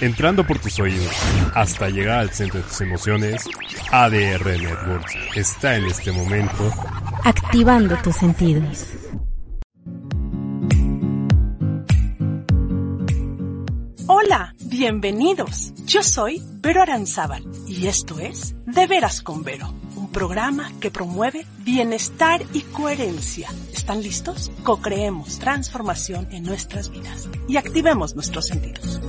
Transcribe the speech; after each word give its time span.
entrando 0.00 0.46
por 0.46 0.58
tus 0.58 0.78
oídos 0.80 1.14
hasta 1.54 1.88
llegar 1.88 2.18
al 2.20 2.30
centro 2.30 2.60
de 2.60 2.66
tus 2.66 2.80
emociones, 2.80 3.44
ADR 3.90 4.44
Networks 4.44 5.14
está 5.36 5.76
en 5.76 5.86
este 5.86 6.12
momento 6.12 6.72
activando 7.24 7.96
tus 7.98 8.16
sentidos. 8.16 8.86
Hola, 14.06 14.54
bienvenidos. 14.60 15.72
Yo 15.86 16.02
soy 16.02 16.42
Vero 16.60 16.82
Aranzábal 16.82 17.44
y 17.66 17.86
esto 17.86 18.18
es 18.18 18.54
De 18.66 18.86
Veras 18.86 19.22
con 19.22 19.42
Vero, 19.42 19.72
un 19.96 20.10
programa 20.10 20.70
que 20.80 20.90
promueve 20.90 21.46
bienestar 21.58 22.42
y 22.52 22.60
coherencia. 22.62 23.48
¿Están 23.72 24.02
listos? 24.02 24.50
Co-creemos 24.62 25.38
transformación 25.38 26.28
en 26.30 26.44
nuestras 26.44 26.90
vidas 26.90 27.28
y 27.48 27.56
activemos 27.56 28.14
nuestros 28.14 28.46
sentidos. 28.46 29.00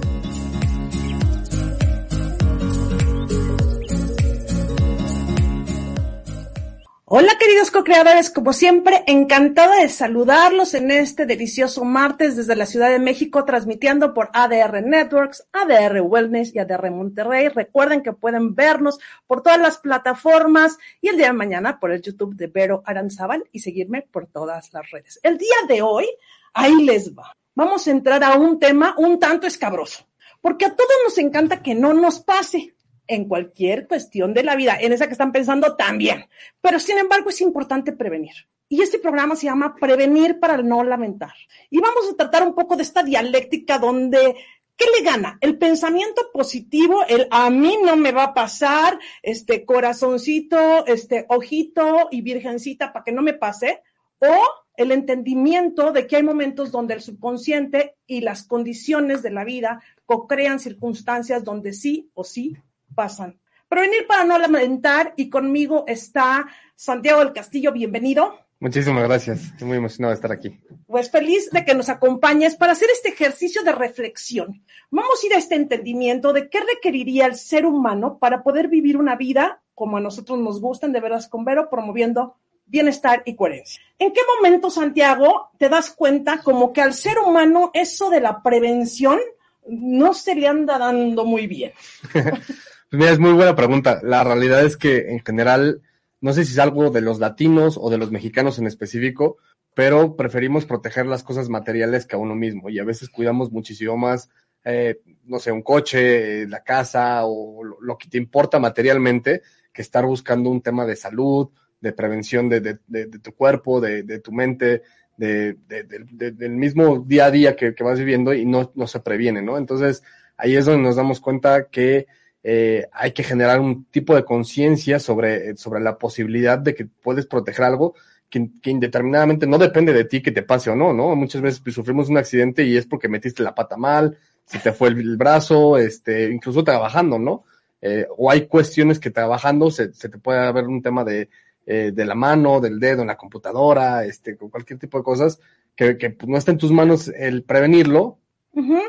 Hola 7.17 7.37
queridos 7.39 7.71
co-creadores, 7.71 8.29
como 8.29 8.51
siempre, 8.51 9.05
encantada 9.07 9.79
de 9.79 9.87
saludarlos 9.87 10.73
en 10.73 10.91
este 10.91 11.25
delicioso 11.25 11.85
martes 11.85 12.35
desde 12.35 12.57
la 12.57 12.65
Ciudad 12.65 12.89
de 12.89 12.99
México, 12.99 13.45
transmitiendo 13.45 14.13
por 14.13 14.31
ADR 14.33 14.83
Networks, 14.83 15.47
ADR 15.53 16.01
Wellness 16.01 16.53
y 16.53 16.59
ADR 16.59 16.91
Monterrey. 16.91 17.47
Recuerden 17.47 18.03
que 18.03 18.11
pueden 18.11 18.53
vernos 18.53 18.99
por 19.27 19.41
todas 19.43 19.61
las 19.61 19.77
plataformas 19.77 20.77
y 20.99 21.07
el 21.07 21.15
día 21.15 21.27
de 21.27 21.33
mañana 21.33 21.79
por 21.79 21.93
el 21.93 22.01
YouTube 22.01 22.35
de 22.35 22.47
Vero 22.47 22.83
Aranzábal 22.85 23.45
y 23.53 23.59
seguirme 23.59 24.01
por 24.01 24.27
todas 24.27 24.73
las 24.73 24.91
redes. 24.91 25.17
El 25.23 25.37
día 25.37 25.55
de 25.69 25.81
hoy, 25.81 26.09
ahí 26.53 26.83
les 26.83 27.15
va. 27.15 27.31
Vamos 27.53 27.87
a 27.87 27.91
entrar 27.91 28.25
a 28.25 28.35
un 28.35 28.59
tema 28.59 28.93
un 28.97 29.19
tanto 29.19 29.47
escabroso, 29.47 30.05
porque 30.41 30.65
a 30.65 30.75
todos 30.75 30.97
nos 31.05 31.17
encanta 31.17 31.63
que 31.63 31.75
no 31.75 31.93
nos 31.93 32.19
pase 32.19 32.74
en 33.07 33.27
cualquier 33.27 33.87
cuestión 33.87 34.33
de 34.33 34.43
la 34.43 34.55
vida, 34.55 34.77
en 34.79 34.93
esa 34.93 35.07
que 35.07 35.13
están 35.13 35.31
pensando 35.31 35.75
también. 35.75 36.25
Pero 36.61 36.79
sin 36.79 36.97
embargo 36.97 37.29
es 37.29 37.41
importante 37.41 37.91
prevenir. 37.91 38.33
Y 38.67 38.81
este 38.81 38.97
programa 38.97 39.35
se 39.35 39.45
llama 39.45 39.75
Prevenir 39.75 40.39
para 40.39 40.57
no 40.57 40.83
lamentar. 40.83 41.33
Y 41.69 41.79
vamos 41.79 42.09
a 42.11 42.15
tratar 42.15 42.43
un 42.43 42.55
poco 42.55 42.75
de 42.75 42.83
esta 42.83 43.03
dialéctica 43.03 43.77
donde 43.77 44.35
¿Qué 44.77 44.85
le 44.97 45.05
gana? 45.05 45.37
El 45.39 45.57
pensamiento 45.57 46.29
positivo, 46.33 47.05
el 47.07 47.27
a 47.31 47.49
mí 47.49 47.77
no 47.81 47.95
me 47.95 48.11
va 48.11 48.23
a 48.25 48.33
pasar, 48.33 48.99
este 49.21 49.63
corazoncito, 49.63 50.85
este 50.85 51.25
ojito 51.29 52.09
y 52.11 52.21
virgencita 52.21 52.91
para 52.91 53.05
que 53.05 53.13
no 53.13 53.21
me 53.21 53.33
pase, 53.33 53.81
o 54.19 54.35
el 54.75 54.91
entendimiento 54.91 55.93
de 55.93 56.07
que 56.07 56.17
hay 56.17 56.23
momentos 56.23 56.71
donde 56.71 56.93
el 56.93 57.01
subconsciente 57.01 57.95
y 58.05 58.19
las 58.19 58.43
condiciones 58.43 59.23
de 59.23 59.31
la 59.31 59.45
vida 59.45 59.81
co-crean 60.05 60.59
circunstancias 60.59 61.45
donde 61.45 61.71
sí 61.71 62.09
o 62.13 62.25
sí 62.25 62.57
pasan. 62.93 63.39
Prevenir 63.67 64.05
para 64.07 64.23
no 64.23 64.37
lamentar 64.37 65.13
y 65.17 65.29
conmigo 65.29 65.85
está 65.87 66.45
Santiago 66.75 67.19
del 67.19 67.33
Castillo, 67.33 67.71
bienvenido. 67.71 68.39
Muchísimas 68.59 69.03
gracias, 69.03 69.43
estoy 69.43 69.67
muy 69.67 69.77
emocionado 69.77 70.11
de 70.11 70.15
estar 70.15 70.31
aquí. 70.31 70.59
Pues 70.87 71.11
feliz 71.11 71.49
de 71.51 71.65
que 71.65 71.75
nos 71.75 71.89
acompañes 71.89 72.55
para 72.55 72.71
hacer 72.71 72.89
este 72.89 73.09
ejercicio 73.09 73.63
de 73.63 73.73
reflexión. 73.73 74.63
Vamos 74.91 75.21
a 75.21 75.27
ir 75.27 75.33
a 75.33 75.37
este 75.37 75.55
entendimiento 75.55 76.31
de 76.31 76.49
qué 76.49 76.59
requeriría 76.61 77.25
el 77.25 77.35
ser 77.35 77.65
humano 77.65 78.17
para 78.17 78.43
poder 78.43 78.69
vivir 78.69 78.97
una 78.97 79.15
vida 79.15 79.61
como 79.75 79.97
a 79.97 80.01
nosotros 80.01 80.39
nos 80.39 80.61
gustan, 80.61 80.93
de 80.93 81.01
veras 81.01 81.27
con 81.27 81.45
Vero, 81.45 81.69
promoviendo 81.69 82.37
bienestar 82.65 83.21
y 83.25 83.35
coherencia. 83.35 83.81
¿En 83.99 84.11
qué 84.11 84.21
momento, 84.37 84.71
Santiago, 84.71 85.51
te 85.59 85.69
das 85.69 85.91
cuenta 85.91 86.39
como 86.39 86.73
que 86.73 86.81
al 86.81 86.93
ser 86.93 87.19
humano 87.19 87.71
eso 87.73 88.09
de 88.09 88.21
la 88.21 88.41
prevención 88.41 89.19
no 89.67 90.13
se 90.13 90.33
le 90.33 90.47
anda 90.47 90.79
dando 90.79 91.25
muy 91.25 91.45
bien? 91.45 91.73
Mira, 92.95 93.11
es 93.11 93.19
muy 93.19 93.33
buena 93.33 93.55
pregunta. 93.55 93.99
La 94.03 94.23
realidad 94.23 94.63
es 94.63 94.77
que 94.77 95.11
en 95.11 95.19
general, 95.19 95.81
no 96.21 96.31
sé 96.31 96.45
si 96.45 96.53
es 96.53 96.59
algo 96.59 96.89
de 96.91 97.01
los 97.01 97.19
latinos 97.19 97.77
o 97.79 97.89
de 97.89 97.97
los 97.97 98.09
mexicanos 98.09 98.57
en 98.57 98.67
específico, 98.67 99.37
pero 99.73 100.15
preferimos 100.15 100.65
proteger 100.65 101.05
las 101.05 101.21
cosas 101.21 101.49
materiales 101.49 102.05
que 102.05 102.15
a 102.15 102.19
uno 102.19 102.35
mismo 102.35 102.69
y 102.69 102.79
a 102.79 102.85
veces 102.85 103.09
cuidamos 103.09 103.51
muchísimo 103.51 103.97
más, 103.97 104.29
eh, 104.63 105.01
no 105.25 105.39
sé, 105.39 105.51
un 105.51 105.61
coche, 105.61 106.47
la 106.47 106.63
casa 106.63 107.25
o 107.25 107.63
lo, 107.63 107.97
que 107.97 108.07
te 108.07 108.17
importa 108.17 108.59
materialmente 108.59 109.41
que 109.73 109.81
estar 109.81 110.05
buscando 110.05 110.49
un 110.49 110.61
tema 110.61 110.85
de 110.85 110.95
salud, 110.95 111.49
de 111.81 111.91
prevención 111.91 112.47
de, 112.47 112.61
de, 112.61 112.79
de, 112.87 113.07
de 113.07 113.19
tu 113.19 113.33
cuerpo, 113.35 113.81
de, 113.81 114.19
tu 114.19 114.31
mente, 114.31 114.83
del 115.17 116.51
mismo 116.51 116.99
día 117.05 117.25
a 117.25 117.31
día 117.31 117.55
que, 117.57 117.75
que 117.75 117.83
vas 117.83 117.99
viviendo 117.99 118.33
y 118.33 118.45
no, 118.45 118.71
no 118.73 118.87
se 118.87 119.01
previene, 119.01 119.41
¿no? 119.41 119.57
Entonces, 119.57 120.01
ahí 120.37 120.55
es 120.55 120.65
donde 120.65 120.83
nos 120.83 120.95
damos 120.95 121.19
cuenta 121.19 121.67
que 121.67 122.07
eh, 122.47 122.87
hay 122.91 123.11
que 123.11 123.23
generar 123.23 123.59
un 123.59 123.85
tipo 123.85 124.15
de 124.15 124.23
conciencia 124.23 124.99
sobre, 124.99 125.57
sobre 125.57 125.81
la 125.81 125.97
posibilidad 125.97 126.59
de 126.59 126.75
que 126.75 126.85
puedes 126.85 127.25
proteger 127.25 127.65
algo 127.65 127.95
que, 128.29 128.69
indeterminadamente 128.69 129.47
no 129.47 129.57
depende 129.57 129.93
de 129.93 130.05
ti 130.05 130.21
que 130.21 130.31
te 130.31 130.43
pase 130.43 130.69
o 130.69 130.75
no, 130.75 130.93
¿no? 130.93 131.15
Muchas 131.15 131.41
veces 131.41 131.59
pues, 131.59 131.73
sufrimos 131.73 132.07
un 132.07 132.19
accidente 132.19 132.63
y 132.63 132.77
es 132.77 132.85
porque 132.85 133.09
metiste 133.09 133.41
la 133.41 133.55
pata 133.55 133.77
mal, 133.77 134.19
se 134.45 134.59
te 134.59 134.71
fue 134.73 134.89
el, 134.89 135.17
brazo, 135.17 135.79
este, 135.79 136.29
incluso 136.29 136.63
trabajando, 136.63 137.17
¿no? 137.17 137.45
Eh, 137.81 138.05
o 138.15 138.29
hay 138.29 138.45
cuestiones 138.45 138.99
que 138.99 139.09
trabajando 139.09 139.71
se, 139.71 139.91
se 139.93 140.07
te 140.09 140.19
puede 140.19 140.37
haber 140.37 140.65
un 140.65 140.83
tema 140.83 141.03
de, 141.03 141.29
eh, 141.65 141.91
de 141.91 142.05
la 142.05 142.13
mano, 142.13 142.61
del 142.61 142.79
dedo, 142.79 143.01
en 143.01 143.07
la 143.07 143.17
computadora, 143.17 144.05
este, 144.05 144.37
con 144.37 144.51
cualquier 144.51 144.77
tipo 144.77 144.99
de 144.99 145.03
cosas 145.03 145.39
que, 145.75 145.97
que 145.97 146.11
pues, 146.11 146.29
no 146.29 146.37
está 146.37 146.51
en 146.51 146.59
tus 146.59 146.71
manos 146.71 147.07
el 147.07 147.41
prevenirlo, 147.41 148.19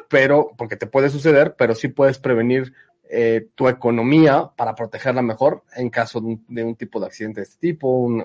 pero, 0.09 0.53
porque 0.57 0.77
te 0.77 0.87
puede 0.87 1.11
suceder, 1.11 1.57
pero 1.59 1.75
sí 1.75 1.89
puedes 1.89 2.19
prevenir 2.19 2.73
eh, 3.09 3.49
tu 3.55 3.69
economía 3.69 4.51
para 4.57 4.75
protegerla 4.75 5.23
mejor 5.23 5.63
en 5.77 5.91
caso 5.91 6.21
de 6.21 6.65
un, 6.65 6.77
tipo 6.77 6.99
de 6.99 7.07
accidente 7.07 7.41
de 7.41 7.45
este 7.45 7.59
tipo, 7.59 7.89
un, 7.89 8.21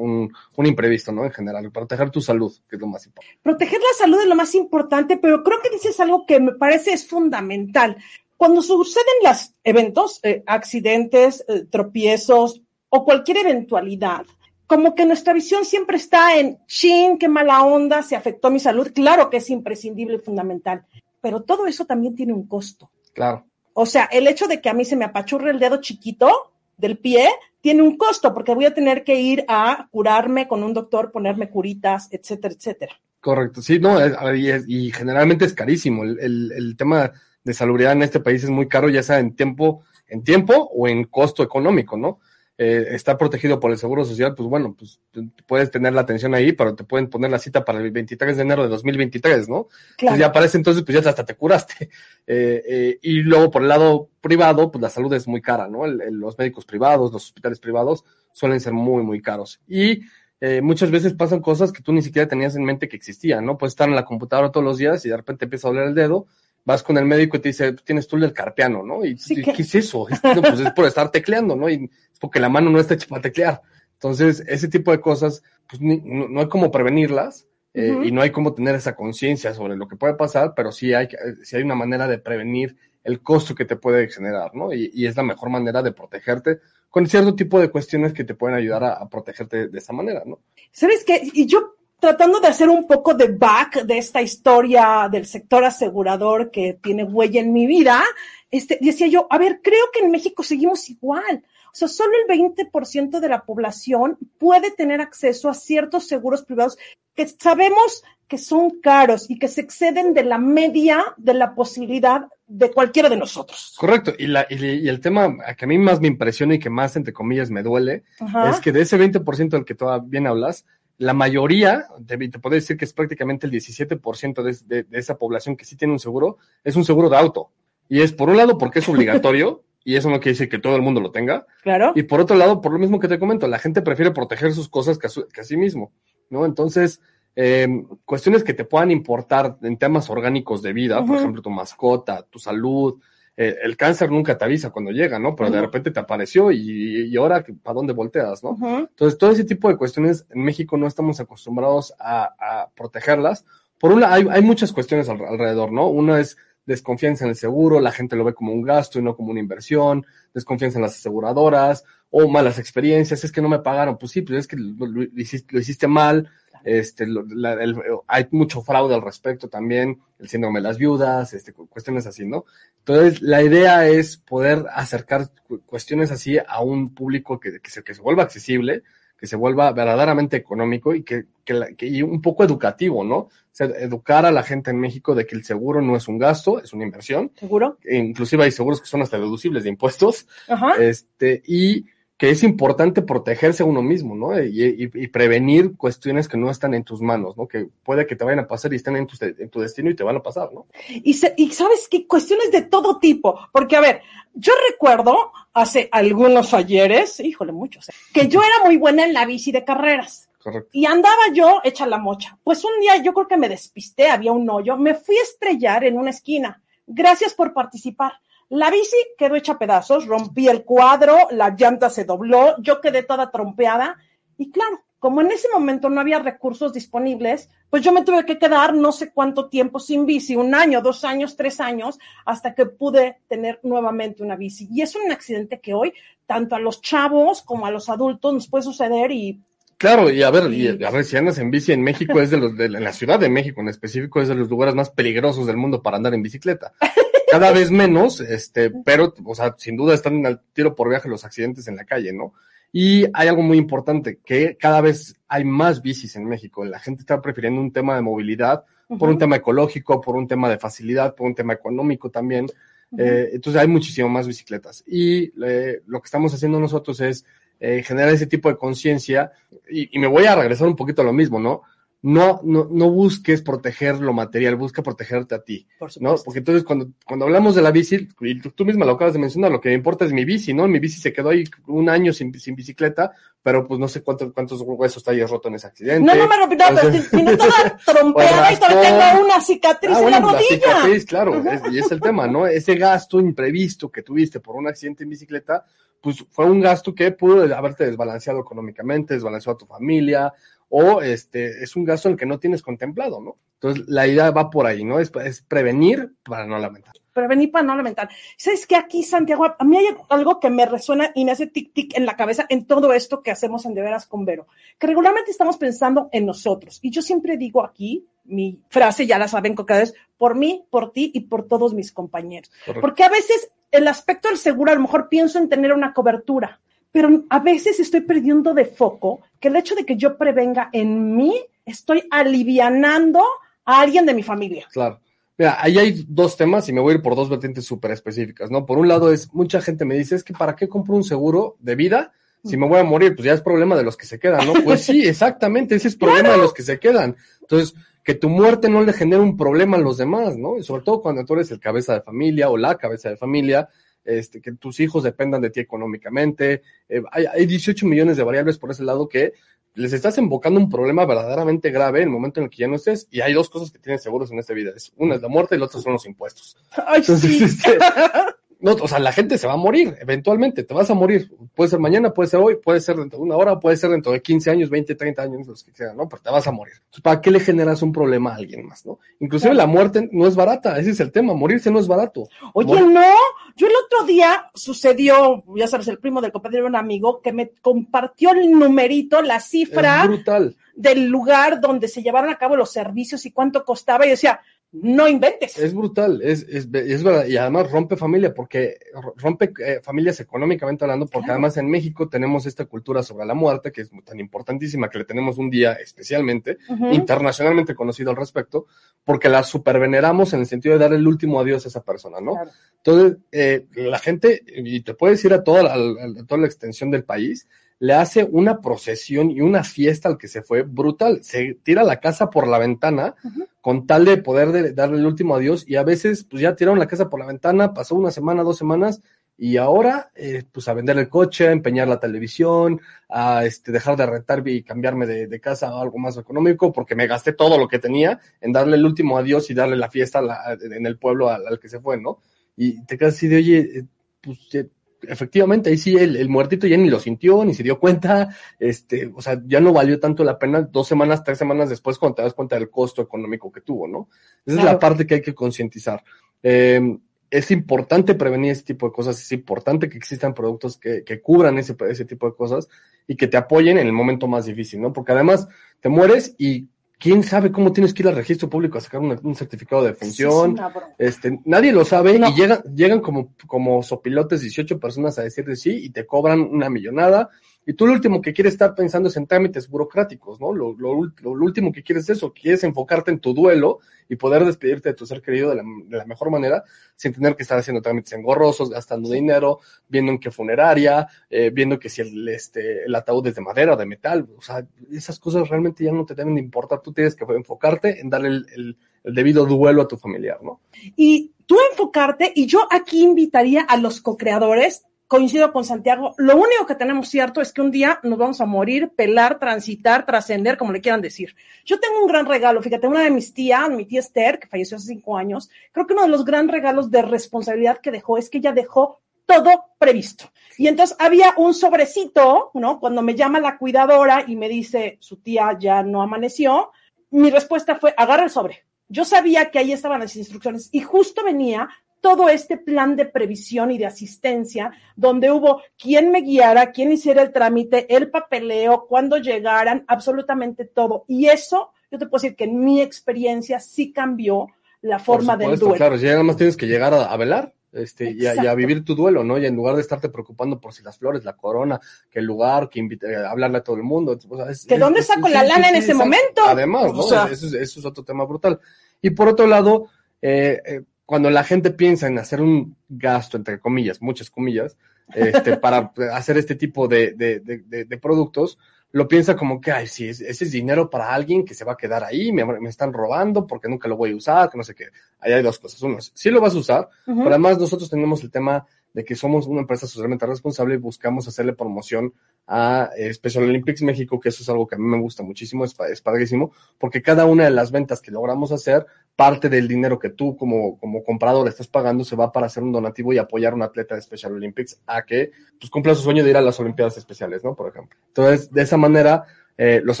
un, 0.56 0.66
imprevisto, 0.66 1.12
¿no? 1.12 1.24
En 1.24 1.32
general, 1.32 1.70
proteger 1.72 2.10
tu 2.10 2.20
salud, 2.20 2.52
que 2.68 2.76
es 2.76 2.80
lo 2.80 2.86
más 2.86 3.04
importante. 3.06 3.38
Proteger 3.42 3.80
la 3.80 3.98
salud 3.98 4.20
es 4.20 4.26
lo 4.26 4.36
más 4.36 4.54
importante, 4.54 5.16
pero 5.16 5.42
creo 5.42 5.60
que 5.60 5.70
dices 5.70 5.98
algo 6.00 6.26
que 6.26 6.40
me 6.40 6.52
parece 6.52 6.92
es 6.92 7.06
fundamental. 7.06 7.96
Cuando 8.36 8.62
suceden 8.62 9.06
los 9.24 9.52
eventos, 9.64 10.20
eh, 10.22 10.44
accidentes, 10.46 11.44
eh, 11.48 11.64
tropiezos 11.68 12.62
o 12.88 13.04
cualquier 13.04 13.38
eventualidad, 13.38 14.26
como 14.68 14.94
que 14.94 15.06
nuestra 15.06 15.32
visión 15.32 15.64
siempre 15.64 15.96
está 15.96 16.38
en, 16.38 16.58
chin, 16.66 17.18
qué 17.18 17.26
mala 17.26 17.64
onda, 17.64 18.02
se 18.02 18.14
afectó 18.14 18.50
mi 18.50 18.60
salud. 18.60 18.92
Claro 18.94 19.30
que 19.30 19.38
es 19.38 19.50
imprescindible 19.50 20.16
y 20.16 20.20
fundamental, 20.20 20.86
pero 21.20 21.42
todo 21.42 21.66
eso 21.66 21.84
también 21.84 22.14
tiene 22.14 22.32
un 22.32 22.46
costo. 22.46 22.90
Claro. 23.12 23.44
O 23.80 23.86
sea, 23.86 24.08
el 24.10 24.26
hecho 24.26 24.48
de 24.48 24.60
que 24.60 24.68
a 24.68 24.74
mí 24.74 24.84
se 24.84 24.96
me 24.96 25.04
apachurre 25.04 25.52
el 25.52 25.60
dedo 25.60 25.80
chiquito 25.80 26.50
del 26.76 26.98
pie 26.98 27.28
tiene 27.60 27.82
un 27.82 27.96
costo 27.96 28.34
porque 28.34 28.52
voy 28.52 28.64
a 28.64 28.74
tener 28.74 29.04
que 29.04 29.20
ir 29.20 29.44
a 29.46 29.86
curarme 29.92 30.48
con 30.48 30.64
un 30.64 30.74
doctor, 30.74 31.12
ponerme 31.12 31.48
curitas, 31.48 32.08
etcétera, 32.10 32.54
etcétera. 32.54 33.00
Correcto, 33.20 33.62
sí, 33.62 33.78
no, 33.78 34.00
y, 34.34 34.90
generalmente 34.90 35.44
es 35.44 35.54
carísimo. 35.54 36.02
El, 36.02 36.50
el, 36.50 36.76
tema 36.76 37.12
de 37.44 37.54
salubridad 37.54 37.92
en 37.92 38.02
este 38.02 38.18
país 38.18 38.42
es 38.42 38.50
muy 38.50 38.66
caro, 38.66 38.88
ya 38.88 39.04
sea 39.04 39.20
en 39.20 39.36
tiempo, 39.36 39.84
en 40.08 40.24
tiempo 40.24 40.68
o 40.74 40.88
en 40.88 41.04
costo 41.04 41.44
económico, 41.44 41.96
¿no? 41.96 42.18
Eh, 42.60 42.88
está 42.90 43.16
protegido 43.16 43.60
por 43.60 43.70
el 43.70 43.78
Seguro 43.78 44.04
Social, 44.04 44.34
pues 44.34 44.48
bueno, 44.48 44.74
pues 44.76 45.00
puedes 45.46 45.70
tener 45.70 45.92
la 45.92 46.00
atención 46.00 46.34
ahí, 46.34 46.52
pero 46.52 46.74
te 46.74 46.82
pueden 46.82 47.08
poner 47.08 47.30
la 47.30 47.38
cita 47.38 47.64
para 47.64 47.78
el 47.78 47.92
23 47.92 48.36
de 48.36 48.42
enero 48.42 48.64
de 48.64 48.68
2023, 48.68 49.48
¿no? 49.48 49.68
Claro. 49.68 49.68
Entonces 50.00 50.18
ya 50.18 50.26
aparece 50.26 50.58
entonces, 50.58 50.82
pues 50.82 51.00
ya 51.00 51.08
hasta 51.08 51.24
te 51.24 51.34
curaste. 51.34 51.88
Eh, 52.30 52.62
eh, 52.68 52.98
y 53.00 53.22
luego 53.22 53.50
por 53.50 53.62
el 53.62 53.68
lado 53.68 54.10
privado, 54.20 54.70
pues 54.70 54.82
la 54.82 54.90
salud 54.90 55.10
es 55.14 55.26
muy 55.26 55.40
cara, 55.40 55.66
¿no? 55.66 55.86
los 55.86 56.36
médicos 56.36 56.66
privados, 56.66 57.10
los 57.10 57.24
hospitales 57.24 57.58
privados 57.58 58.04
suelen 58.34 58.60
ser 58.60 58.74
muy, 58.74 59.02
muy 59.02 59.22
caros. 59.22 59.62
Y 59.66 60.02
eh, 60.40 60.60
muchas 60.60 60.90
veces 60.90 61.14
pasan 61.14 61.40
cosas 61.40 61.72
que 61.72 61.82
tú 61.82 61.92
ni 61.94 62.02
siquiera 62.02 62.28
tenías 62.28 62.54
en 62.54 62.64
mente 62.64 62.86
que 62.86 62.96
existían, 62.96 63.46
¿no? 63.46 63.56
Puedes 63.56 63.72
estar 63.72 63.88
en 63.88 63.94
la 63.94 64.04
computadora 64.04 64.52
todos 64.52 64.64
los 64.64 64.76
días 64.76 65.06
y 65.06 65.08
de 65.08 65.16
repente 65.16 65.46
empieza 65.46 65.68
a 65.68 65.70
doler 65.70 65.88
el 65.88 65.94
dedo 65.94 66.26
vas 66.68 66.82
con 66.82 66.98
el 66.98 67.06
médico 67.06 67.38
y 67.38 67.40
te 67.40 67.48
dice, 67.48 67.72
tienes 67.72 68.06
tú 68.06 68.16
el 68.16 68.34
carpiano, 68.34 68.82
¿no? 68.82 69.02
Y 69.02 69.16
¿qué 69.16 69.62
es 69.62 69.74
eso? 69.74 70.06
pues 70.22 70.60
es 70.60 70.70
por 70.72 70.84
estar 70.84 71.10
tecleando, 71.10 71.56
¿no? 71.56 71.66
Y 71.70 71.90
es 72.12 72.18
porque 72.20 72.40
la 72.40 72.50
mano 72.50 72.68
no 72.68 72.78
está 72.78 72.92
hecha 72.92 73.06
para 73.08 73.22
teclear. 73.22 73.62
Entonces, 73.94 74.44
ese 74.46 74.68
tipo 74.68 74.90
de 74.90 75.00
cosas, 75.00 75.42
pues 75.66 75.80
no, 75.80 76.38
hay 76.38 76.48
como 76.48 76.70
prevenirlas 76.70 77.48
eh, 77.72 77.98
y 78.04 78.12
no 78.12 78.20
hay 78.20 78.32
como 78.32 78.52
tener 78.52 78.74
esa 78.74 78.94
conciencia 78.94 79.54
sobre 79.54 79.76
lo 79.76 79.88
que 79.88 79.96
puede 79.96 80.12
pasar, 80.12 80.52
pero 80.54 80.70
sí 80.70 80.92
hay, 80.92 81.08
sí 81.42 81.56
hay 81.56 81.62
una 81.62 81.74
manera 81.74 82.06
de 82.06 82.18
prevenir 82.18 82.76
el 83.02 83.22
costo 83.22 83.54
que 83.54 83.64
te 83.64 83.76
puede 83.76 84.06
generar, 84.08 84.54
¿no? 84.54 84.70
Y, 84.70 84.90
y, 84.92 85.06
es 85.06 85.16
la 85.16 85.22
mejor 85.22 85.48
manera 85.48 85.82
de 85.82 85.92
protegerte 85.92 86.58
con 86.90 87.06
cierto 87.06 87.34
tipo 87.34 87.58
de 87.58 87.70
cuestiones 87.70 88.12
que 88.12 88.24
te 88.24 88.34
pueden 88.34 88.58
ayudar 88.58 88.84
a, 88.84 88.92
a 88.92 89.08
protegerte 89.08 89.68
de 89.68 89.78
esa 89.78 89.94
manera, 89.94 90.22
¿no? 90.26 90.40
¿Sabes 90.70 91.02
qué? 91.06 91.22
Y 91.32 91.46
yo 91.46 91.77
tratando 92.00 92.40
de 92.40 92.48
hacer 92.48 92.68
un 92.68 92.86
poco 92.86 93.14
de 93.14 93.28
back 93.28 93.82
de 93.82 93.98
esta 93.98 94.22
historia 94.22 95.08
del 95.10 95.26
sector 95.26 95.64
asegurador 95.64 96.50
que 96.50 96.78
tiene 96.80 97.04
huella 97.04 97.40
en 97.40 97.52
mi 97.52 97.66
vida, 97.66 98.02
este, 98.50 98.78
decía 98.80 99.08
yo, 99.08 99.26
a 99.30 99.38
ver, 99.38 99.60
creo 99.62 99.86
que 99.92 100.00
en 100.00 100.10
México 100.10 100.42
seguimos 100.42 100.88
igual. 100.88 101.44
O 101.72 101.74
sea, 101.74 101.88
solo 101.88 102.12
el 102.26 102.38
20% 102.38 103.20
de 103.20 103.28
la 103.28 103.44
población 103.44 104.18
puede 104.38 104.70
tener 104.70 105.00
acceso 105.00 105.48
a 105.48 105.54
ciertos 105.54 106.06
seguros 106.06 106.42
privados 106.42 106.78
que 107.14 107.26
sabemos 107.26 108.02
que 108.26 108.38
son 108.38 108.80
caros 108.80 109.28
y 109.30 109.38
que 109.38 109.48
se 109.48 109.62
exceden 109.62 110.12
de 110.12 110.22
la 110.22 110.38
media 110.38 111.04
de 111.16 111.34
la 111.34 111.54
posibilidad 111.54 112.28
de 112.46 112.70
cualquiera 112.70 113.08
de 113.08 113.16
nosotros. 113.16 113.74
Correcto. 113.78 114.12
Y, 114.18 114.26
la, 114.26 114.46
y, 114.48 114.64
y 114.64 114.88
el 114.88 115.00
tema 115.00 115.36
que 115.56 115.64
a 115.64 115.68
mí 115.68 115.78
más 115.78 116.00
me 116.00 116.08
impresiona 116.08 116.54
y 116.54 116.58
que 116.58 116.70
más, 116.70 116.94
entre 116.96 117.12
comillas, 117.12 117.50
me 117.50 117.62
duele, 117.62 118.04
Ajá. 118.20 118.50
es 118.50 118.60
que 118.60 118.72
de 118.72 118.82
ese 118.82 118.98
20% 118.98 119.48
del 119.48 119.64
que 119.64 119.74
todavía 119.74 120.06
bien 120.08 120.26
hablas, 120.26 120.64
la 120.98 121.14
mayoría, 121.14 121.86
te, 122.06 122.16
te 122.16 122.38
puedo 122.38 122.54
decir 122.54 122.76
que 122.76 122.84
es 122.84 122.92
prácticamente 122.92 123.46
el 123.46 123.52
17% 123.52 124.42
de, 124.42 124.56
de, 124.66 124.82
de, 124.82 124.98
esa 124.98 125.16
población 125.16 125.56
que 125.56 125.64
sí 125.64 125.76
tiene 125.76 125.92
un 125.92 126.00
seguro, 126.00 126.38
es 126.64 126.76
un 126.76 126.84
seguro 126.84 127.08
de 127.08 127.16
auto. 127.16 127.50
Y 127.88 128.02
es 128.02 128.12
por 128.12 128.28
un 128.28 128.36
lado 128.36 128.58
porque 128.58 128.80
es 128.80 128.88
obligatorio, 128.88 129.62
y 129.84 129.96
eso 129.96 130.10
no 130.10 130.20
quiere 130.20 130.32
decir 130.32 130.48
que 130.48 130.58
todo 130.58 130.76
el 130.76 130.82
mundo 130.82 131.00
lo 131.00 131.12
tenga. 131.12 131.46
Claro. 131.62 131.92
Y 131.94 132.02
por 132.02 132.20
otro 132.20 132.36
lado, 132.36 132.60
por 132.60 132.72
lo 132.72 132.78
mismo 132.78 132.98
que 132.98 133.08
te 133.08 133.18
comento, 133.18 133.46
la 133.46 133.58
gente 133.58 133.80
prefiere 133.80 134.10
proteger 134.10 134.52
sus 134.52 134.68
cosas 134.68 134.98
que 134.98 135.06
a, 135.06 135.10
su, 135.10 135.26
que 135.28 135.40
a 135.40 135.44
sí 135.44 135.56
mismo, 135.56 135.92
¿no? 136.30 136.44
Entonces, 136.44 137.00
eh, 137.36 137.68
cuestiones 138.04 138.42
que 138.42 138.52
te 138.52 138.64
puedan 138.64 138.90
importar 138.90 139.56
en 139.62 139.78
temas 139.78 140.10
orgánicos 140.10 140.62
de 140.62 140.72
vida, 140.72 141.00
uh 141.00 141.04
-huh. 141.04 141.06
por 141.06 141.16
ejemplo, 141.18 141.42
tu 141.42 141.50
mascota, 141.50 142.26
tu 142.28 142.40
salud, 142.40 143.00
eh, 143.40 143.56
el 143.62 143.76
cáncer 143.76 144.10
nunca 144.10 144.36
te 144.36 144.44
avisa 144.44 144.70
cuando 144.70 144.90
llega, 144.90 145.20
¿no? 145.20 145.36
Pero 145.36 145.48
uh 145.48 145.52
-huh. 145.52 145.54
de 145.54 145.60
repente 145.60 145.90
te 145.92 146.00
apareció 146.00 146.50
y, 146.50 147.08
y 147.08 147.16
ahora, 147.16 147.44
¿para 147.62 147.74
dónde 147.74 147.92
volteas, 147.92 148.42
no? 148.42 148.50
Uh 148.50 148.58
-huh. 148.58 148.88
Entonces, 148.90 149.16
todo 149.16 149.30
ese 149.30 149.44
tipo 149.44 149.68
de 149.68 149.76
cuestiones 149.76 150.26
en 150.30 150.42
México 150.42 150.76
no 150.76 150.88
estamos 150.88 151.20
acostumbrados 151.20 151.94
a, 152.00 152.34
a 152.38 152.70
protegerlas. 152.74 153.44
Por 153.78 153.92
una, 153.92 154.12
hay, 154.12 154.26
hay 154.28 154.42
muchas 154.42 154.72
cuestiones 154.72 155.08
al, 155.08 155.24
alrededor, 155.24 155.70
¿no? 155.70 155.86
Una 155.88 156.18
es 156.18 156.36
desconfianza 156.66 157.24
en 157.24 157.30
el 157.30 157.36
seguro, 157.36 157.78
la 157.80 157.92
gente 157.92 158.16
lo 158.16 158.24
ve 158.24 158.34
como 158.34 158.52
un 158.52 158.62
gasto 158.62 158.98
y 158.98 159.02
no 159.02 159.14
como 159.14 159.30
una 159.30 159.40
inversión, 159.40 160.04
desconfianza 160.34 160.78
en 160.78 160.82
las 160.82 160.96
aseguradoras, 160.96 161.84
o 162.10 162.28
malas 162.28 162.58
experiencias, 162.58 163.22
es 163.22 163.32
que 163.32 163.40
no 163.40 163.48
me 163.48 163.60
pagaron, 163.60 163.98
pues 163.98 164.12
sí, 164.12 164.22
pero 164.22 164.38
es 164.38 164.46
que 164.46 164.56
lo, 164.56 164.86
lo, 164.86 165.02
lo 165.02 165.20
hiciste, 165.20 165.54
lo 165.54 165.60
hiciste 165.60 165.86
mal, 165.86 166.28
este, 166.64 167.06
la, 167.06 167.54
el, 167.54 167.76
hay 168.06 168.26
mucho 168.30 168.62
fraude 168.62 168.94
al 168.94 169.02
respecto 169.02 169.48
también, 169.48 170.00
el 170.18 170.28
síndrome 170.28 170.60
de 170.60 170.64
las 170.64 170.78
viudas, 170.78 171.32
este, 171.34 171.52
cuestiones 171.52 172.06
así, 172.06 172.26
¿no? 172.26 172.44
Entonces, 172.80 173.20
la 173.22 173.42
idea 173.42 173.86
es 173.86 174.16
poder 174.16 174.64
acercar 174.72 175.28
cuestiones 175.66 176.10
así 176.10 176.38
a 176.38 176.62
un 176.62 176.94
público 176.94 177.38
que, 177.38 177.60
que, 177.60 177.70
se, 177.70 177.82
que 177.82 177.94
se 177.94 178.00
vuelva 178.00 178.22
accesible, 178.22 178.82
que 179.18 179.26
se 179.26 179.36
vuelva 179.36 179.72
verdaderamente 179.72 180.36
económico 180.36 180.94
y 180.94 181.02
que, 181.02 181.24
que, 181.44 181.54
la, 181.54 181.72
que, 181.72 181.86
y 181.86 182.02
un 182.02 182.22
poco 182.22 182.44
educativo, 182.44 183.04
¿no? 183.04 183.16
O 183.16 183.30
sea, 183.50 183.66
educar 183.66 184.24
a 184.24 184.30
la 184.30 184.44
gente 184.44 184.70
en 184.70 184.78
México 184.78 185.14
de 185.14 185.26
que 185.26 185.34
el 185.34 185.44
seguro 185.44 185.82
no 185.82 185.96
es 185.96 186.06
un 186.06 186.18
gasto, 186.18 186.62
es 186.62 186.72
una 186.72 186.84
inversión. 186.84 187.32
¿Seguro? 187.34 187.78
Inclusive 187.90 188.44
hay 188.44 188.52
seguros 188.52 188.80
que 188.80 188.86
son 188.86 189.02
hasta 189.02 189.18
deducibles 189.18 189.64
de 189.64 189.70
impuestos. 189.70 190.28
Ajá. 190.46 190.76
Este, 190.78 191.42
y 191.44 191.86
que 192.18 192.30
es 192.30 192.42
importante 192.42 193.00
protegerse 193.00 193.62
a 193.62 193.66
uno 193.66 193.80
mismo, 193.80 194.16
¿no? 194.16 194.38
Y, 194.42 194.64
y, 194.64 194.90
y, 194.92 195.06
prevenir 195.06 195.76
cuestiones 195.76 196.26
que 196.26 196.36
no 196.36 196.50
están 196.50 196.74
en 196.74 196.82
tus 196.82 197.00
manos, 197.00 197.36
¿no? 197.36 197.46
Que 197.46 197.68
puede 197.84 198.08
que 198.08 198.16
te 198.16 198.24
vayan 198.24 198.40
a 198.40 198.48
pasar 198.48 198.72
y 198.72 198.76
estén 198.76 198.96
en 198.96 199.06
tu, 199.06 199.16
en 199.24 199.48
tu 199.48 199.60
destino 199.60 199.88
y 199.88 199.94
te 199.94 200.02
van 200.02 200.16
a 200.16 200.22
pasar, 200.22 200.52
¿no? 200.52 200.66
Y, 200.88 201.14
se, 201.14 201.32
y 201.36 201.52
sabes 201.52 201.86
qué, 201.88 202.08
cuestiones 202.08 202.50
de 202.50 202.62
todo 202.62 202.98
tipo, 202.98 203.38
porque 203.52 203.76
a 203.76 203.80
ver, 203.80 204.02
yo 204.34 204.52
recuerdo 204.68 205.30
hace 205.54 205.88
algunos 205.92 206.54
ayeres, 206.54 207.20
híjole, 207.20 207.52
muchos, 207.52 207.88
que 208.12 208.26
yo 208.26 208.40
era 208.40 208.64
muy 208.64 208.78
buena 208.78 209.04
en 209.04 209.14
la 209.14 209.24
bici 209.24 209.52
de 209.52 209.64
carreras. 209.64 210.28
Correcto. 210.42 210.70
Y 210.72 210.86
andaba 210.86 211.32
yo 211.32 211.60
hecha 211.62 211.86
la 211.86 211.98
mocha. 211.98 212.36
Pues 212.42 212.64
un 212.64 212.80
día 212.80 212.96
yo 212.96 213.14
creo 213.14 213.28
que 213.28 213.36
me 213.36 213.48
despisté, 213.48 214.08
había 214.08 214.32
un 214.32 214.48
hoyo, 214.50 214.76
me 214.76 214.94
fui 214.94 215.16
a 215.16 215.22
estrellar 215.22 215.84
en 215.84 215.96
una 215.96 216.10
esquina. 216.10 216.60
Gracias 216.84 217.34
por 217.34 217.52
participar. 217.52 218.14
La 218.50 218.70
bici 218.70 218.96
quedó 219.18 219.36
hecha 219.36 219.58
pedazos, 219.58 220.06
rompí 220.06 220.48
el 220.48 220.64
cuadro, 220.64 221.16
la 221.30 221.54
llanta 221.54 221.90
se 221.90 222.04
dobló, 222.04 222.56
yo 222.60 222.80
quedé 222.80 223.02
toda 223.02 223.30
trompeada 223.30 223.96
y 224.38 224.50
claro, 224.50 224.82
como 224.98 225.20
en 225.20 225.30
ese 225.30 225.48
momento 225.52 225.88
no 225.88 226.00
había 226.00 226.18
recursos 226.18 226.72
disponibles, 226.72 227.50
pues 227.70 227.82
yo 227.82 227.92
me 227.92 228.04
tuve 228.04 228.24
que 228.24 228.38
quedar 228.38 228.74
no 228.74 228.90
sé 228.90 229.12
cuánto 229.12 229.48
tiempo 229.48 229.78
sin 229.78 230.06
bici, 230.06 230.34
un 230.34 230.54
año, 230.54 230.80
dos 230.80 231.04
años, 231.04 231.36
tres 231.36 231.60
años, 231.60 231.98
hasta 232.24 232.54
que 232.54 232.66
pude 232.66 233.18
tener 233.28 233.60
nuevamente 233.62 234.22
una 234.22 234.36
bici. 234.36 234.68
Y 234.72 234.82
es 234.82 234.96
un 234.96 235.12
accidente 235.12 235.60
que 235.60 235.74
hoy, 235.74 235.92
tanto 236.26 236.56
a 236.56 236.58
los 236.58 236.80
chavos 236.80 237.42
como 237.42 237.66
a 237.66 237.70
los 237.70 237.88
adultos, 237.88 238.34
nos 238.34 238.48
puede 238.48 238.64
suceder 238.64 239.12
y 239.12 239.40
Claro, 239.76 240.10
y 240.10 240.24
a 240.24 240.30
ver, 240.30 240.52
y 240.52 240.66
a 240.84 240.90
ver, 240.90 241.04
si 241.04 241.16
andas 241.16 241.38
en 241.38 241.52
bici 241.52 241.70
en 241.70 241.84
México, 241.84 242.20
es 242.20 242.30
de 242.30 242.36
los, 242.36 242.56
de, 242.56 242.64
en 242.64 242.82
la 242.82 242.92
Ciudad 242.92 243.20
de 243.20 243.28
México 243.28 243.60
en 243.60 243.68
específico, 243.68 244.20
es 244.20 244.26
de 244.26 244.34
los 244.34 244.48
lugares 244.48 244.74
más 244.74 244.90
peligrosos 244.90 245.46
del 245.46 245.56
mundo 245.56 245.80
para 245.84 245.96
andar 245.96 246.14
en 246.14 246.22
bicicleta. 246.22 246.72
Cada 247.30 247.52
vez 247.52 247.70
menos, 247.70 248.20
este, 248.20 248.70
pero, 248.70 249.14
o 249.24 249.34
sea, 249.34 249.54
sin 249.58 249.76
duda 249.76 249.94
están 249.94 250.24
al 250.24 250.40
tiro 250.52 250.74
por 250.74 250.88
viaje 250.88 251.08
los 251.08 251.24
accidentes 251.24 251.68
en 251.68 251.76
la 251.76 251.84
calle, 251.84 252.12
¿no? 252.12 252.32
Y 252.72 253.04
hay 253.14 253.28
algo 253.28 253.42
muy 253.42 253.58
importante, 253.58 254.18
que 254.24 254.56
cada 254.56 254.80
vez 254.80 255.16
hay 255.26 255.44
más 255.44 255.80
bicis 255.82 256.16
en 256.16 256.26
México. 256.26 256.64
La 256.64 256.78
gente 256.78 257.00
está 257.00 257.20
prefiriendo 257.20 257.60
un 257.60 257.72
tema 257.72 257.96
de 257.96 258.02
movilidad, 258.02 258.64
uh 258.88 258.94
-huh. 258.94 258.98
por 258.98 259.08
un 259.08 259.18
tema 259.18 259.36
ecológico, 259.36 260.00
por 260.00 260.16
un 260.16 260.26
tema 260.26 260.50
de 260.50 260.58
facilidad, 260.58 261.14
por 261.14 261.26
un 261.26 261.34
tema 261.34 261.54
económico 261.54 262.10
también. 262.10 262.46
Uh 262.90 262.96
-huh. 262.96 263.02
eh, 263.02 263.30
entonces 263.32 263.60
hay 263.60 263.68
muchísimo 263.68 264.08
más 264.08 264.26
bicicletas. 264.26 264.84
Y 264.86 265.32
eh, 265.44 265.82
lo 265.86 266.00
que 266.00 266.06
estamos 266.06 266.32
haciendo 266.34 266.60
nosotros 266.60 267.00
es 267.00 267.24
eh, 267.60 267.82
generar 267.82 268.10
ese 268.12 268.26
tipo 268.26 268.48
de 268.48 268.56
conciencia. 268.56 269.32
Y, 269.70 269.96
y, 269.96 269.98
me 269.98 270.06
voy 270.06 270.26
a 270.26 270.34
regresar 270.36 270.68
un 270.68 270.76
poquito 270.76 271.02
a 271.02 271.04
lo 271.04 271.12
mismo, 271.12 271.40
¿no? 271.40 271.62
No, 272.00 272.40
no, 272.44 272.68
no 272.70 272.90
busques 272.90 273.42
proteger 273.42 273.98
lo 273.98 274.12
material, 274.12 274.54
busca 274.54 274.84
protegerte 274.84 275.34
a 275.34 275.42
ti, 275.42 275.66
¿no? 275.98 276.14
Porque 276.24 276.38
entonces 276.38 276.62
cuando, 276.62 276.90
cuando 277.04 277.24
hablamos 277.24 277.56
de 277.56 277.62
la 277.62 277.72
bici, 277.72 278.06
y 278.20 278.40
tú, 278.40 278.50
tú, 278.52 278.64
misma 278.64 278.86
lo 278.86 278.92
acabas 278.92 279.14
de 279.14 279.18
mencionar, 279.18 279.50
lo 279.50 279.60
que 279.60 279.70
me 279.70 279.74
importa 279.74 280.04
es 280.04 280.12
mi 280.12 280.24
bici, 280.24 280.54
¿no? 280.54 280.68
Mi 280.68 280.78
bici 280.78 281.00
se 281.00 281.12
quedó 281.12 281.30
ahí 281.30 281.42
un 281.66 281.88
año 281.88 282.12
sin, 282.12 282.32
sin 282.38 282.54
bicicleta, 282.54 283.12
pero 283.42 283.66
pues 283.66 283.80
no 283.80 283.88
sé 283.88 284.02
cuántos, 284.02 284.32
cuántos 284.32 284.60
huesos 284.62 285.02
te 285.02 285.10
hayas 285.10 285.28
roto 285.28 285.48
en 285.48 285.56
ese 285.56 285.66
accidente. 285.66 286.06
No, 286.06 286.14
no 286.14 286.28
me 286.28 286.36
rompí 286.36 286.54
nada, 286.54 286.80
pero 286.80 287.02
si 287.02 287.22
no 287.22 287.36
toda 287.36 287.78
trompeada 287.86 288.52
y 288.52 288.56
todavía 288.56 289.10
tengo 289.10 289.24
una 289.24 289.40
cicatriz 289.40 289.90
ah, 289.92 289.98
en 289.98 290.02
bueno, 290.02 290.20
la 290.20 290.32
rodilla. 290.32 290.48
La 290.50 290.56
cicatriz, 290.56 291.04
claro, 291.04 291.32
uh 291.32 291.42
-huh. 291.42 291.66
es, 291.66 291.72
y 291.72 291.78
es 291.78 291.90
el 291.90 292.00
tema, 292.00 292.28
¿no? 292.28 292.46
Ese 292.46 292.76
gasto 292.76 293.18
imprevisto 293.18 293.90
que 293.90 294.02
tuviste 294.02 294.38
por 294.38 294.54
un 294.54 294.68
accidente 294.68 295.02
en 295.02 295.10
bicicleta, 295.10 295.64
pues 296.00 296.24
fue 296.30 296.44
un 296.44 296.60
gasto 296.60 296.94
que 296.94 297.10
pudo 297.10 297.42
haberte 297.56 297.86
desbalanceado 297.86 298.40
económicamente, 298.40 299.14
desbalanceado 299.14 299.56
a 299.56 299.58
tu 299.58 299.66
familia, 299.66 300.32
o 300.68 301.00
este 301.00 301.62
es 301.62 301.76
un 301.76 301.84
gasto 301.84 302.08
en 302.08 302.12
el 302.12 302.18
que 302.18 302.26
no 302.26 302.38
tienes 302.38 302.62
contemplado, 302.62 303.20
¿no? 303.20 303.36
Entonces, 303.54 303.84
la 303.88 304.06
idea 304.06 304.30
va 304.30 304.50
por 304.50 304.66
ahí, 304.66 304.84
¿no? 304.84 305.00
Es, 305.00 305.10
es 305.24 305.42
prevenir 305.42 306.12
para 306.22 306.46
no 306.46 306.58
lamentar. 306.58 306.94
Prevenir 307.12 307.50
para 307.50 307.64
no 307.64 307.74
lamentar. 307.74 308.08
¿Sabes 308.36 308.66
qué? 308.66 308.76
Aquí, 308.76 309.02
Santiago, 309.02 309.46
a 309.58 309.64
mí 309.64 309.76
hay 309.76 309.86
algo 310.08 310.38
que 310.38 310.50
me 310.50 310.64
resuena 310.66 311.10
y 311.14 311.24
me 311.24 311.32
hace 311.32 311.52
tic-tic 311.52 311.96
en 311.96 312.06
la 312.06 312.16
cabeza 312.16 312.46
en 312.48 312.66
todo 312.66 312.92
esto 312.92 313.22
que 313.22 313.32
hacemos 313.32 313.66
en 313.66 313.74
De 313.74 313.80
Veras 313.82 314.06
con 314.06 314.24
Vero, 314.24 314.46
que 314.78 314.86
regularmente 314.86 315.32
estamos 315.32 315.56
pensando 315.56 316.08
en 316.12 316.26
nosotros. 316.26 316.78
Y 316.82 316.90
yo 316.90 317.02
siempre 317.02 317.36
digo 317.36 317.64
aquí, 317.64 318.06
mi 318.24 318.60
frase, 318.68 319.06
ya 319.06 319.18
la 319.18 319.26
saben 319.26 319.56
cada 319.56 319.80
vez, 319.80 319.94
por 320.16 320.36
mí, 320.36 320.64
por 320.70 320.92
ti 320.92 321.10
y 321.12 321.20
por 321.20 321.48
todos 321.48 321.74
mis 321.74 321.90
compañeros. 321.90 322.52
Correcto. 322.64 322.80
Porque 322.80 323.02
a 323.02 323.08
veces 323.08 323.50
el 323.72 323.88
aspecto 323.88 324.28
del 324.28 324.38
seguro, 324.38 324.70
a 324.70 324.76
lo 324.76 324.82
mejor 324.82 325.08
pienso 325.08 325.38
en 325.38 325.48
tener 325.48 325.72
una 325.72 325.92
cobertura, 325.92 326.60
pero 326.92 327.24
a 327.28 327.38
veces 327.40 327.80
estoy 327.80 328.00
perdiendo 328.02 328.54
de 328.54 328.64
foco 328.64 329.20
que 329.40 329.48
el 329.48 329.56
hecho 329.56 329.74
de 329.74 329.84
que 329.84 329.96
yo 329.96 330.16
prevenga 330.16 330.70
en 330.72 331.16
mí, 331.16 331.34
estoy 331.64 332.04
alivianando 332.10 333.22
a 333.64 333.80
alguien 333.80 334.06
de 334.06 334.14
mi 334.14 334.22
familia. 334.22 334.66
Claro. 334.72 335.00
Mira, 335.36 335.56
ahí 335.60 335.78
hay 335.78 336.04
dos 336.08 336.36
temas 336.36 336.68
y 336.68 336.72
me 336.72 336.80
voy 336.80 336.92
a 336.92 336.96
ir 336.96 337.02
por 337.02 337.14
dos 337.14 337.28
vertientes 337.28 337.64
súper 337.64 337.92
específicas, 337.92 338.50
¿no? 338.50 338.66
Por 338.66 338.78
un 338.78 338.88
lado 338.88 339.12
es, 339.12 339.32
mucha 339.32 339.60
gente 339.60 339.84
me 339.84 339.96
dice, 339.96 340.16
es 340.16 340.24
que 340.24 340.32
¿para 340.32 340.56
qué 340.56 340.68
compro 340.68 340.96
un 340.96 341.04
seguro 341.04 341.56
de 341.60 341.76
vida? 341.76 342.12
Si 342.44 342.56
me 342.56 342.66
voy 342.66 342.78
a 342.78 342.84
morir, 342.84 343.14
pues 343.14 343.26
ya 343.26 343.34
es 343.34 343.40
problema 343.40 343.76
de 343.76 343.84
los 343.84 343.96
que 343.96 344.06
se 344.06 344.18
quedan, 344.18 344.46
¿no? 344.46 344.54
Pues 344.64 344.82
sí, 344.84 345.02
exactamente, 345.06 345.76
ese 345.76 345.88
es 345.88 345.96
problema 345.96 346.20
claro. 346.20 346.38
de 346.38 346.42
los 346.42 346.54
que 346.54 346.62
se 346.62 346.80
quedan. 346.80 347.16
Entonces, 347.40 347.74
que 348.02 348.14
tu 348.14 348.28
muerte 348.28 348.68
no 348.68 348.82
le 348.82 348.92
genere 348.92 349.22
un 349.22 349.36
problema 349.36 349.76
a 349.76 349.80
los 349.80 349.98
demás, 349.98 350.36
¿no? 350.36 350.56
Y 350.56 350.62
sobre 350.62 350.82
todo 350.82 351.02
cuando 351.02 351.24
tú 351.24 351.34
eres 351.34 351.50
el 351.50 351.60
cabeza 351.60 351.94
de 351.94 352.00
familia 352.00 352.48
o 352.48 352.56
la 352.56 352.76
cabeza 352.76 353.10
de 353.10 353.16
familia, 353.16 353.68
este, 354.08 354.40
que 354.40 354.52
tus 354.52 354.80
hijos 354.80 355.04
dependan 355.04 355.40
de 355.42 355.50
ti 355.50 355.60
económicamente. 355.60 356.62
Eh, 356.88 357.02
hay, 357.12 357.26
hay 357.26 357.46
18 357.46 357.86
millones 357.86 358.16
de 358.16 358.22
variables 358.22 358.58
por 358.58 358.70
ese 358.70 358.84
lado 358.84 359.08
que 359.08 359.34
les 359.74 359.92
estás 359.92 360.18
invocando 360.18 360.58
un 360.58 360.68
problema 360.68 361.06
verdaderamente 361.06 361.70
grave 361.70 362.00
en 362.00 362.08
el 362.08 362.12
momento 362.12 362.40
en 362.40 362.44
el 362.44 362.50
que 362.50 362.58
ya 362.58 362.68
no 362.68 362.76
estés. 362.76 363.06
Y 363.10 363.20
hay 363.20 363.32
dos 363.32 363.48
cosas 363.48 363.70
que 363.70 363.78
tienen 363.78 364.00
seguros 364.00 364.30
en 364.30 364.38
esta 364.38 364.54
vida. 364.54 364.72
Es, 364.74 364.92
una 364.96 365.14
es 365.14 365.22
la 365.22 365.28
muerte 365.28 365.54
y 365.54 365.58
la 365.58 365.66
otra 365.66 365.80
son 365.80 365.92
los 365.92 366.06
impuestos. 366.06 366.56
Ay, 366.86 367.00
Entonces, 367.00 367.30
sí. 367.30 367.44
este, 367.44 367.78
no, 368.60 368.72
o 368.72 368.88
sea, 368.88 368.98
la 368.98 369.12
gente 369.12 369.38
se 369.38 369.46
va 369.46 369.52
a 369.52 369.56
morir, 369.56 369.96
eventualmente, 370.00 370.64
te 370.64 370.74
vas 370.74 370.90
a 370.90 370.94
morir. 370.94 371.30
Puede 371.54 371.70
ser 371.70 371.78
mañana, 371.78 372.12
puede 372.12 372.28
ser 372.28 372.40
hoy, 372.40 372.56
puede 372.56 372.80
ser 372.80 372.96
dentro 372.96 373.20
de 373.20 373.24
una 373.24 373.36
hora, 373.36 373.60
puede 373.60 373.76
ser 373.76 373.90
dentro 373.90 374.10
de 374.10 374.20
15 374.20 374.50
años, 374.50 374.68
20, 374.68 374.96
30 374.96 375.22
años, 375.22 375.46
los 375.46 375.62
que 375.62 375.70
quieran, 375.70 375.96
¿no? 375.96 376.08
Pero 376.08 376.22
te 376.22 376.30
vas 376.30 376.46
a 376.48 376.50
morir. 376.50 376.74
Entonces, 376.76 377.02
¿para 377.02 377.20
qué 377.20 377.30
le 377.30 377.38
generas 377.38 377.82
un 377.82 377.92
problema 377.92 378.32
a 378.32 378.34
alguien 378.34 378.66
más, 378.66 378.84
no? 378.84 378.98
Inclusive 379.20 379.52
claro. 379.52 379.66
la 379.68 379.72
muerte 379.72 380.08
no 380.10 380.26
es 380.26 380.34
barata, 380.34 380.76
ese 380.76 380.90
es 380.90 380.98
el 380.98 381.12
tema, 381.12 381.34
morirse 381.34 381.70
no 381.70 381.78
es 381.78 381.86
barato. 381.86 382.28
Oye, 382.52 382.66
Mor 382.66 382.90
no, 382.90 383.14
yo 383.54 383.68
el 383.68 383.74
otro 383.84 384.04
día 384.06 384.50
sucedió, 384.54 385.44
ya 385.54 385.68
sabes, 385.68 385.86
el 385.86 385.98
primo 385.98 386.20
del 386.20 386.32
compañero 386.32 386.64
de 386.64 386.70
un 386.70 386.76
amigo 386.76 387.20
que 387.22 387.32
me 387.32 387.52
compartió 387.60 388.32
el 388.32 388.50
numerito, 388.50 389.22
la 389.22 389.38
cifra 389.38 390.04
brutal. 390.04 390.56
del 390.74 391.06
lugar 391.06 391.60
donde 391.60 391.86
se 391.86 392.02
llevaron 392.02 392.30
a 392.30 392.38
cabo 392.38 392.56
los 392.56 392.72
servicios 392.72 393.24
y 393.24 393.30
cuánto 393.30 393.64
costaba, 393.64 394.04
y 394.04 394.10
decía, 394.10 394.40
no 394.70 395.08
inventes. 395.08 395.56
Es 395.58 395.72
brutal, 395.72 396.20
es, 396.22 396.42
es, 396.42 396.68
es 396.72 397.02
verdad, 397.02 397.26
y 397.26 397.38
además 397.38 397.70
rompe 397.70 397.96
familia, 397.96 398.34
porque 398.34 398.78
rompe 399.16 399.50
eh, 399.64 399.80
familias 399.82 400.20
económicamente 400.20 400.84
hablando, 400.84 401.06
porque 401.06 401.24
Claro. 401.24 401.34
además 401.34 401.56
en 401.56 401.70
México 401.70 402.08
tenemos 402.08 402.44
esta 402.44 402.66
cultura 402.66 403.02
sobre 403.02 403.24
la 403.24 403.32
muerte, 403.32 403.72
que 403.72 403.80
es 403.82 403.90
tan 404.04 404.20
importantísima, 404.20 404.90
que 404.90 404.98
le 404.98 405.04
tenemos 405.06 405.38
un 405.38 405.48
día 405.48 405.72
especialmente, 405.72 406.58
internacionalmente 406.92 407.74
conocido 407.74 408.10
al 408.10 408.16
respecto, 408.16 408.66
porque 409.04 409.28
la 409.30 409.42
superveneramos 409.42 410.34
en 410.34 410.40
el 410.40 410.46
sentido 410.46 410.74
de 410.74 410.80
dar 410.80 410.92
el 410.92 411.06
último 411.06 411.40
adiós 411.40 411.64
a 411.64 411.68
esa 411.68 411.82
persona, 411.82 412.20
¿no? 412.20 412.32
Claro. 412.34 412.50
Entonces, 412.76 413.18
eh, 413.32 413.66
la 413.74 413.98
gente, 413.98 414.42
y 414.46 414.82
te 414.82 414.92
puedes 414.94 415.24
ir 415.24 415.32
a 415.32 415.42
toda 415.42 415.62
la, 415.62 415.74
a 415.74 416.26
toda 416.26 416.42
la 416.42 416.46
extensión 416.46 416.90
del 416.90 417.04
país, 417.04 417.48
le 417.80 417.94
hace 417.94 418.24
una 418.24 418.60
procesión 418.60 419.30
y 419.30 419.40
una 419.40 419.62
fiesta 419.62 420.08
al 420.08 420.18
que 420.18 420.26
se 420.28 420.42
fue 420.42 420.62
brutal. 420.62 421.20
Se 421.22 421.54
tira 421.62 421.84
la 421.84 422.00
casa 422.00 422.28
por 422.30 422.48
la 422.48 422.58
ventana 422.58 423.14
con 423.60 423.86
tal 423.86 424.04
de 424.04 424.16
poder 424.18 424.50
de- 424.52 424.72
darle 424.72 424.98
el 424.98 425.06
último 425.06 425.36
adiós 425.36 425.64
y 425.66 425.76
a 425.76 425.84
veces 425.84 426.24
pues 426.24 426.42
ya 426.42 426.56
tiraron 426.56 426.78
la 426.78 426.86
casa 426.88 427.08
por 427.08 427.20
la 427.20 427.26
ventana, 427.26 427.74
pasó 427.74 427.94
una 427.94 428.10
semana, 428.10 428.42
dos 428.42 428.58
semanas 428.58 429.00
y 429.40 429.56
ahora 429.58 430.10
eh, 430.16 430.42
pues 430.50 430.66
a 430.66 430.74
vender 430.74 430.98
el 430.98 431.08
coche, 431.08 431.46
a 431.46 431.52
empeñar 431.52 431.86
la 431.86 432.00
televisión, 432.00 432.80
a 433.08 433.44
este, 433.44 433.70
dejar 433.70 433.96
de 433.96 434.06
rentar 434.06 434.42
y 434.48 434.64
cambiarme 434.64 435.06
de, 435.06 435.28
de 435.28 435.40
casa 435.40 435.68
a 435.68 435.80
algo 435.80 435.98
más 435.98 436.16
económico 436.16 436.72
porque 436.72 436.96
me 436.96 437.06
gasté 437.06 437.32
todo 437.32 437.56
lo 437.58 437.68
que 437.68 437.78
tenía 437.78 438.18
en 438.40 438.52
darle 438.52 438.76
el 438.76 438.84
último 438.84 439.16
adiós 439.16 439.48
y 439.50 439.54
darle 439.54 439.76
la 439.76 439.88
fiesta 439.88 440.18
a 440.18 440.22
la- 440.22 440.58
en 440.60 440.84
el 440.86 440.98
pueblo 440.98 441.28
al, 441.28 441.46
al 441.46 441.60
que 441.60 441.68
se 441.68 441.78
fue, 441.78 442.00
¿no? 442.00 442.18
Y 442.56 442.84
te 442.86 442.98
quedas 442.98 443.14
así 443.14 443.28
de, 443.28 443.36
oye, 443.36 443.58
eh, 443.58 443.84
pues 444.20 444.38
eh, 444.54 444.68
efectivamente, 445.02 445.70
ahí 445.70 445.78
sí 445.78 445.96
el, 445.96 446.16
el 446.16 446.28
muertito 446.28 446.66
ya 446.66 446.76
ni 446.76 446.88
lo 446.88 446.98
sintió, 446.98 447.44
ni 447.44 447.54
se 447.54 447.62
dio 447.62 447.78
cuenta, 447.78 448.34
este, 448.58 449.12
o 449.14 449.20
sea, 449.20 449.40
ya 449.46 449.60
no 449.60 449.72
valió 449.72 450.00
tanto 450.00 450.24
la 450.24 450.38
pena 450.38 450.62
dos 450.62 450.88
semanas, 450.88 451.22
tres 451.22 451.38
semanas 451.38 451.68
después 451.68 451.98
cuando 451.98 452.16
te 452.16 452.22
das 452.22 452.34
cuenta 452.34 452.56
del 452.56 452.70
costo 452.70 453.02
económico 453.02 453.52
que 453.52 453.60
tuvo, 453.60 453.86
¿no? 453.86 454.08
Esa 454.44 454.58
es 454.58 454.64
la 454.64 454.78
parte 454.78 455.06
que 455.06 455.14
hay 455.14 455.22
que 455.22 455.34
concientizar. 455.34 456.02
Eh, 456.42 456.98
es 457.30 457.50
importante 457.50 458.14
prevenir 458.14 458.52
ese 458.52 458.62
tipo 458.62 458.86
de 458.86 458.92
cosas, 458.92 459.20
es 459.20 459.32
importante 459.32 459.88
que 459.88 459.98
existan 459.98 460.34
productos 460.34 460.78
que, 460.78 461.04
que 461.04 461.20
cubran 461.20 461.58
ese, 461.58 461.76
ese 461.88 462.04
tipo 462.04 462.26
de 462.26 462.34
cosas 462.34 462.68
y 463.06 463.16
que 463.16 463.26
te 463.26 463.36
apoyen 463.36 463.78
en 463.78 463.86
el 463.86 463.92
momento 463.92 464.26
más 464.26 464.46
difícil, 464.46 464.80
¿no? 464.80 464.92
Porque 464.92 465.12
además 465.12 465.48
te 465.80 465.88
mueres 465.88 466.34
y 466.38 466.68
quién 466.98 467.22
sabe 467.22 467.52
cómo 467.52 467.72
tienes 467.72 467.94
que 467.94 468.02
ir 468.02 468.08
al 468.08 468.16
registro 468.16 468.50
público 468.50 468.78
a 468.78 468.80
sacar 468.80 469.00
un, 469.00 469.18
un 469.22 469.34
certificado 469.34 469.84
de 469.84 469.94
Sí, 469.94 469.98
función, 470.00 470.56
este, 470.98 471.38
nadie 471.44 471.72
lo 471.72 471.84
sabe 471.84 472.18
No. 472.18 472.28
y 472.28 472.34
llegan, 472.34 472.62
llegan 472.74 473.00
como, 473.00 473.34
como 473.46 473.82
sopilotes 473.82 474.40
18 474.40 474.78
personas 474.80 475.18
a 475.18 475.22
decirte 475.22 475.56
sí 475.56 475.70
y 475.84 475.90
te 475.90 476.06
cobran 476.06 476.40
una 476.40 476.68
millonada. 476.68 477.30
Y 477.68 477.74
tú 477.74 477.86
lo 477.86 477.92
último 477.92 478.22
que 478.22 478.32
quieres 478.32 478.54
estar 478.54 478.74
pensando 478.74 479.10
es 479.10 479.16
en 479.18 479.26
trámites 479.26 479.68
burocráticos, 479.68 480.40
¿no? 480.40 480.54
Lo, 480.54 480.72
lo, 480.78 480.94
ul- 480.94 481.12
lo 481.20 481.32
último 481.32 481.70
que 481.70 481.82
quieres 481.82 482.04
es 482.08 482.16
eso, 482.16 482.32
quieres 482.32 482.64
enfocarte 482.64 483.10
en 483.10 483.18
tu 483.20 483.34
duelo 483.34 483.80
y 484.08 484.16
poder 484.16 484.42
despedirte 484.46 484.88
de 484.88 484.94
tu 484.94 485.04
ser 485.04 485.20
querido 485.20 485.50
de 485.50 485.56
la, 485.56 485.62
de 485.84 485.96
la 485.98 486.06
mejor 486.06 486.30
manera, 486.30 486.64
sin 486.96 487.12
tener 487.12 487.36
que 487.36 487.42
estar 487.42 487.58
haciendo 487.58 487.82
trámites 487.82 488.10
engorrosos, 488.14 488.70
gastando 488.70 489.10
dinero, 489.10 489.58
viendo 489.86 490.10
en 490.12 490.18
qué 490.18 490.30
funeraria, 490.30 491.06
eh, 491.28 491.50
viendo 491.52 491.78
que 491.78 491.90
si 491.90 492.00
el, 492.00 492.26
este, 492.30 492.84
el 492.84 492.94
ataúd 492.94 493.26
es 493.26 493.34
de 493.34 493.42
madera 493.42 493.74
o 493.74 493.76
de 493.76 493.84
metal. 493.84 494.26
O 494.38 494.40
sea, 494.40 494.66
esas 494.90 495.18
cosas 495.20 495.46
realmente 495.50 495.84
ya 495.84 495.92
no 495.92 496.06
te 496.06 496.14
deben 496.14 496.36
de 496.36 496.40
importar. 496.40 496.80
Tú 496.80 496.94
tienes 496.94 497.14
que 497.14 497.26
enfocarte 497.34 498.00
en 498.00 498.08
darle 498.08 498.28
el, 498.28 498.46
el- 498.56 498.76
el 499.04 499.14
debido 499.14 499.46
duelo 499.46 499.82
a 499.82 499.88
tu 499.88 499.96
familiar, 499.96 500.38
¿no? 500.42 500.60
Y 500.96 501.32
tú 501.46 501.56
enfocarte, 501.70 502.32
y 502.34 502.46
yo 502.46 502.60
aquí 502.70 503.04
invitaría 503.04 503.62
a 503.62 503.76
los 503.76 504.00
co-creadores, 504.00 504.84
coincido 505.08 505.52
con 505.52 505.64
Santiago, 505.64 506.14
lo 506.18 506.36
único 506.36 506.66
que 506.66 506.74
tenemos 506.74 507.08
cierto 507.08 507.40
es 507.40 507.52
que 507.52 507.62
un 507.62 507.70
día 507.70 507.98
nos 508.02 508.18
vamos 508.18 508.40
a 508.42 508.46
morir, 508.46 508.90
pelar, 508.94 509.38
transitar, 509.38 510.04
trascender, 510.04 510.58
como 510.58 510.72
le 510.72 510.82
quieran 510.82 511.00
decir. 511.00 511.34
Yo 511.64 511.80
tengo 511.80 512.00
un 512.00 512.06
gran 512.06 512.26
regalo, 512.26 512.62
fíjate, 512.62 512.86
una 512.86 513.02
de 513.02 513.10
mis 513.10 513.32
tías, 513.32 513.70
mi 513.70 513.86
tía 513.86 514.00
Esther, 514.00 514.38
que 514.38 514.46
falleció 514.46 514.76
hace 514.76 514.88
cinco 514.88 515.16
años, 515.16 515.50
creo 515.72 515.86
que 515.86 515.94
uno 515.94 516.02
de 516.02 516.08
los 516.08 516.26
gran 516.26 516.48
regalos 516.48 516.90
de 516.90 517.02
responsabilidad 517.02 517.78
que 517.78 517.90
dejó 517.90 518.18
es 518.18 518.28
que 518.28 518.38
ella 518.38 518.52
dejó 518.52 519.00
todo 519.24 519.64
previsto. 519.78 520.30
Y 520.58 520.68
entonces 520.68 520.96
había 521.00 521.32
un 521.38 521.54
sobrecito, 521.54 522.50
¿no? 522.54 522.78
Cuando 522.78 523.00
me 523.00 523.14
llama 523.14 523.40
la 523.40 523.56
cuidadora 523.56 524.24
y 524.26 524.36
me 524.36 524.48
dice, 524.48 524.98
su 525.00 525.16
tía 525.16 525.56
ya 525.58 525.82
no 525.82 526.02
amaneció, 526.02 526.70
mi 527.10 527.30
respuesta 527.30 527.76
fue, 527.76 527.94
agarra 527.96 528.24
el 528.24 528.30
sobre. 528.30 528.64
Yo 528.88 529.04
sabía 529.04 529.50
que 529.50 529.58
ahí 529.58 529.72
estaban 529.72 530.00
las 530.00 530.16
instrucciones 530.16 530.68
y 530.72 530.80
justo 530.80 531.24
venía 531.24 531.68
todo 532.00 532.28
este 532.28 532.56
plan 532.56 532.96
de 532.96 533.06
previsión 533.06 533.70
y 533.70 533.78
de 533.78 533.86
asistencia, 533.86 534.72
donde 534.96 535.30
hubo 535.30 535.62
quien 535.76 536.10
me 536.10 536.22
guiara, 536.22 536.70
quien 536.72 536.92
hiciera 536.92 537.22
el 537.22 537.32
trámite, 537.32 537.94
el 537.94 538.10
papeleo, 538.10 538.86
cuando 538.88 539.16
llegaran, 539.18 539.84
absolutamente 539.88 540.64
todo. 540.64 541.04
Y 541.08 541.26
eso, 541.26 541.72
yo 541.90 541.98
te 541.98 542.06
puedo 542.06 542.22
decir 542.22 542.36
que 542.36 542.44
en 542.44 542.60
mi 542.64 542.80
experiencia 542.80 543.60
sí 543.60 543.92
cambió 543.92 544.46
la 544.80 544.98
forma 544.98 545.32
Por 545.34 545.38
del 545.38 545.46
supuesto, 545.58 545.64
duelo. 545.66 545.76
Claro, 545.76 545.96
ya 545.96 546.10
nada 546.12 546.22
más 546.22 546.36
tienes 546.36 546.56
que 546.56 546.66
llegar 546.66 546.94
a, 546.94 547.06
a 547.06 547.16
velar. 547.16 547.54
Este, 547.70 548.10
y, 548.10 548.20
a, 548.20 548.22
y 548.22 548.26
a 548.26 548.32
Exacto. 548.32 548.56
vivir 548.56 548.82
tu 548.82 548.94
duelo, 548.94 549.22
¿no? 549.24 549.36
Y 549.36 549.44
en 549.44 549.54
lugar 549.54 549.74
de 549.74 549.82
estarte 549.82 550.08
preocupando 550.08 550.58
por 550.58 550.72
si 550.72 550.82
las 550.82 550.96
flores, 550.96 551.22
la 551.26 551.36
corona, 551.36 551.78
que 552.10 552.18
el 552.20 552.24
lugar, 552.24 552.70
que 552.70 552.78
invite, 552.78 553.14
a 553.14 553.30
hablarle 553.30 553.58
a 553.58 553.62
todo 553.62 553.76
el 553.76 553.82
mundo. 553.82 554.18
o 554.28 554.36
sea, 554.38 554.48
es- 554.50 554.64
¿Que 554.64 554.74
es- 554.74 554.80
dónde 554.80 555.02
saco 555.02 555.28
la 555.28 555.42
lana 555.44 555.68
en 555.68 555.76
ese 555.76 555.92
momento? 555.92 556.42
Además, 556.46 556.92
¿no? 556.94 557.00
O 557.00 557.02
sea- 557.02 557.28
eso, 557.30 557.46
es, 557.46 557.52
eso 557.52 557.80
es 557.80 557.84
otro 557.86 558.02
tema 558.04 558.24
brutal. 558.24 558.58
Y 559.02 559.10
por 559.10 559.28
otro 559.28 559.46
lado, 559.46 559.88
eh, 560.22 560.58
eh, 560.64 560.80
cuando 561.08 561.30
la 561.30 561.42
gente 561.42 561.70
piensa 561.70 562.06
en 562.06 562.18
hacer 562.18 562.42
un 562.42 562.76
gasto, 562.86 563.38
entre 563.38 563.58
comillas, 563.58 564.02
muchas 564.02 564.28
comillas, 564.28 564.76
este, 565.14 565.56
para 565.64 565.90
hacer 566.12 566.36
este 566.36 566.54
tipo 566.54 566.86
de, 566.86 567.14
de, 567.14 567.40
de, 567.40 567.86
de- 567.86 567.96
productos, 567.96 568.58
lo 568.92 569.08
piensa 569.08 569.34
como 569.34 569.58
que, 569.58 569.72
ay, 569.72 569.86
sí, 569.86 570.06
es- 570.10 570.20
ese 570.20 570.44
es 570.44 570.52
dinero 570.52 570.90
para 570.90 571.14
alguien 571.14 571.46
que 571.46 571.54
se 571.54 571.64
va 571.64 571.72
a 571.72 571.76
quedar 571.78 572.04
ahí, 572.04 572.30
me, 572.30 572.44
me 572.44 572.68
están 572.68 572.92
robando 572.92 573.46
porque 573.46 573.68
nunca 573.70 573.88
lo 573.88 573.96
voy 573.96 574.10
a 574.12 574.16
usar, 574.16 574.50
que 574.50 574.58
no 574.58 574.64
sé 574.64 574.74
qué. 574.74 574.88
Ahí 575.20 575.32
hay 575.32 575.42
dos 575.42 575.58
cosas. 575.58 575.80
Uno, 575.80 575.96
es, 575.96 576.12
sí 576.14 576.28
lo 576.30 576.42
vas 576.42 576.54
a 576.54 576.58
usar, 576.58 576.88
Ujú. 577.06 577.16
pero 577.20 577.30
además 577.30 577.58
nosotros 577.58 577.88
tenemos 577.88 578.22
el 578.22 578.30
tema 578.30 578.66
de 578.98 579.04
que 579.04 579.14
somos 579.14 579.46
una 579.46 579.60
empresa 579.60 579.86
socialmente 579.86 580.26
responsable 580.26 580.74
y 580.74 580.78
buscamos 580.78 581.28
hacerle 581.28 581.52
promoción 581.52 582.12
a 582.48 582.90
eh, 582.96 583.14
Special 583.14 583.44
Olympics 583.44 583.82
México, 583.82 584.18
que 584.18 584.30
eso 584.30 584.42
es 584.42 584.48
algo 584.48 584.66
que 584.66 584.74
a 584.74 584.78
mí 584.78 584.86
me 584.86 584.98
gusta 584.98 585.22
muchísimo, 585.22 585.64
es, 585.64 585.76
es 585.88 586.00
padrísimo, 586.00 586.50
porque 586.78 587.00
cada 587.00 587.24
una 587.24 587.44
de 587.44 587.52
las 587.52 587.70
ventas 587.70 588.00
que 588.00 588.10
logramos 588.10 588.50
hacer, 588.50 588.84
parte 589.14 589.48
del 589.48 589.68
dinero 589.68 590.00
que 590.00 590.10
tú 590.10 590.36
como, 590.36 590.76
como 590.80 591.04
comprador 591.04 591.46
estás 591.46 591.68
pagando 591.68 592.02
se 592.02 592.16
va 592.16 592.32
para 592.32 592.46
hacer 592.46 592.64
un 592.64 592.72
donativo 592.72 593.12
y 593.12 593.18
apoyar 593.18 593.52
a 593.52 593.54
un 593.54 593.62
atleta 593.62 593.94
de 593.94 594.02
Special 594.02 594.32
Olympics 594.32 594.80
a 594.84 595.02
que 595.02 595.30
pues, 595.60 595.70
cumpla 595.70 595.94
su 595.94 596.02
sueño 596.02 596.24
de 596.24 596.30
ir 596.30 596.36
a 596.36 596.40
las 596.40 596.58
Olimpiadas 596.58 596.98
Especiales, 596.98 597.44
¿no? 597.44 597.54
Por 597.54 597.68
ejemplo. 597.68 597.96
Entonces, 598.08 598.50
de 598.50 598.62
esa 598.62 598.76
manera, 598.76 599.26
eh, 599.56 599.80
los 599.84 600.00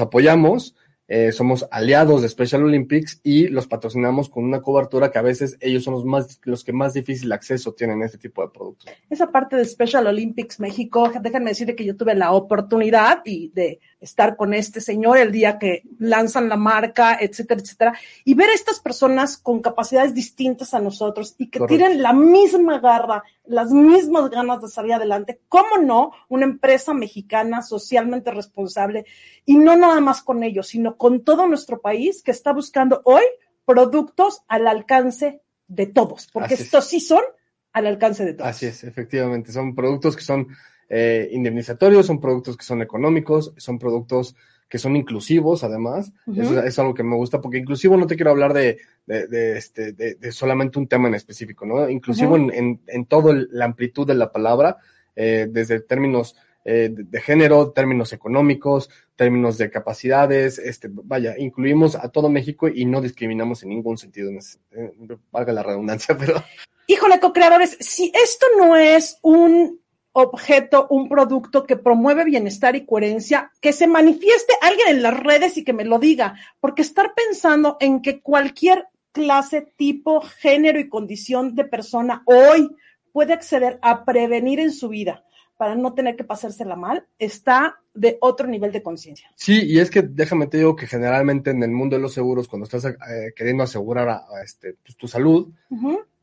apoyamos, 0.00 0.74
eh, 1.08 1.32
somos 1.32 1.66
aliados 1.70 2.20
de 2.20 2.28
Special 2.28 2.62
Olympics 2.62 3.20
y 3.22 3.48
los 3.48 3.66
patrocinamos 3.66 4.28
con 4.28 4.44
una 4.44 4.60
cobertura 4.60 5.10
que 5.10 5.18
a 5.18 5.22
veces 5.22 5.56
ellos 5.60 5.82
son 5.82 5.94
los 5.94 6.04
más 6.04 6.38
los 6.44 6.62
que 6.64 6.74
más 6.74 6.92
difícil 6.92 7.32
acceso 7.32 7.72
tienen 7.72 8.02
a 8.02 8.06
este 8.06 8.18
tipo 8.18 8.42
de 8.42 8.50
productos. 8.50 8.92
esa 9.08 9.30
parte 9.30 9.56
de 9.56 9.64
Special 9.64 10.06
Olympics 10.06 10.60
México, 10.60 11.10
déjenme 11.20 11.50
decirle 11.50 11.74
que 11.74 11.86
yo 11.86 11.96
tuve 11.96 12.14
la 12.14 12.32
oportunidad 12.32 13.22
y 13.24 13.48
de 13.48 13.80
estar 14.00 14.36
con 14.36 14.54
este 14.54 14.80
señor 14.80 15.18
el 15.18 15.32
día 15.32 15.58
que 15.58 15.82
lanzan 15.98 16.48
la 16.48 16.56
marca, 16.56 17.18
etcétera, 17.20 17.60
etcétera, 17.60 17.98
y 18.24 18.34
ver 18.34 18.50
a 18.50 18.54
estas 18.54 18.80
personas 18.80 19.36
con 19.36 19.60
capacidades 19.60 20.14
distintas 20.14 20.72
a 20.74 20.80
nosotros 20.80 21.34
y 21.38 21.48
que 21.48 21.58
Correcto. 21.58 21.76
tienen 21.84 22.02
la 22.02 22.12
misma 22.12 22.78
garra, 22.78 23.24
las 23.44 23.70
mismas 23.70 24.30
ganas 24.30 24.62
de 24.62 24.68
salir 24.68 24.92
adelante. 24.92 25.40
¿Cómo 25.48 25.78
no? 25.78 26.12
Una 26.28 26.44
empresa 26.44 26.94
mexicana 26.94 27.62
socialmente 27.62 28.30
responsable 28.30 29.04
y 29.44 29.56
no 29.58 29.76
nada 29.76 30.00
más 30.00 30.22
con 30.22 30.42
ellos, 30.44 30.68
sino 30.68 30.96
con 30.96 31.24
todo 31.24 31.46
nuestro 31.46 31.80
país 31.80 32.22
que 32.22 32.30
está 32.30 32.52
buscando 32.52 33.02
hoy 33.04 33.22
productos 33.64 34.42
al 34.48 34.66
alcance 34.66 35.42
de 35.66 35.86
todos, 35.86 36.28
porque 36.32 36.54
Así 36.54 36.62
es. 36.62 36.68
estos 36.68 36.86
sí 36.86 37.00
son 37.00 37.22
al 37.72 37.86
alcance 37.86 38.24
de 38.24 38.32
todos. 38.34 38.48
Así 38.48 38.66
es, 38.66 38.84
efectivamente. 38.84 39.52
Son 39.52 39.74
productos 39.74 40.16
que 40.16 40.22
son 40.22 40.48
eh, 40.88 41.28
indemnizatorios, 41.32 42.06
son 42.06 42.20
productos 42.20 42.56
que 42.56 42.64
son 42.64 42.82
económicos, 42.82 43.52
son 43.56 43.78
productos 43.78 44.34
que 44.68 44.78
son 44.78 44.96
inclusivos, 44.96 45.64
además. 45.64 46.12
Eso 46.36 46.62
es 46.62 46.78
algo 46.78 46.92
que 46.92 47.02
me 47.02 47.16
gusta, 47.16 47.40
porque 47.40 47.58
inclusivo 47.58 47.96
no 47.96 48.06
te 48.06 48.16
quiero 48.16 48.32
hablar 48.32 48.52
de, 48.52 48.78
de, 49.06 49.26
de, 49.26 49.56
este, 49.56 49.92
de, 49.92 50.16
de 50.16 50.32
solamente 50.32 50.78
un 50.78 50.86
tema 50.86 51.08
en 51.08 51.14
específico, 51.14 51.64
¿no? 51.64 51.88
Inclusivo 51.88 52.36
en, 52.36 52.52
en, 52.52 52.80
en 52.86 53.06
toda 53.06 53.34
la 53.50 53.64
amplitud 53.64 54.06
de 54.06 54.14
la 54.14 54.30
palabra, 54.30 54.76
eh, 55.16 55.46
desde 55.50 55.80
términos 55.80 56.36
eh, 56.70 56.90
de, 56.92 57.20
género, 57.22 57.70
términos 57.70 58.12
económicos, 58.12 58.90
términos 59.16 59.56
de 59.56 59.70
capacidades, 59.70 60.58
este, 60.58 60.88
vaya, 60.92 61.34
incluimos 61.38 61.94
a 61.94 62.10
todo 62.10 62.28
México 62.28 62.68
y 62.68 62.84
no 62.84 63.00
discriminamos 63.00 63.62
en 63.62 63.70
ningún 63.70 63.96
sentido, 63.96 64.30
eh, 64.30 64.92
valga 65.32 65.54
la 65.54 65.62
redundancia, 65.62 66.14
pero 66.18 66.44
Híjole, 66.86 67.20
co-creadores, 67.20 67.76
si 67.80 68.12
esto 68.14 68.46
no 68.58 68.76
es 68.76 69.18
un 69.22 69.80
objeto, 70.22 70.86
un 70.90 71.08
producto 71.08 71.64
que 71.64 71.76
promueve 71.76 72.24
bienestar 72.24 72.76
y 72.76 72.84
coherencia, 72.84 73.52
que 73.60 73.72
se 73.72 73.86
manifieste 73.86 74.54
alguien 74.60 74.88
en 74.88 75.02
las 75.02 75.18
redes 75.18 75.56
y 75.56 75.64
que 75.64 75.72
me 75.72 75.84
lo 75.84 75.98
diga, 75.98 76.34
porque 76.60 76.82
estar 76.82 77.14
pensando 77.14 77.76
en 77.80 78.02
que 78.02 78.20
cualquier 78.20 78.88
clase, 79.12 79.72
tipo, 79.76 80.20
género 80.20 80.78
y 80.80 80.88
condición 80.88 81.54
de 81.54 81.64
persona 81.64 82.22
hoy 82.26 82.70
puede 83.12 83.32
acceder 83.32 83.78
a 83.82 84.04
prevenir 84.04 84.60
en 84.60 84.72
su 84.72 84.88
vida 84.88 85.24
para 85.56 85.74
no 85.74 85.92
tener 85.92 86.14
que 86.14 86.22
pasársela 86.22 86.76
mal, 86.76 87.04
está 87.18 87.80
de 87.92 88.16
otro 88.20 88.46
nivel 88.46 88.70
de 88.70 88.80
conciencia. 88.80 89.28
Sí, 89.34 89.64
y 89.66 89.80
es 89.80 89.90
que 89.90 90.02
déjame 90.02 90.46
te 90.46 90.58
digo 90.58 90.76
que 90.76 90.86
generalmente 90.86 91.50
en 91.50 91.62
el 91.64 91.72
mundo 91.72 91.96
de 91.96 92.02
los 92.02 92.14
seguros, 92.14 92.46
cuando 92.46 92.64
estás 92.64 92.84
eh, 92.84 93.32
queriendo 93.34 93.64
asegurar 93.64 94.08
a, 94.08 94.18
a 94.18 94.42
este, 94.44 94.76
pues, 94.84 94.96
tu 94.96 95.08
salud. 95.08 95.48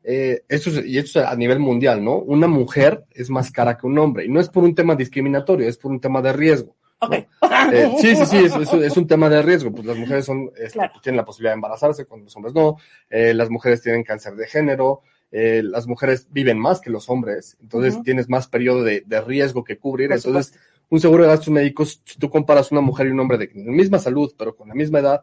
Eh, 0.08 0.42
esto 0.48 0.70
es, 0.70 0.86
y 0.86 0.98
esto 0.98 1.20
es 1.20 1.26
a 1.26 1.34
nivel 1.34 1.58
mundial, 1.58 2.02
¿no? 2.04 2.18
Una 2.18 2.46
mujer 2.46 3.04
es 3.10 3.28
más 3.28 3.50
cara 3.50 3.76
que 3.76 3.86
un 3.86 3.98
hombre, 3.98 4.24
y 4.24 4.28
no 4.28 4.38
es 4.40 4.48
por 4.48 4.62
un 4.64 4.74
tema 4.74 4.94
discriminatorio, 4.94 5.68
es 5.68 5.76
por 5.76 5.90
un 5.90 6.00
tema 6.00 6.22
de 6.22 6.32
riesgo. 6.32 6.76
Eh, 7.10 7.92
sí, 8.00 8.16
sí, 8.16 8.24
sí, 8.26 8.36
es, 8.38 8.54
es- 8.56 8.72
es 8.72 8.96
un 8.96 9.06
tema 9.06 9.28
de 9.28 9.42
riesgo. 9.42 9.70
Pues 9.70 9.84
las 9.84 9.96
mujeres 9.98 10.24
son, 10.24 10.50
este, 10.56 10.70
Claro. 10.78 10.92
pues, 10.94 11.02
tienen 11.02 11.16
la 11.18 11.24
posibilidad 11.24 11.50
de 11.52 11.56
embarazarse, 11.56 12.06
cuando 12.06 12.24
los 12.24 12.36
hombres 12.36 12.54
no. 12.54 12.76
Eh, 13.10 13.34
las 13.34 13.50
mujeres 13.50 13.82
tienen 13.82 14.02
cáncer 14.04 14.34
de 14.36 14.46
género. 14.46 15.02
eh, 15.32 15.60
las 15.62 15.88
mujeres 15.88 16.28
viven 16.30 16.56
más 16.58 16.80
que 16.80 16.88
los 16.88 17.10
hombres. 17.10 17.56
Entonces 17.60 18.00
tienes 18.04 18.28
más 18.28 18.46
periodo 18.46 18.84
de, 18.84 19.02
de 19.04 19.20
riesgo 19.20 19.64
que 19.64 19.76
cubrir. 19.76 20.08
Por 20.08 20.16
Entonces, 20.18 20.46
supuesto. 20.46 20.70
un 20.88 21.00
seguro 21.00 21.24
de 21.24 21.28
gastos 21.30 21.48
médicos, 21.50 22.00
si 22.04 22.16
tú 22.18 22.30
comparas 22.30 22.70
una 22.70 22.80
mujer 22.80 23.08
y 23.08 23.10
un 23.10 23.18
hombre 23.20 23.36
de 23.36 23.50
la 23.54 23.72
misma 23.72 23.98
salud, 23.98 24.32
pero 24.38 24.54
con 24.54 24.68
la 24.68 24.74
misma 24.74 25.00
edad, 25.00 25.20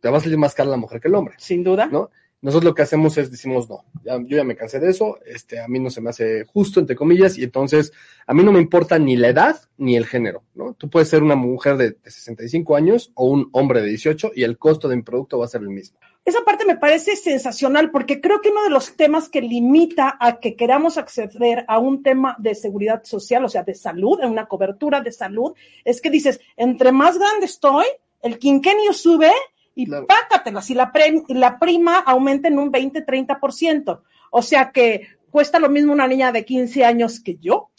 te 0.00 0.10
va 0.10 0.18
a 0.18 0.20
salir 0.20 0.36
más 0.38 0.54
cara 0.54 0.68
la 0.70 0.76
mujer 0.76 1.00
que 1.00 1.06
el 1.06 1.14
hombre. 1.14 1.36
Sin 1.38 1.62
duda. 1.62 1.86
¿no? 1.86 2.10
Nosotros 2.44 2.64
lo 2.64 2.74
que 2.74 2.82
hacemos 2.82 3.16
es 3.16 3.30
decimos, 3.30 3.70
no, 3.70 3.84
ya- 4.04 4.18
yo 4.18 4.36
ya 4.36 4.44
me 4.44 4.54
cansé 4.54 4.78
de 4.78 4.90
eso, 4.90 5.18
este, 5.24 5.58
a 5.60 5.66
mí 5.66 5.80
no 5.80 5.88
se 5.88 6.02
me 6.02 6.10
hace 6.10 6.44
justo, 6.44 6.78
entre 6.78 6.94
comillas, 6.94 7.38
y 7.38 7.42
entonces 7.42 7.90
a 8.26 8.34
mí 8.34 8.42
no 8.44 8.52
me 8.52 8.60
importa 8.60 8.98
ni 8.98 9.16
la 9.16 9.28
edad 9.28 9.56
ni 9.78 9.96
el 9.96 10.04
género, 10.04 10.42
¿no? 10.54 10.74
Tú 10.74 10.90
puedes 10.90 11.08
ser 11.08 11.22
una 11.22 11.36
mujer 11.36 11.78
de, 11.78 11.92
de 11.92 12.10
65 12.10 12.76
años 12.76 13.10
o 13.14 13.24
un 13.24 13.48
hombre 13.52 13.80
de 13.80 13.88
18 13.88 14.32
y 14.34 14.42
el 14.42 14.58
costo 14.58 14.88
de 14.88 14.96
mi 14.96 15.02
producto 15.02 15.38
va 15.38 15.46
a 15.46 15.48
ser 15.48 15.62
el 15.62 15.70
mismo. 15.70 15.98
Esa 16.26 16.42
parte 16.44 16.66
me 16.66 16.76
parece 16.76 17.16
sensacional 17.16 17.90
porque 17.90 18.20
creo 18.20 18.40
que 18.42 18.50
uno 18.50 18.62
de 18.64 18.70
los 18.70 18.94
temas 18.94 19.28
que 19.30 19.40
limita 19.40 20.16
a 20.20 20.38
que 20.38 20.54
queramos 20.54 20.98
acceder 20.98 21.64
a 21.66 21.78
un 21.78 22.02
tema 22.02 22.36
de 22.38 22.54
seguridad 22.54 23.02
social, 23.04 23.44
o 23.44 23.48
sea, 23.48 23.62
de 23.62 23.74
salud, 23.74 24.20
en 24.22 24.30
una 24.30 24.46
cobertura 24.46 25.00
de 25.00 25.12
salud, 25.12 25.52
es 25.84 26.00
que 26.02 26.10
dices, 26.10 26.40
entre 26.56 26.92
más 26.92 27.18
grande 27.18 27.46
estoy, 27.46 27.86
el 28.22 28.38
quinquenio 28.38 28.92
sube 28.92 29.32
y 29.74 29.86
Claro. 29.86 30.06
pácatela, 30.06 30.62
si 30.62 30.74
la, 30.74 30.92
pre- 30.92 31.22
la 31.28 31.58
prima 31.58 31.98
aumenta 31.98 32.48
en 32.48 32.58
un 32.58 32.70
20-30%. 32.72 34.00
O 34.30 34.42
sea 34.42 34.70
que 34.72 35.08
cuesta 35.30 35.58
lo 35.58 35.68
mismo 35.68 35.92
una 35.92 36.06
niña 36.08 36.32
de 36.32 36.44
15 36.44 36.84
años 36.84 37.20
que 37.20 37.36
yo. 37.38 37.70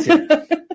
Sí, 0.00 0.10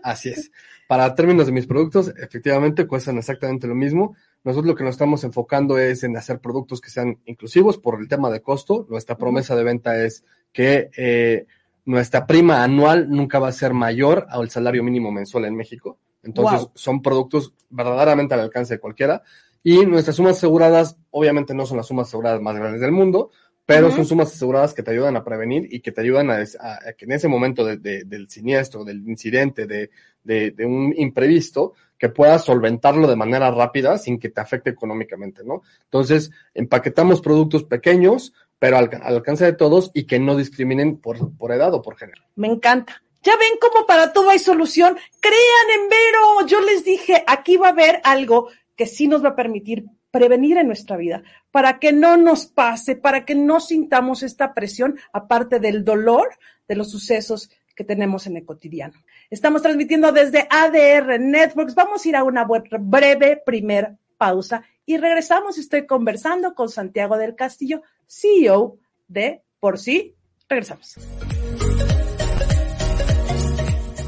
así 0.03 0.29
es. 0.29 0.51
Para 0.87 1.13
términos 1.15 1.45
de 1.45 1.51
mis 1.51 1.67
productos, 1.67 2.11
efectivamente 2.21 2.87
cuestan 2.87 3.17
exactamente 3.17 3.67
lo 3.67 3.75
mismo. 3.75 4.15
Nosotros 4.43 4.67
lo 4.67 4.75
que 4.75 4.83
nos 4.83 4.95
estamos 4.95 5.23
enfocando 5.23 5.77
es 5.77 6.03
en 6.03 6.17
hacer 6.17 6.39
productos 6.39 6.81
que 6.81 6.89
sean 6.89 7.19
inclusivos 7.25 7.77
por 7.77 7.99
el 7.99 8.07
tema 8.07 8.29
de 8.31 8.41
costo. 8.41 8.87
Nuestra 8.89 9.17
promesa 9.17 9.55
de 9.55 9.63
venta 9.63 10.01
es 10.03 10.23
que 10.51 10.89
eh, 10.97 11.45
nuestra 11.85 12.25
prima 12.25 12.63
anual 12.63 13.09
nunca 13.09 13.37
va 13.39 13.49
a 13.49 13.53
ser 13.53 13.73
mayor 13.73 14.25
al 14.29 14.49
salario 14.49 14.83
mínimo 14.83 15.11
mensual 15.11 15.45
en 15.45 15.55
México. 15.55 15.99
Entonces, 16.23 16.59
Wow. 16.61 16.71
son 16.73 17.01
productos 17.01 17.53
verdaderamente 17.69 18.33
al 18.33 18.39
alcance 18.41 18.73
de 18.75 18.79
cualquiera. 18.79 19.21
Y 19.63 19.85
nuestras 19.85 20.15
sumas 20.15 20.37
aseguradas, 20.37 20.97
obviamente 21.11 21.53
no 21.53 21.65
son 21.65 21.77
las 21.77 21.87
sumas 21.87 22.07
aseguradas 22.07 22.41
más 22.41 22.55
grandes 22.55 22.81
del 22.81 22.91
mundo, 22.91 23.31
pero 23.65 23.91
son 23.91 24.05
sumas 24.05 24.33
aseguradas 24.33 24.73
que 24.73 24.81
te 24.81 24.89
ayudan 24.91 25.15
a 25.15 25.23
prevenir 25.23 25.67
y 25.71 25.81
que 25.81 25.91
te 25.91 26.01
ayudan 26.01 26.31
a, 26.31 26.37
des- 26.37 26.57
a- 26.59 26.79
a 26.89 26.93
que 26.93 27.05
en 27.05 27.11
ese 27.11 27.27
momento 27.27 27.63
de- 27.63 27.77
de- 27.77 28.03
del 28.03 28.27
siniestro, 28.29 28.83
del 28.83 29.07
incidente, 29.07 29.67
de, 29.67 29.91
de- 30.23 30.51
de 30.51 30.65
un 30.65 30.91
imprevisto, 30.97 31.73
que 31.97 32.09
puedas 32.09 32.45
solventarlo 32.45 33.07
de 33.07 33.15
manera 33.15 33.51
rápida 33.51 33.97
sin 33.99 34.17
que 34.17 34.29
te 34.29 34.41
afecte 34.41 34.69
económicamente, 34.71 35.43
¿no? 35.43 35.61
Entonces, 35.83 36.31
empaquetamos 36.55 37.21
productos 37.21 37.63
pequeños, 37.65 38.33
pero 38.57 38.77
al, 38.77 38.89
al 39.03 39.15
alcance 39.17 39.45
de 39.45 39.53
todos 39.53 39.91
y 39.93 40.05
que 40.05 40.17
no 40.17 40.35
discriminen 40.35 40.97
por, 40.97 41.35
por 41.37 41.51
edad 41.51 41.73
o 41.73 41.81
por 41.81 41.95
género. 41.97 42.23
Me 42.37 42.47
encanta. 42.47 43.03
Ya 43.21 43.35
ven 43.35 43.51
cómo 43.59 43.85
para 43.85 44.13
todo 44.13 44.29
hay 44.29 44.39
solución. 44.39 44.97
Crean 45.19 45.79
en 45.81 45.89
Vero. 45.89 46.47
Yo 46.47 46.61
les 46.61 46.85
dije, 46.85 47.21
aquí 47.27 47.57
va 47.57 47.67
a 47.67 47.71
haber 47.71 47.99
algo 48.05 48.47
que 48.79 48.85
sí 48.85 49.09
nos 49.09 49.21
va 49.21 49.31
a 49.31 49.35
permitir 49.35 49.87
prevenir 50.09 50.57
en 50.57 50.67
nuestra 50.67 50.95
vida, 50.95 51.21
para 51.51 51.79
que 51.79 51.91
no 51.91 52.15
nos 52.15 52.45
pase, 52.45 52.95
para 52.95 53.25
que 53.25 53.35
no 53.35 53.59
sintamos 53.59 54.23
esta 54.23 54.53
presión, 54.53 54.97
aparte 55.11 55.59
del 55.59 55.83
dolor 55.83 56.29
de 56.65 56.75
los 56.75 56.89
sucesos 56.89 57.51
que 57.75 57.83
tenemos 57.83 58.25
en 58.25 58.37
el 58.37 58.45
cotidiano. 58.45 58.93
Estamos 59.29 59.63
transmitiendo 59.63 60.13
desde 60.13 60.47
ADR 60.49 61.19
Networks. 61.19 61.75
Vamos 61.75 62.05
a 62.05 62.07
ir 62.07 62.15
a 62.15 62.23
una 62.23 62.47
breve 62.79 63.41
primer 63.45 63.97
pausa 64.17 64.63
y 64.85 64.95
regresamos. 64.95 65.57
Estoy 65.57 65.85
conversando 65.85 66.55
con 66.55 66.69
Santiago 66.69 67.17
del 67.17 67.35
Castillo, 67.35 67.81
CEO 68.07 68.77
de 69.09 69.41
Por 69.59 69.77
Sí. 69.77 70.15
Regresamos. 70.47 70.95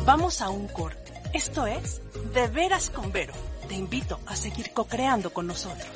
Vamos 0.06 0.42
a 0.42 0.50
un 0.50 0.70
corte. 0.70 1.12
Esto 1.34 1.68
es 1.68 2.02
De 2.34 2.48
Veras 2.48 2.90
con 2.90 3.12
Vero. 3.12 3.51
Te 3.72 3.78
invito 3.78 4.20
a 4.26 4.36
seguir 4.36 4.74
co-creando 4.74 5.30
con 5.30 5.48
nosotros. 5.48 5.88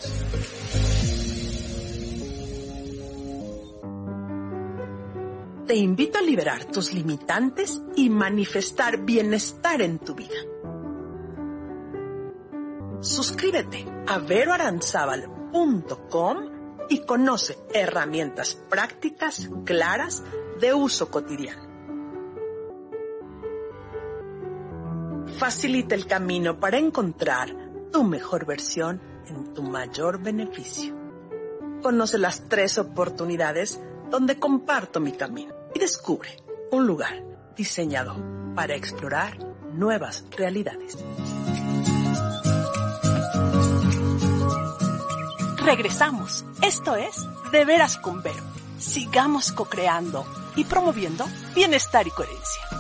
Te 5.68 5.76
invito 5.76 6.18
a 6.18 6.22
liberar 6.22 6.64
tus 6.64 6.94
limitantes 6.94 7.82
y 7.98 8.10
manifestar 8.10 9.00
bienestar 9.00 9.82
en 9.82 10.00
tu 10.00 10.16
vida. 10.16 10.38
Suscríbete 13.02 13.86
a 14.08 14.20
veroaranzábal.com 14.20 16.38
y 16.88 17.00
conoce 17.00 17.58
herramientas 17.74 18.56
prácticas 18.70 19.50
claras 19.66 20.24
de 20.62 20.74
uso 20.74 21.12
cotidiano. 21.12 21.66
facilita 25.36 25.96
el 25.96 26.08
camino 26.08 26.60
para 26.60 26.78
encontrar 26.78 27.65
tu 27.96 28.04
mejor 28.04 28.46
versión 28.46 29.02
en 29.26 29.54
tu 29.54 29.64
mayor 29.64 30.22
beneficio. 30.22 30.94
Conoce 31.82 32.18
las 32.18 32.50
tres 32.50 32.78
oportunidades 32.78 33.80
donde 34.12 34.38
comparto 34.38 35.00
mi 35.00 35.14
camino 35.14 35.54
y 35.74 35.80
descubre 35.80 36.36
un 36.72 36.86
lugar 36.88 37.24
diseñado 37.56 38.18
para 38.54 38.76
explorar 38.76 39.38
nuevas 39.72 40.26
realidades. 40.38 40.98
Regresamos. 45.64 46.44
Esto 46.62 46.98
es 46.98 47.26
De 47.54 47.64
Veras 47.64 47.96
con 47.96 48.22
Vero. 48.22 48.44
Sigamos 48.78 49.54
co-creando 49.54 50.26
y 50.58 50.66
promoviendo 50.66 51.26
bienestar 51.56 52.06
y 52.06 52.12
coherencia. 52.12 52.75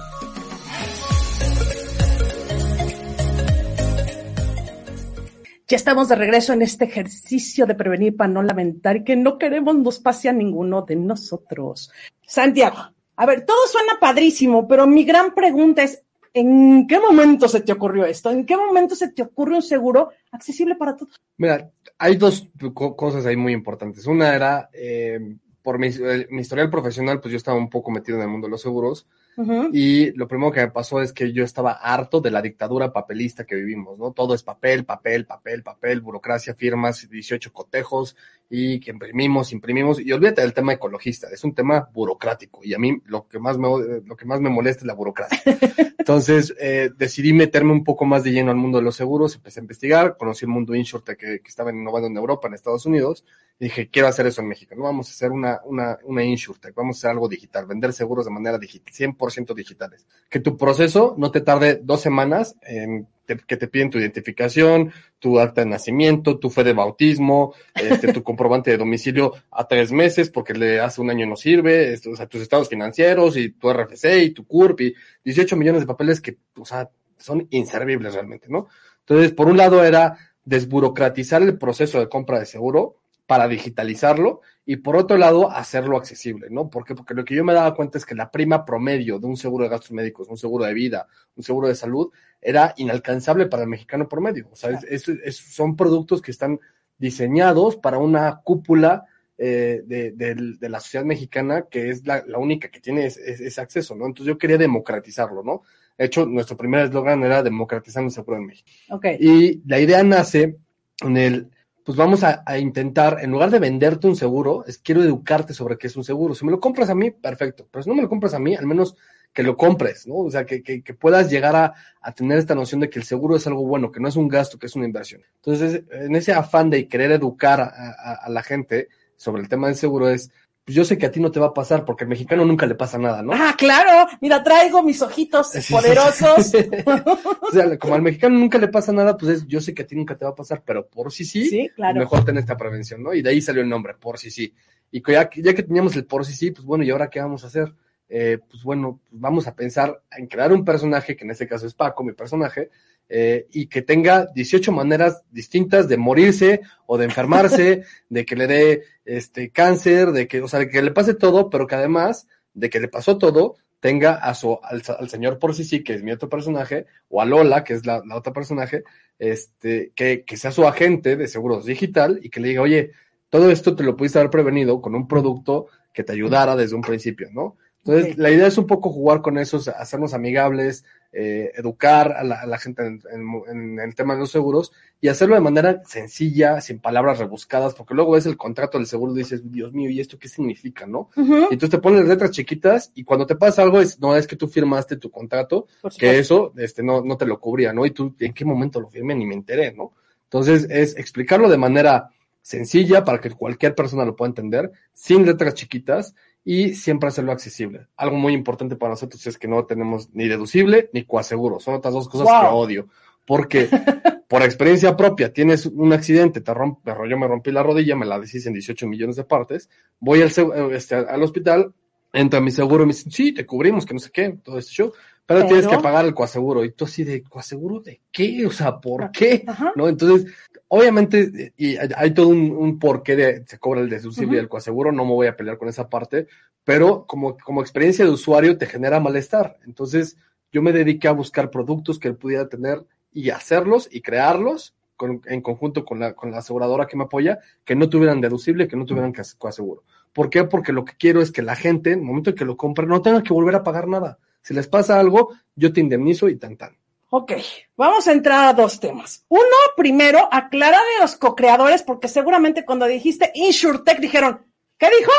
Ya 5.67 5.77
estamos 5.77 6.09
de 6.09 6.15
regreso 6.15 6.53
en 6.53 6.61
este 6.61 6.85
ejercicio 6.85 7.65
de 7.65 7.73
prevenir 7.75 8.15
para 8.15 8.31
no 8.31 8.43
lamentar 8.43 8.97
y 8.97 9.03
que 9.03 9.15
no 9.15 9.37
queremos 9.39 9.75
nos 9.75 9.99
pase 9.99 10.29
a 10.29 10.33
ninguno 10.33 10.83
de 10.83 10.95
nosotros. 10.95 11.91
Santiago, 12.21 12.77
a 13.15 13.25
ver, 13.25 13.45
todo 13.45 13.57
suena 13.71 13.93
padrísimo, 13.99 14.67
pero 14.67 14.85
mi 14.85 15.03
gran 15.05 15.33
pregunta 15.33 15.81
es, 15.81 16.03
¿en 16.33 16.85
qué 16.85 16.99
momento 16.99 17.47
se 17.47 17.61
te 17.61 17.71
ocurrió 17.71 18.05
esto? 18.05 18.29
¿En 18.29 18.45
qué 18.45 18.55
momento 18.55 18.95
se 18.95 19.07
te 19.11 19.23
ocurre 19.23 19.55
un 19.55 19.63
seguro 19.63 20.09
accesible 20.31 20.75
para 20.75 20.95
todos? 20.95 21.19
Mira, 21.37 21.71
hay 21.97 22.15
dos 22.15 22.47
co- 22.73 22.95
cosas 22.95 23.25
ahí 23.25 23.35
muy 23.35 23.53
importantes. 23.53 24.05
Una 24.05 24.35
era, 24.35 24.69
eh, 24.71 25.19
por 25.63 25.79
mi, 25.79 25.87
el- 25.87 26.27
mi 26.29 26.41
historial 26.41 26.69
profesional, 26.69 27.19
pues 27.19 27.31
yo 27.31 27.37
estaba 27.37 27.57
un 27.57 27.71
poco 27.71 27.89
metido 27.89 28.17
en 28.19 28.23
el 28.25 28.29
mundo 28.29 28.45
de 28.45 28.51
los 28.51 28.61
seguros 28.61 29.07
Ujú. 29.37 29.69
y 29.73 30.11
lo 30.11 30.27
primero 30.27 30.51
que 30.51 30.61
me 30.61 30.71
pasó 30.71 31.01
es 31.01 31.11
que 31.11 31.33
yo 31.33 31.43
estaba 31.43 31.73
harto 31.73 32.21
de 32.21 32.31
la 32.31 32.41
dictadura 32.41 32.93
papelista 32.93 33.45
que 33.45 33.55
vivimos, 33.55 33.97
¿no? 33.97 34.11
Todo 34.11 34.33
es 34.33 34.43
papel, 34.43 34.85
papel, 34.85 35.25
papel, 35.25 35.61
papel, 35.61 36.01
burocracia, 36.01 36.55
firmas, 36.55 37.09
18 37.09 37.51
cotejos 37.51 38.15
y 38.49 38.79
que 38.79 38.91
imprimimos, 38.91 39.51
imprimimos. 39.51 39.99
Y 39.99 40.11
olvídate 40.11 40.41
del 40.41 40.53
tema 40.53 40.73
ecologista, 40.73 41.27
es 41.31 41.43
un 41.43 41.53
tema 41.53 41.89
burocrático 41.93 42.61
y 42.63 42.73
a 42.73 42.79
mí 42.79 43.01
lo 43.05 43.27
que 43.27 43.39
más 43.39 43.57
me, 43.57 43.67
lo 44.05 44.15
que 44.15 44.25
más 44.25 44.39
me 44.39 44.49
molesta 44.49 44.81
es 44.81 44.87
la 44.87 44.93
burocracia. 44.93 45.41
Entonces 45.97 46.53
eh, 46.59 46.91
decidí 46.95 47.33
meterme 47.33 47.71
un 47.71 47.83
poco 47.83 48.05
más 48.05 48.23
de 48.23 48.31
lleno 48.31 48.51
al 48.51 48.57
mundo 48.57 48.77
de 48.77 48.83
los 48.83 48.95
seguros, 48.95 49.35
empecé 49.35 49.59
a 49.59 49.63
investigar, 49.63 50.17
conocí 50.17 50.45
el 50.45 50.51
mundo 50.51 50.75
InsurTech 50.75 51.17
que, 51.17 51.39
que 51.39 51.47
estaba 51.47 51.71
innovando 51.71 52.07
en 52.07 52.15
Europa, 52.15 52.47
en 52.47 52.53
Estados 52.53 52.85
Unidos, 52.85 53.25
y 53.59 53.65
dije, 53.65 53.89
quiero 53.89 54.07
hacer 54.07 54.27
eso 54.27 54.41
en 54.41 54.49
México, 54.49 54.75
no 54.75 54.83
vamos 54.83 55.07
a 55.07 55.11
hacer 55.11 55.31
una, 55.31 55.61
una, 55.65 55.97
una 56.03 56.23
InsurTech, 56.23 56.75
vamos 56.75 56.97
a 56.97 56.99
hacer 56.99 57.11
algo 57.11 57.27
digital, 57.27 57.65
vender 57.65 57.91
seguros 57.91 58.25
de 58.25 58.31
manera 58.31 58.59
digital, 58.59 58.93
100% 58.93 59.15
digitales. 59.55 60.07
Que 60.29 60.39
tu 60.39 60.57
proceso 60.57 61.15
no 61.17 61.31
te 61.31 61.41
tarde 61.41 61.79
dos 61.83 62.01
semanas 62.01 62.55
en 62.61 63.07
que 63.25 63.57
te 63.57 63.67
piden 63.67 63.89
tu 63.89 63.97
identificación, 63.97 64.91
tu 65.19 65.39
acta 65.39 65.61
de 65.61 65.67
nacimiento, 65.67 66.37
tu 66.37 66.49
fe 66.49 66.63
de 66.63 66.73
bautismo, 66.73 67.53
este, 67.73 68.13
tu 68.13 68.21
comprobante 68.23 68.71
de 68.71 68.77
domicilio 68.77 69.33
a 69.51 69.67
tres 69.67 69.91
meses 69.91 70.29
porque 70.29 70.53
le 70.53 70.79
hace 70.79 71.01
un 71.01 71.09
año 71.09 71.25
no 71.25 71.35
sirve, 71.35 71.93
esto, 71.93 72.11
o 72.11 72.15
sea, 72.15 72.27
tus 72.27 72.41
estados 72.41 72.69
financieros 72.69 73.35
y 73.37 73.49
tu 73.49 73.71
RFC 73.71 74.23
y 74.23 74.29
tu 74.29 74.45
CURP 74.45 74.81
y 74.81 74.95
18 75.23 75.55
millones 75.55 75.81
de 75.81 75.87
papeles 75.87 76.21
que, 76.21 76.37
o 76.57 76.65
sea, 76.65 76.89
son 77.17 77.47
inservibles 77.49 78.13
realmente, 78.13 78.47
¿no? 78.49 78.67
Entonces, 78.99 79.31
por 79.31 79.47
un 79.47 79.57
lado 79.57 79.83
era 79.83 80.17
desburocratizar 80.43 81.41
el 81.41 81.57
proceso 81.57 81.99
de 81.99 82.09
compra 82.09 82.39
de 82.39 82.45
seguro 82.45 82.97
para 83.25 83.47
digitalizarlo 83.47 84.41
y 84.65 84.77
por 84.77 84.95
otro 84.95 85.17
lado 85.17 85.49
hacerlo 85.49 85.97
accesible, 85.97 86.47
¿no? 86.49 86.69
¿Por 86.69 86.85
qué? 86.85 86.95
Porque 86.95 87.13
lo 87.13 87.23
que 87.23 87.35
yo 87.35 87.43
me 87.43 87.53
daba 87.53 87.75
cuenta 87.75 87.97
es 87.97 88.05
que 88.05 88.15
la 88.15 88.31
prima 88.31 88.65
promedio 88.65 89.19
de 89.19 89.27
un 89.27 89.37
seguro 89.37 89.63
de 89.63 89.69
gastos 89.69 89.91
médicos, 89.91 90.27
un 90.27 90.37
seguro 90.37 90.65
de 90.65 90.73
vida, 90.73 91.07
un 91.35 91.43
seguro 91.43 91.67
de 91.67 91.75
salud, 91.75 92.11
era 92.41 92.73
inalcanzable 92.77 93.47
para 93.47 93.63
el 93.63 93.69
mexicano 93.69 94.07
promedio. 94.07 94.49
O 94.51 94.55
sea, 94.55 94.71
es, 94.71 94.83
es, 94.83 95.07
es, 95.23 95.37
son 95.37 95.75
productos 95.75 96.21
que 96.21 96.31
están 96.31 96.59
diseñados 96.97 97.75
para 97.75 97.97
una 97.97 98.41
cúpula 98.43 99.05
eh, 99.37 99.81
de, 99.85 100.11
de, 100.11 100.35
de, 100.59 100.69
la 100.69 100.79
sociedad 100.79 101.05
mexicana 101.05 101.65
que 101.69 101.89
es 101.89 102.07
la, 102.07 102.23
la 102.25 102.37
única 102.37 102.69
que 102.69 102.79
tiene 102.79 103.05
ese 103.05 103.61
acceso, 103.61 103.93
¿no? 103.93 104.05
Entonces 104.05 104.27
yo 104.27 104.37
quería 104.37 104.57
democratizarlo, 104.57 105.43
¿no? 105.43 105.63
De 105.97 106.05
hecho, 106.05 106.25
nuestro 106.25 106.57
primer 106.57 106.85
eslogan 106.85 107.23
era 107.23 107.43
democratizando 107.43 108.07
el 108.07 108.13
seguro 108.13 108.37
en 108.37 108.45
México. 108.45 108.69
Okay. 108.89 109.17
Y 109.19 109.61
la 109.65 109.79
idea 109.79 110.03
nace 110.03 110.57
en 111.01 111.17
el 111.17 111.51
pues 111.85 111.95
vamos 111.95 112.23
a, 112.23 112.43
intentar, 112.57 113.19
en 113.21 113.29
lugar 113.29 113.51
de 113.51 113.59
venderte 113.59 114.07
un 114.07 114.15
seguro, 114.15 114.65
es 114.65 114.79
quiero 114.79 115.03
educarte 115.03 115.53
sobre 115.53 115.77
qué 115.77 115.85
es 115.85 115.95
un 115.95 116.03
seguro. 116.03 116.33
Si 116.33 116.43
me 116.43 116.49
lo 116.49 116.59
compras 116.59 116.89
a 116.89 116.95
mí, 116.95 117.11
perfecto, 117.11 117.67
pero 117.69 117.83
si 117.83 117.89
no 117.89 117.95
me 117.95 118.01
lo 118.01 118.09
compras 118.09 118.33
a 118.33 118.39
mí, 118.39 118.55
al 118.55 118.65
menos 118.65 118.95
que 119.31 119.43
lo 119.43 119.55
compres, 119.55 120.07
¿no? 120.07 120.15
O 120.15 120.31
sea, 120.31 120.47
que, 120.47 120.63
que, 120.63 120.81
que 120.81 120.93
puedas 120.95 121.29
llegar 121.29 121.55
a, 121.55 121.75
a, 122.01 122.11
tener 122.11 122.39
esta 122.39 122.55
noción 122.55 122.81
de 122.81 122.89
que 122.89 122.97
el 122.97 123.05
seguro 123.05 123.35
es 123.35 123.45
algo 123.45 123.67
bueno, 123.67 123.91
que 123.91 123.99
no 123.99 124.07
es 124.07 124.15
un 124.15 124.27
gasto, 124.27 124.57
que 124.57 124.65
es 124.65 124.75
una 124.75 124.85
inversión. 124.85 125.21
Entonces, 125.35 125.83
en 125.91 126.15
ese 126.15 126.33
afán 126.33 126.71
de 126.71 126.87
querer 126.87 127.11
educar 127.11 127.61
a, 127.61 128.13
a 128.13 128.29
la 128.29 128.41
gente 128.41 128.87
sobre 129.15 129.43
el 129.43 129.47
tema 129.47 129.67
del 129.67 129.75
seguro 129.75 130.09
es, 130.09 130.31
pues 130.65 130.75
yo 130.75 130.83
sé 130.83 130.97
que 130.97 131.05
a 131.05 131.11
ti 131.11 131.19
no 131.19 131.29
te 131.29 131.39
va 131.39 131.47
a 131.47 131.53
pasar 131.53 131.85
porque 131.85 132.05
al 132.05 132.09
mexicano 132.09 132.43
nunca 132.43 132.65
le 132.65 132.73
pasa 132.73 132.97
nada, 132.97 133.21
¿no? 133.21 133.33
Ah, 133.33 133.53
claro, 133.55 134.09
mira, 134.19 134.43
traigo 134.43 134.81
mis 134.81 134.99
ojitos 134.99 135.51
sí, 135.51 135.71
poderosos. 135.71 136.47
Sí, 136.47 136.57
sí. 136.57 136.69
o 137.41 137.51
sea, 137.51 137.77
como 137.77 137.93
al 137.93 138.01
mexicano 138.01 138.39
nunca 138.39 138.57
le 138.57 138.67
pasa 138.67 138.91
nada, 138.91 139.15
pues 139.15 139.31
es, 139.31 139.47
yo 139.47 139.61
sé 139.61 139.75
que 139.75 139.83
a 139.83 139.87
ti 139.87 139.95
nunca 139.95 140.17
te 140.17 140.25
va 140.25 140.31
a 140.31 140.35
pasar, 140.35 140.63
pero 140.65 140.87
por 140.87 141.11
si 141.11 141.23
sí, 141.23 141.45
sí 141.45 141.69
claro. 141.75 141.99
mejor 141.99 142.25
tener 142.25 142.39
esta 142.39 142.57
prevención, 142.57 143.03
¿no? 143.03 143.13
Y 143.13 143.21
de 143.21 143.29
ahí 143.29 143.41
salió 143.41 143.61
el 143.61 143.69
nombre, 143.69 143.93
por 143.93 144.17
si 144.17 144.31
sí. 144.31 144.55
Y 144.89 145.03
ya, 145.05 145.29
ya 145.35 145.53
que 145.53 145.63
teníamos 145.63 145.95
el 145.95 146.05
por 146.05 146.25
si 146.25 146.33
sí, 146.33 146.49
pues 146.49 146.65
bueno, 146.65 146.83
¿y 146.83 146.89
ahora 146.89 147.11
qué 147.11 147.19
vamos 147.19 147.43
a 147.43 147.47
hacer? 147.47 147.71
Eh, 148.07 148.37
pues 148.49 148.63
bueno, 148.63 148.99
pues 149.09 149.19
vamos 149.19 149.47
a 149.47 149.55
pensar 149.55 150.01
en 150.11 150.27
crear 150.27 150.53
un 150.53 150.63
personaje, 150.63 151.15
que 151.15 151.23
en 151.23 151.31
este 151.31 151.47
caso 151.47 151.65
es 151.65 151.73
Paco, 151.73 152.03
mi 152.03 152.13
personaje, 152.13 152.69
eh, 153.07 153.47
y 153.51 153.67
que 153.67 153.81
tenga 153.81 154.27
18 154.33 154.71
maneras 154.71 155.23
distintas 155.31 155.87
de 155.87 155.97
morirse 155.97 156.61
o 156.85 156.97
de 156.97 157.05
enfermarse, 157.05 157.83
de 158.09 158.25
que 158.25 158.35
le 158.35 158.47
dé 158.47 158.83
este 159.05 159.49
cáncer, 159.51 160.11
de 160.11 160.27
que, 160.27 160.41
o 160.41 160.47
sea, 160.47 160.59
de 160.59 160.69
que 160.69 160.81
le 160.81 160.91
pase 160.91 161.13
todo, 161.13 161.49
pero 161.49 161.67
que 161.67 161.75
además 161.75 162.27
de 162.53 162.69
que 162.69 162.79
le 162.79 162.87
pasó 162.87 163.17
todo, 163.17 163.57
tenga 163.79 164.15
a 164.15 164.33
su, 164.33 164.57
al, 164.63 164.81
al 164.97 165.09
señor 165.09 165.37
por 165.37 165.53
sí 165.53 165.63
sí, 165.63 165.83
que 165.83 165.93
es 165.93 166.03
mi 166.03 166.11
otro 166.11 166.29
personaje, 166.29 166.85
o 167.09 167.21
a 167.21 167.25
Lola, 167.25 167.63
que 167.63 167.73
es 167.73 167.85
la, 167.85 168.01
la 168.05 168.15
otra 168.15 168.33
personaje, 168.33 168.83
este, 169.19 169.91
que, 169.95 170.23
que 170.23 170.37
sea 170.37 170.51
su 170.51 170.67
agente 170.67 171.15
de 171.15 171.27
seguros 171.27 171.65
digital 171.65 172.19
y 172.21 172.29
que 172.29 172.39
le 172.39 172.49
diga, 172.49 172.61
oye, 172.61 172.91
todo 173.29 173.51
esto 173.51 173.75
te 173.75 173.83
lo 173.83 173.95
pudiste 173.95 174.19
haber 174.19 174.31
prevenido 174.31 174.81
con 174.81 174.95
un 174.95 175.07
producto 175.07 175.67
que 175.93 176.03
te 176.03 176.13
ayudara 176.13 176.55
desde 176.55 176.75
un 176.75 176.81
principio, 176.81 177.29
¿no? 177.31 177.57
Entonces, 177.85 178.13
okay. 178.13 178.23
la 178.23 178.31
idea 178.31 178.47
es 178.47 178.57
un 178.57 178.65
poco 178.65 178.89
jugar 178.91 179.21
con 179.21 179.37
eso, 179.37 179.61
hacernos 179.77 180.15
amigables, 180.15 180.85
eh, 181.13 181.51
educar 181.55 182.13
a 182.13 182.23
la, 182.23 182.41
a 182.41 182.47
la 182.47 182.57
gente 182.57 182.83
en, 182.83 182.99
en, 183.13 183.41
en, 183.47 183.79
el 183.79 183.93
tema 183.93 184.15
de 184.15 184.21
los 184.21 184.31
seguros 184.31 184.71
y 184.99 185.07
hacerlo 185.07 185.35
de 185.35 185.41
manera 185.41 185.83
sencilla, 185.85 186.61
sin 186.61 186.79
palabras 186.79 187.19
rebuscadas, 187.19 187.75
porque 187.75 187.93
luego 187.93 188.13
ves 188.13 188.25
el 188.25 188.37
contrato 188.37 188.79
del 188.79 188.87
seguro 188.87 189.13
y 189.13 189.19
dices, 189.19 189.51
Dios 189.51 189.71
mío, 189.71 189.91
¿y 189.91 189.99
esto 189.99 190.17
qué 190.17 190.27
significa, 190.27 190.87
no? 190.87 191.11
Uh 191.15 191.21
-huh. 191.21 191.47
Y 191.51 191.53
entonces 191.53 191.69
te 191.69 191.77
pones 191.77 192.07
letras 192.07 192.31
chiquitas 192.31 192.91
y 192.95 193.03
cuando 193.03 193.27
te 193.27 193.35
pasa 193.35 193.61
algo 193.61 193.79
es, 193.79 193.99
no, 193.99 194.15
es 194.15 194.25
que 194.25 194.35
tú 194.35 194.47
firmaste 194.47 194.97
tu 194.97 195.11
contrato, 195.11 195.67
que 195.95 196.17
eso 196.17 196.53
este, 196.57 196.81
no, 196.81 197.03
no 197.03 197.17
te 197.17 197.27
lo 197.27 197.39
cubría, 197.39 197.71
¿no? 197.71 197.85
Y 197.85 197.91
tú, 197.91 198.15
¿en 198.19 198.33
qué 198.33 198.45
momento 198.45 198.81
lo 198.81 198.89
firmé? 198.89 199.13
Ni 199.13 199.27
me 199.27 199.35
enteré, 199.35 199.73
¿no? 199.73 199.93
Entonces, 200.23 200.65
es 200.71 200.97
explicarlo 200.97 201.49
de 201.49 201.59
manera 201.59 202.09
sencilla 202.41 203.03
para 203.03 203.21
que 203.21 203.31
cualquier 203.31 203.73
persona 203.73 204.05
lo 204.05 204.15
pueda 204.15 204.29
entender, 204.29 204.71
sin 204.91 205.25
letras 205.25 205.53
chiquitas 205.53 206.13
y 206.47 206.75
siempre 206.75 207.09
hacerlo 207.09 207.31
accesible. 207.31 207.87
Algo 207.97 208.17
muy 208.17 208.33
importante 208.33 208.75
para 208.75 208.91
nosotros 208.91 209.25
es 209.25 209.37
que 209.39 209.47
no 209.47 209.65
tenemos 209.65 210.13
ni 210.13 210.27
deducible 210.27 210.91
ni 210.93 211.03
coaseguro. 211.03 211.59
Son 211.59 211.73
otras 211.73 211.93
dos 211.93 212.07
cosas 212.07 212.27
wow. 212.27 212.41
que 212.41 212.47
odio. 212.55 212.87
Porque 213.25 213.67
por 214.29 214.43
experiencia 214.43 214.95
propia 214.95 215.33
tienes 215.33 215.65
un 215.65 215.91
accidente, 215.91 216.41
te 216.41 216.53
rompe, 216.53 216.93
yo 217.09 217.17
me 217.17 217.27
rompí 217.27 217.51
la 217.51 217.63
rodilla, 217.63 217.95
me 217.95 218.05
la 218.05 218.19
deshice 218.19 218.49
en 218.49 218.53
18 218.53 218.85
millones 218.87 219.15
de 219.15 219.23
partes, 219.23 219.71
voy 219.99 220.21
al, 220.21 220.31
este, 220.71 220.95
al 220.95 221.23
hospital, 221.23 221.73
entra 222.15 222.39
mi 222.39 222.51
seguro 222.51 222.83
y 222.83 222.87
me 222.87 222.93
dicen, 222.93 223.11
sí, 223.11 223.33
te 223.33 223.45
cubrimos, 223.45 223.85
que 223.85 223.93
no 223.93 223.99
sé 223.99 224.09
qué, 224.11 224.37
todo 224.43 224.57
este 224.57 224.71
show, 224.71 224.91
pero, 225.25 225.41
pero, 225.41 225.47
tienes 225.47 225.67
que 225.67 225.77
pagar 225.77 226.05
el 226.05 226.13
coaseguro. 226.13 226.63
Y 226.63 226.71
tú 226.71 226.85
así 226.85 227.03
de, 227.03 227.23
¿coaseguro 227.23 227.79
de 227.79 228.01
qué? 228.11 228.45
O 228.45 228.51
sea, 228.51 228.79
¿por 228.79 229.11
qué? 229.11 229.43
Ajá. 229.47 229.73
¿No? 229.75 229.87
Entonces, 229.89 230.31
obviamente, 230.67 231.53
y 231.57 231.77
hay 231.77 232.13
todo 232.13 232.27
un, 232.29 232.51
un 232.51 232.79
porqué 232.79 233.15
de 233.15 233.43
se 233.45 233.59
cobra 233.59 233.81
el 233.81 233.89
deducible 233.89 234.27
uh 234.27 234.31
-huh. 234.33 234.35
y 234.35 234.39
el 234.39 234.49
coaseguro, 234.49 234.91
no 234.91 235.03
me 235.03 235.11
voy 235.11 235.27
a 235.27 235.35
pelear 235.35 235.57
con 235.57 235.67
esa 235.67 235.89
parte, 235.89 236.27
pero 236.63 237.05
como, 237.05 237.37
como 237.37 237.61
experiencia 237.61 238.05
de 238.05 238.11
usuario 238.11 238.57
te 238.57 238.65
genera 238.65 238.99
malestar. 238.99 239.57
Entonces, 239.65 240.17
yo 240.51 240.61
me 240.61 240.71
dediqué 240.71 241.07
a 241.07 241.11
buscar 241.13 241.51
productos 241.51 241.99
que 241.99 242.07
él 242.07 242.15
pudiera 242.15 242.47
tener 242.47 242.85
y 243.11 243.29
hacerlos 243.29 243.89
y 243.91 244.01
crearlos 244.01 244.75
con, 244.95 245.21
en 245.25 245.41
conjunto 245.41 245.85
con 245.85 245.99
la, 245.99 246.13
con 246.13 246.31
la 246.31 246.37
aseguradora 246.37 246.87
que 246.87 246.97
me 246.97 247.03
apoya, 247.03 247.39
que 247.63 247.75
no 247.75 247.89
tuvieran 247.89 248.21
deducible, 248.21 248.67
que 248.67 248.77
no 248.77 248.85
tuvieran 248.85 249.13
coaseguro. 249.37 249.83
¿Por 250.15 250.29
qué? 250.29 250.45
Porque 250.45 250.71
lo 250.71 250.85
que 250.85 250.95
quiero 250.97 251.21
es 251.21 251.29
que 251.29 251.41
la 251.41 251.57
gente, 251.57 251.91
en 251.91 251.99
el 251.99 252.05
momento 252.05 252.29
en 252.29 252.37
que 252.37 252.45
lo 252.45 252.55
compre, 252.55 252.87
no 252.87 253.01
tenga 253.01 253.21
que 253.21 253.33
volver 253.33 253.53
a 253.53 253.63
pagar 253.63 253.89
nada. 253.89 254.17
Si 254.41 254.53
les 254.53 254.65
pasa 254.65 254.97
algo, 254.97 255.33
yo 255.55 255.73
te 255.73 255.81
indemnizo 255.81 256.29
y 256.29 256.37
tan 256.37 256.55
tan. 256.55 256.77
Ok, 257.09 257.33
vamos 257.75 258.07
a 258.07 258.13
entrar 258.13 258.47
a 258.47 258.53
dos 258.53 258.79
temas. 258.79 259.25
Uno, 259.27 259.43
primero, 259.75 260.29
aclara 260.31 260.77
de 260.77 261.01
los 261.01 261.17
co-creadores, 261.17 261.83
porque 261.83 262.07
seguramente 262.07 262.63
cuando 262.63 262.85
dijiste 262.85 263.29
InsurTech 263.35 263.99
dijeron, 263.99 264.45
¿qué 264.77 264.87
dijo? 264.97 265.11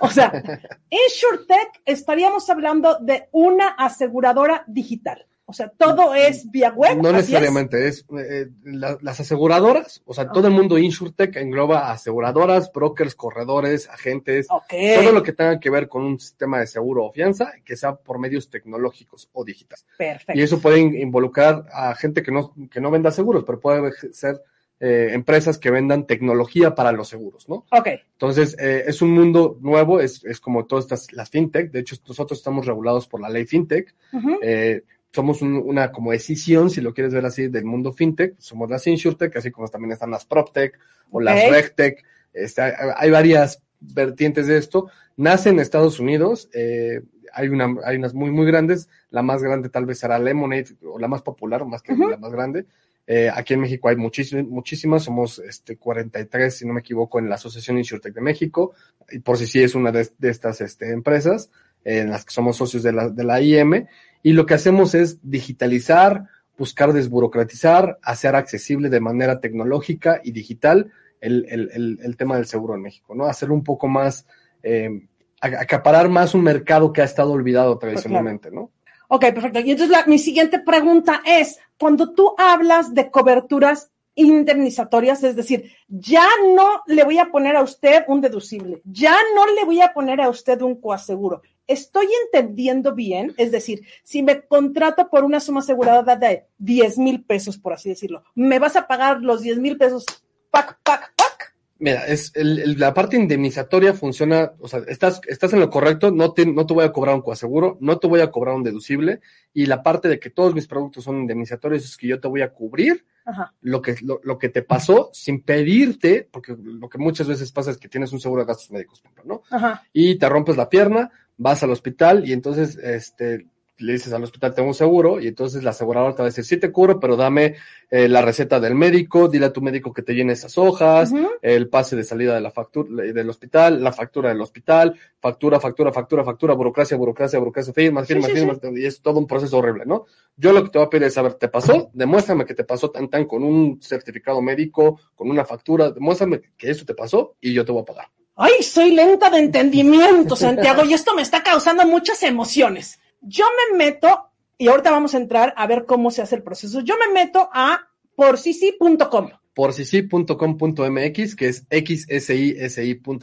O 0.00 0.08
sea, 0.08 0.32
InsurTech 0.88 1.82
estaríamos 1.84 2.48
hablando 2.48 2.96
de 3.00 3.28
una 3.32 3.68
aseguradora 3.68 4.64
digital. 4.66 5.26
O 5.50 5.54
sea, 5.54 5.70
todo 5.70 6.14
es 6.14 6.50
vía 6.50 6.70
web. 6.76 6.98
No 6.98 7.10
necesariamente, 7.10 7.88
es, 7.88 8.00
es 8.00 8.06
eh, 8.20 8.50
la, 8.64 8.98
las 9.00 9.18
aseguradoras, 9.18 10.02
o 10.04 10.12
sea, 10.12 10.24
okay. 10.24 10.34
todo 10.34 10.48
el 10.48 10.52
mundo 10.52 10.76
InsurTech 10.76 11.34
engloba 11.36 11.90
aseguradoras, 11.90 12.70
brokers, 12.70 13.14
corredores, 13.14 13.88
agentes, 13.88 14.46
okay. 14.50 14.96
todo 15.02 15.12
lo 15.12 15.22
que 15.22 15.32
tenga 15.32 15.58
que 15.58 15.70
ver 15.70 15.88
con 15.88 16.04
un 16.04 16.20
sistema 16.20 16.60
de 16.60 16.66
seguro 16.66 17.06
o 17.06 17.12
fianza, 17.12 17.50
que 17.64 17.76
sea 17.76 17.94
por 17.94 18.18
medios 18.18 18.50
tecnológicos 18.50 19.30
o 19.32 19.42
digitales. 19.42 19.86
Perfecto. 19.96 20.38
Y 20.38 20.42
eso 20.42 20.60
puede 20.60 20.80
involucrar 20.80 21.64
a 21.72 21.94
gente 21.94 22.22
que 22.22 22.30
no, 22.30 22.52
que 22.70 22.82
no 22.82 22.90
venda 22.90 23.10
seguros, 23.10 23.44
pero 23.46 23.58
puede 23.58 23.90
ser 24.12 24.42
eh, 24.80 25.12
empresas 25.12 25.56
que 25.56 25.70
vendan 25.70 26.06
tecnología 26.06 26.74
para 26.74 26.92
los 26.92 27.08
seguros, 27.08 27.48
¿no? 27.48 27.64
Ok. 27.72 27.88
Entonces, 28.12 28.54
eh, 28.60 28.84
es 28.86 29.00
un 29.00 29.12
mundo 29.12 29.56
nuevo, 29.62 29.98
es, 29.98 30.22
es 30.26 30.40
como 30.40 30.66
todas 30.66 30.84
estas, 30.84 31.10
las 31.14 31.30
fintech, 31.30 31.70
de 31.70 31.80
hecho, 31.80 31.96
nosotros 32.06 32.38
estamos 32.38 32.66
regulados 32.66 33.08
por 33.08 33.22
la 33.22 33.30
ley 33.30 33.46
fintech, 33.46 33.94
uh 34.12 34.18
-huh. 34.18 34.82
Somos 35.12 35.42
un, 35.42 35.54
una 35.54 35.90
como 35.90 36.12
decisión, 36.12 36.70
si 36.70 36.80
lo 36.80 36.92
quieres 36.92 37.14
ver 37.14 37.24
así, 37.24 37.48
del 37.48 37.64
mundo 37.64 37.92
fintech, 37.92 38.34
somos 38.38 38.70
las 38.70 38.86
insurtech, 38.86 39.36
así 39.36 39.50
como 39.50 39.68
también 39.68 39.92
están 39.92 40.10
las 40.10 40.24
proptech 40.24 40.78
o 41.10 41.20
las 41.20 41.36
okay. 41.36 41.50
regtech, 41.50 42.04
este, 42.32 42.62
hay, 42.62 42.72
hay, 42.96 43.10
varias 43.10 43.62
vertientes 43.80 44.46
de 44.46 44.58
esto, 44.58 44.90
nace 45.16 45.48
en 45.50 45.60
Estados 45.60 45.98
Unidos, 45.98 46.48
eh, 46.52 47.02
hay, 47.32 47.48
una, 47.48 47.74
hay 47.84 47.96
unas 47.96 48.14
muy, 48.14 48.30
muy 48.30 48.46
grandes, 48.46 48.88
la 49.10 49.22
más 49.22 49.42
grande 49.42 49.68
tal 49.70 49.86
vez 49.86 49.98
será 49.98 50.18
Lemonade, 50.18 50.76
o 50.84 50.98
la 50.98 51.08
más 51.08 51.22
popular, 51.22 51.64
más 51.64 51.82
que 51.82 51.92
uh 51.92 51.96
-huh. 51.96 52.10
la 52.10 52.16
más 52.18 52.32
grande, 52.32 52.66
eh, 53.10 53.30
aquí 53.34 53.54
en 53.54 53.60
México 53.60 53.88
hay 53.88 53.96
muchísimas, 53.96 54.44
muchísimas, 54.44 55.04
somos 55.04 55.38
este, 55.38 55.78
43, 55.78 56.54
si 56.54 56.66
no 56.66 56.74
me 56.74 56.80
equivoco, 56.80 57.18
en 57.18 57.30
la 57.30 57.36
Asociación 57.36 57.78
Insurtech 57.78 58.12
de 58.12 58.20
México, 58.20 58.74
y 59.10 59.20
por 59.20 59.38
si 59.38 59.46
sí 59.46 59.62
es 59.62 59.74
una 59.74 59.90
de, 59.90 60.06
de 60.18 60.28
estas 60.28 60.60
este, 60.60 60.92
empresas, 60.92 61.50
eh, 61.84 62.00
en 62.00 62.10
las 62.10 62.26
que 62.26 62.32
somos 62.32 62.56
socios 62.56 62.82
de 62.82 62.92
la, 62.92 63.08
de 63.08 63.24
la 63.24 63.40
IM, 63.40 63.86
y 64.22 64.32
lo 64.32 64.46
que 64.46 64.54
hacemos 64.54 64.94
es 64.94 65.18
digitalizar, 65.22 66.24
buscar 66.56 66.92
desburocratizar, 66.92 67.98
hacer 68.02 68.34
accesible 68.34 68.88
de 68.88 69.00
manera 69.00 69.40
tecnológica 69.40 70.20
y 70.22 70.32
digital 70.32 70.90
el, 71.20 71.46
el, 71.48 71.70
el, 71.72 71.98
el 72.02 72.16
tema 72.16 72.36
del 72.36 72.46
seguro 72.46 72.74
en 72.74 72.82
México, 72.82 73.14
¿no? 73.14 73.26
Hacer 73.26 73.50
un 73.50 73.62
poco 73.62 73.88
más, 73.88 74.26
eh, 74.62 75.08
acaparar 75.40 76.08
más 76.08 76.34
un 76.34 76.42
mercado 76.42 76.92
que 76.92 77.02
ha 77.02 77.04
estado 77.04 77.32
olvidado 77.32 77.78
tradicionalmente, 77.78 78.50
¿no? 78.50 78.70
Ok, 79.08 79.20
perfecto. 79.32 79.60
Y 79.60 79.70
entonces 79.70 79.90
la, 79.90 80.04
mi 80.06 80.18
siguiente 80.18 80.58
pregunta 80.58 81.22
es, 81.24 81.58
cuando 81.78 82.12
tú 82.12 82.34
hablas 82.36 82.94
de 82.94 83.10
coberturas 83.10 83.90
indemnizatorias, 84.14 85.22
es 85.22 85.36
decir, 85.36 85.72
ya 85.86 86.26
no 86.54 86.82
le 86.86 87.04
voy 87.04 87.18
a 87.18 87.30
poner 87.30 87.56
a 87.56 87.62
usted 87.62 88.04
un 88.08 88.20
deducible, 88.20 88.82
ya 88.84 89.16
no 89.34 89.46
le 89.46 89.64
voy 89.64 89.80
a 89.80 89.92
poner 89.92 90.20
a 90.20 90.28
usted 90.28 90.60
un 90.60 90.80
coaseguro. 90.80 91.40
Estoy 91.68 92.06
entendiendo 92.24 92.94
bien, 92.94 93.34
es 93.36 93.52
decir, 93.52 93.86
si 94.02 94.22
me 94.22 94.40
contrato 94.40 95.08
por 95.10 95.22
una 95.22 95.38
suma 95.38 95.60
asegurada 95.60 96.16
de 96.16 96.46
10 96.58 96.98
mil 96.98 97.22
pesos, 97.22 97.58
por 97.58 97.74
así 97.74 97.90
decirlo, 97.90 98.24
¿me 98.34 98.58
vas 98.58 98.74
a 98.74 98.86
pagar 98.86 99.20
los 99.20 99.42
10 99.42 99.58
mil 99.58 99.76
pesos 99.76 100.06
pac, 100.50 100.80
pac, 100.82 101.14
pac? 101.14 101.54
Mira, 101.80 102.06
es 102.06 102.32
el, 102.34 102.58
el, 102.58 102.78
la 102.80 102.92
parte 102.92 103.16
indemnizatoria 103.16 103.94
funciona, 103.94 104.52
o 104.58 104.66
sea, 104.66 104.80
estás, 104.88 105.20
estás 105.28 105.52
en 105.52 105.60
lo 105.60 105.70
correcto, 105.70 106.10
no 106.10 106.32
te, 106.32 106.44
no 106.44 106.66
te 106.66 106.74
voy 106.74 106.84
a 106.84 106.92
cobrar 106.92 107.14
un 107.14 107.22
coaseguro, 107.22 107.78
no 107.80 107.98
te 107.98 108.08
voy 108.08 108.20
a 108.20 108.32
cobrar 108.32 108.56
un 108.56 108.64
deducible, 108.64 109.20
y 109.52 109.66
la 109.66 109.82
parte 109.82 110.08
de 110.08 110.18
que 110.18 110.30
todos 110.30 110.54
mis 110.54 110.66
productos 110.66 111.04
son 111.04 111.20
indemnizatorios 111.20 111.84
es 111.84 111.96
que 111.96 112.08
yo 112.08 112.18
te 112.18 112.26
voy 112.26 112.42
a 112.42 112.52
cubrir 112.52 113.04
Ajá. 113.24 113.54
lo 113.60 113.80
que, 113.80 113.94
lo, 114.02 114.20
lo 114.24 114.38
que 114.38 114.48
te 114.48 114.62
pasó 114.62 115.10
sin 115.12 115.42
pedirte, 115.42 116.26
porque 116.28 116.56
lo 116.58 116.88
que 116.88 116.98
muchas 116.98 117.28
veces 117.28 117.52
pasa 117.52 117.70
es 117.70 117.78
que 117.78 117.88
tienes 117.88 118.12
un 118.12 118.20
seguro 118.20 118.42
de 118.42 118.48
gastos 118.48 118.72
médicos, 118.72 119.00
¿no? 119.24 119.42
Ajá. 119.50 119.84
y 119.92 120.16
te 120.16 120.28
rompes 120.28 120.56
la 120.56 120.68
pierna, 120.68 121.12
vas 121.38 121.62
al 121.62 121.70
hospital 121.70 122.28
y 122.28 122.32
entonces 122.32 122.76
este, 122.76 123.46
le 123.78 123.92
dices 123.92 124.12
al 124.12 124.24
hospital, 124.24 124.54
tengo 124.54 124.68
un 124.68 124.74
seguro, 124.74 125.20
y 125.20 125.28
entonces 125.28 125.62
la 125.62 125.70
aseguradora 125.70 126.12
te 126.14 126.18
va 126.18 126.24
a 126.24 126.30
decir, 126.30 126.44
sí 126.44 126.56
te 126.56 126.72
cubro, 126.72 126.98
pero 126.98 127.16
dame 127.16 127.54
eh, 127.90 128.08
la 128.08 128.22
receta 128.22 128.58
del 128.60 128.74
médico, 128.74 129.28
dile 129.28 129.46
a 129.46 129.52
tu 129.52 129.62
médico 129.62 129.92
que 129.92 130.02
te 130.02 130.14
llene 130.14 130.32
esas 130.32 130.58
hojas, 130.58 131.12
el 131.42 131.68
pase 131.68 131.94
de 131.94 132.02
salida 132.02 132.34
de 132.34 132.40
la 132.40 132.50
factura 132.50 133.04
del 133.04 133.30
hospital, 133.30 133.82
la 133.82 133.92
factura 133.92 134.30
del 134.30 134.40
hospital, 134.40 134.98
factura, 135.20 135.60
factura, 135.60 135.92
factura, 135.92 136.24
factura, 136.24 136.54
burocracia, 136.54 136.96
burocracia, 136.96 137.38
burocracia, 137.38 137.72
firmas, 137.72 138.06
Sí, 138.06 138.14
firmas, 138.14 138.30
sí, 138.32 138.36
firmas, 138.36 138.58
y 138.74 138.84
es 138.84 139.00
todo 139.00 139.20
un 139.20 139.26
proceso 139.26 139.58
horrible, 139.58 139.84
¿no? 139.86 140.06
Yo 140.36 140.52
lo 140.52 140.64
que 140.64 140.70
te 140.70 140.78
voy 140.78 140.86
a 140.86 140.90
pedir 140.90 141.06
es 141.06 141.14
saber, 141.14 141.34
¿te 141.34 141.48
pasó? 141.48 141.90
Demuéstrame 141.92 142.44
que 142.44 142.54
te 142.54 142.64
pasó 142.64 142.90
tan 142.90 143.08
tan 143.08 143.26
con 143.26 143.44
un 143.44 143.80
certificado 143.80 144.42
médico, 144.42 145.00
con 145.14 145.30
una 145.30 145.44
factura, 145.44 145.90
demuéstrame 145.90 146.40
que 146.56 146.70
eso 146.70 146.84
te 146.84 146.94
pasó 146.94 147.36
y 147.40 147.52
yo 147.52 147.64
te 147.64 147.72
voy 147.72 147.82
a 147.82 147.84
pagar. 147.84 148.17
Ay, 148.40 148.62
soy 148.62 148.92
lenta 148.92 149.30
de 149.30 149.38
entendimiento, 149.38 150.36
Santiago, 150.36 150.84
y 150.84 150.94
esto 150.94 151.12
me 151.12 151.22
está 151.22 151.42
causando 151.42 151.84
muchas 151.84 152.22
emociones. 152.22 153.00
Yo 153.20 153.44
me 153.72 153.76
meto, 153.76 154.30
y 154.56 154.68
ahorita 154.68 154.92
vamos 154.92 155.12
a 155.14 155.18
entrar 155.18 155.52
a 155.56 155.66
ver 155.66 155.86
cómo 155.86 156.12
se 156.12 156.22
hace 156.22 156.36
el 156.36 156.44
proceso. 156.44 156.80
Yo 156.82 156.94
me 156.98 157.12
meto 157.12 157.50
a 157.52 157.88
porcisi.com. 158.14 159.30
por 159.54 159.72
sisi.com.mx, 159.72 161.34
que 161.34 161.48
es 161.48 161.66
xsisi.com.mx, 161.68 163.18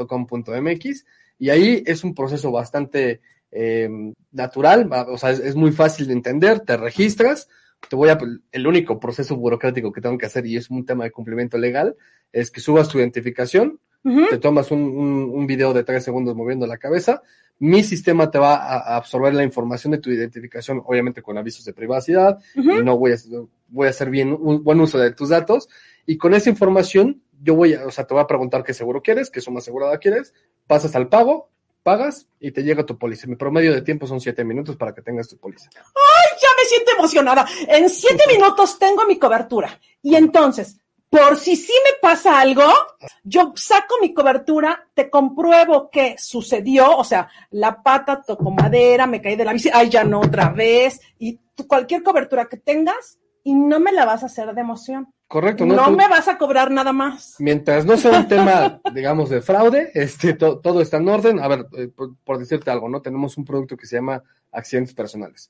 y 1.39 1.49
ahí 1.49 1.81
es 1.85 2.03
un 2.03 2.13
proceso 2.13 2.51
bastante 2.51 3.21
eh, 3.51 3.87
natural, 4.33 4.89
o 5.07 5.17
sea, 5.17 5.29
es 5.29 5.55
muy 5.55 5.71
fácil 5.71 6.07
de 6.07 6.13
entender, 6.13 6.59
te 6.59 6.75
registras, 6.75 7.47
te 7.89 7.95
voy 7.95 8.09
a, 8.09 8.17
el 8.51 8.67
único 8.67 8.99
proceso 8.99 9.37
burocrático 9.37 9.93
que 9.93 10.01
tengo 10.01 10.17
que 10.17 10.25
hacer, 10.25 10.45
y 10.45 10.57
es 10.57 10.69
un 10.69 10.85
tema 10.85 11.05
de 11.05 11.11
cumplimiento 11.11 11.57
legal, 11.57 11.95
es 12.33 12.51
que 12.51 12.59
subas 12.59 12.89
tu 12.89 12.99
identificación, 12.99 13.79
Te 14.29 14.37
tomas 14.37 14.69
un, 14.69 14.81
un, 14.81 15.31
un 15.33 15.47
video 15.47 15.73
de 15.73 15.83
tres 15.83 16.03
segundos 16.03 16.35
moviendo 16.35 16.67
la 16.67 16.77
cabeza, 16.77 17.23
mi 17.59 17.83
sistema 17.83 18.29
te 18.29 18.37
va 18.37 18.55
a, 18.55 18.97
absorber 18.97 19.33
la 19.33 19.43
información 19.43 19.91
de 19.91 19.99
tu 19.99 20.09
identificación, 20.09 20.81
obviamente 20.85 21.21
con 21.21 21.37
avisos 21.37 21.63
de 21.65 21.73
privacidad, 21.73 22.39
y 22.55 22.61
no 22.61 22.97
voy 22.97 23.13
a, 23.13 23.15
voy 23.69 23.87
a 23.87 23.91
hacer 23.91 24.09
bien 24.09 24.33
un 24.33 24.63
buen 24.63 24.79
uso 24.81 24.97
de 24.97 25.11
tus 25.11 25.29
datos. 25.29 25.69
Y 26.05 26.17
con 26.17 26.33
esa 26.33 26.49
información, 26.49 27.23
yo 27.41 27.55
voy 27.55 27.73
a, 27.73 27.85
o 27.85 27.91
sea, 27.91 28.05
te 28.05 28.13
voy 28.13 28.23
a 28.23 28.27
preguntar 28.27 28.63
qué 28.63 28.73
seguro 28.73 29.01
quieres, 29.01 29.29
qué 29.29 29.41
suma 29.41 29.59
asegurada 29.59 29.97
quieres, 29.99 30.33
pasas 30.67 30.95
al 30.95 31.07
pago, 31.07 31.49
pagas 31.81 32.27
y 32.39 32.51
te 32.51 32.63
llega 32.63 32.85
tu 32.85 32.97
póliza. 32.97 33.27
Mi 33.27 33.35
promedio 33.35 33.73
de 33.73 33.81
tiempo 33.81 34.05
son 34.05 34.19
siete 34.19 34.43
minutos 34.43 34.75
para 34.75 34.93
que 34.93 35.01
tengas 35.01 35.29
tu 35.29 35.37
póliza. 35.37 35.69
ya 35.71 36.49
me 36.57 36.65
siento 36.67 36.91
emocionada. 36.97 37.45
En 37.67 37.89
siete 37.89 38.23
minutos 38.27 38.77
tengo 38.77 39.05
mi 39.07 39.17
cobertura. 39.17 39.79
Y 40.01 40.15
entonces, 40.15 40.81
por 41.15 41.37
si 41.37 41.55
sí 41.55 41.73
me 41.85 41.91
pasa 42.01 42.39
algo, 42.41 42.63
yo 43.23 43.53
saco 43.55 43.95
mi 44.01 44.13
cobertura, 44.13 44.87
te 44.93 45.09
compruebo 45.09 45.89
que 45.89 46.15
sucedió, 46.17 46.97
o 46.97 47.03
sea, 47.03 47.29
la 47.51 47.81
pata 47.81 48.21
tocó 48.21 48.51
madera, 48.51 49.07
me 49.07 49.21
caí 49.21 49.35
de 49.35 49.45
la 49.45 49.53
bici, 49.53 49.69
ay, 49.73 49.89
ya 49.89 50.03
no 50.03 50.19
otra 50.19 50.49
vez, 50.49 50.99
y 51.19 51.39
tú, 51.55 51.67
cualquier 51.67 52.03
cobertura 52.03 52.45
que 52.45 52.57
tengas, 52.57 53.17
y 53.43 53.53
no 53.53 53.79
me 53.79 53.91
la 53.91 54.05
vas 54.05 54.23
a 54.23 54.25
hacer 54.25 54.53
de 54.53 54.61
emoción. 54.61 55.07
Correcto, 55.27 55.65
No, 55.65 55.75
¿no? 55.75 55.85
Tú- 55.85 55.91
me 55.95 56.07
vas 56.07 56.27
a 56.27 56.37
cobrar 56.37 56.69
nada 56.69 56.91
más. 56.93 57.35
Mientras 57.39 57.85
no 57.85 57.95
sea 57.97 58.19
un 58.19 58.27
tema, 58.27 58.81
digamos, 58.93 59.29
de 59.29 59.41
fraude, 59.41 59.91
este, 59.93 60.33
to- 60.33 60.59
todo 60.59 60.81
está 60.81 60.97
en 60.97 61.07
orden. 61.09 61.39
A 61.39 61.47
ver, 61.47 61.65
eh, 61.77 61.87
por, 61.87 62.15
por 62.23 62.37
decirte 62.37 62.69
algo, 62.71 62.89
¿no? 62.89 63.01
Tenemos 63.01 63.37
un 63.37 63.45
producto 63.45 63.77
que 63.77 63.85
se 63.87 63.95
llama 63.95 64.21
accidentes 64.51 64.93
personales. 64.93 65.49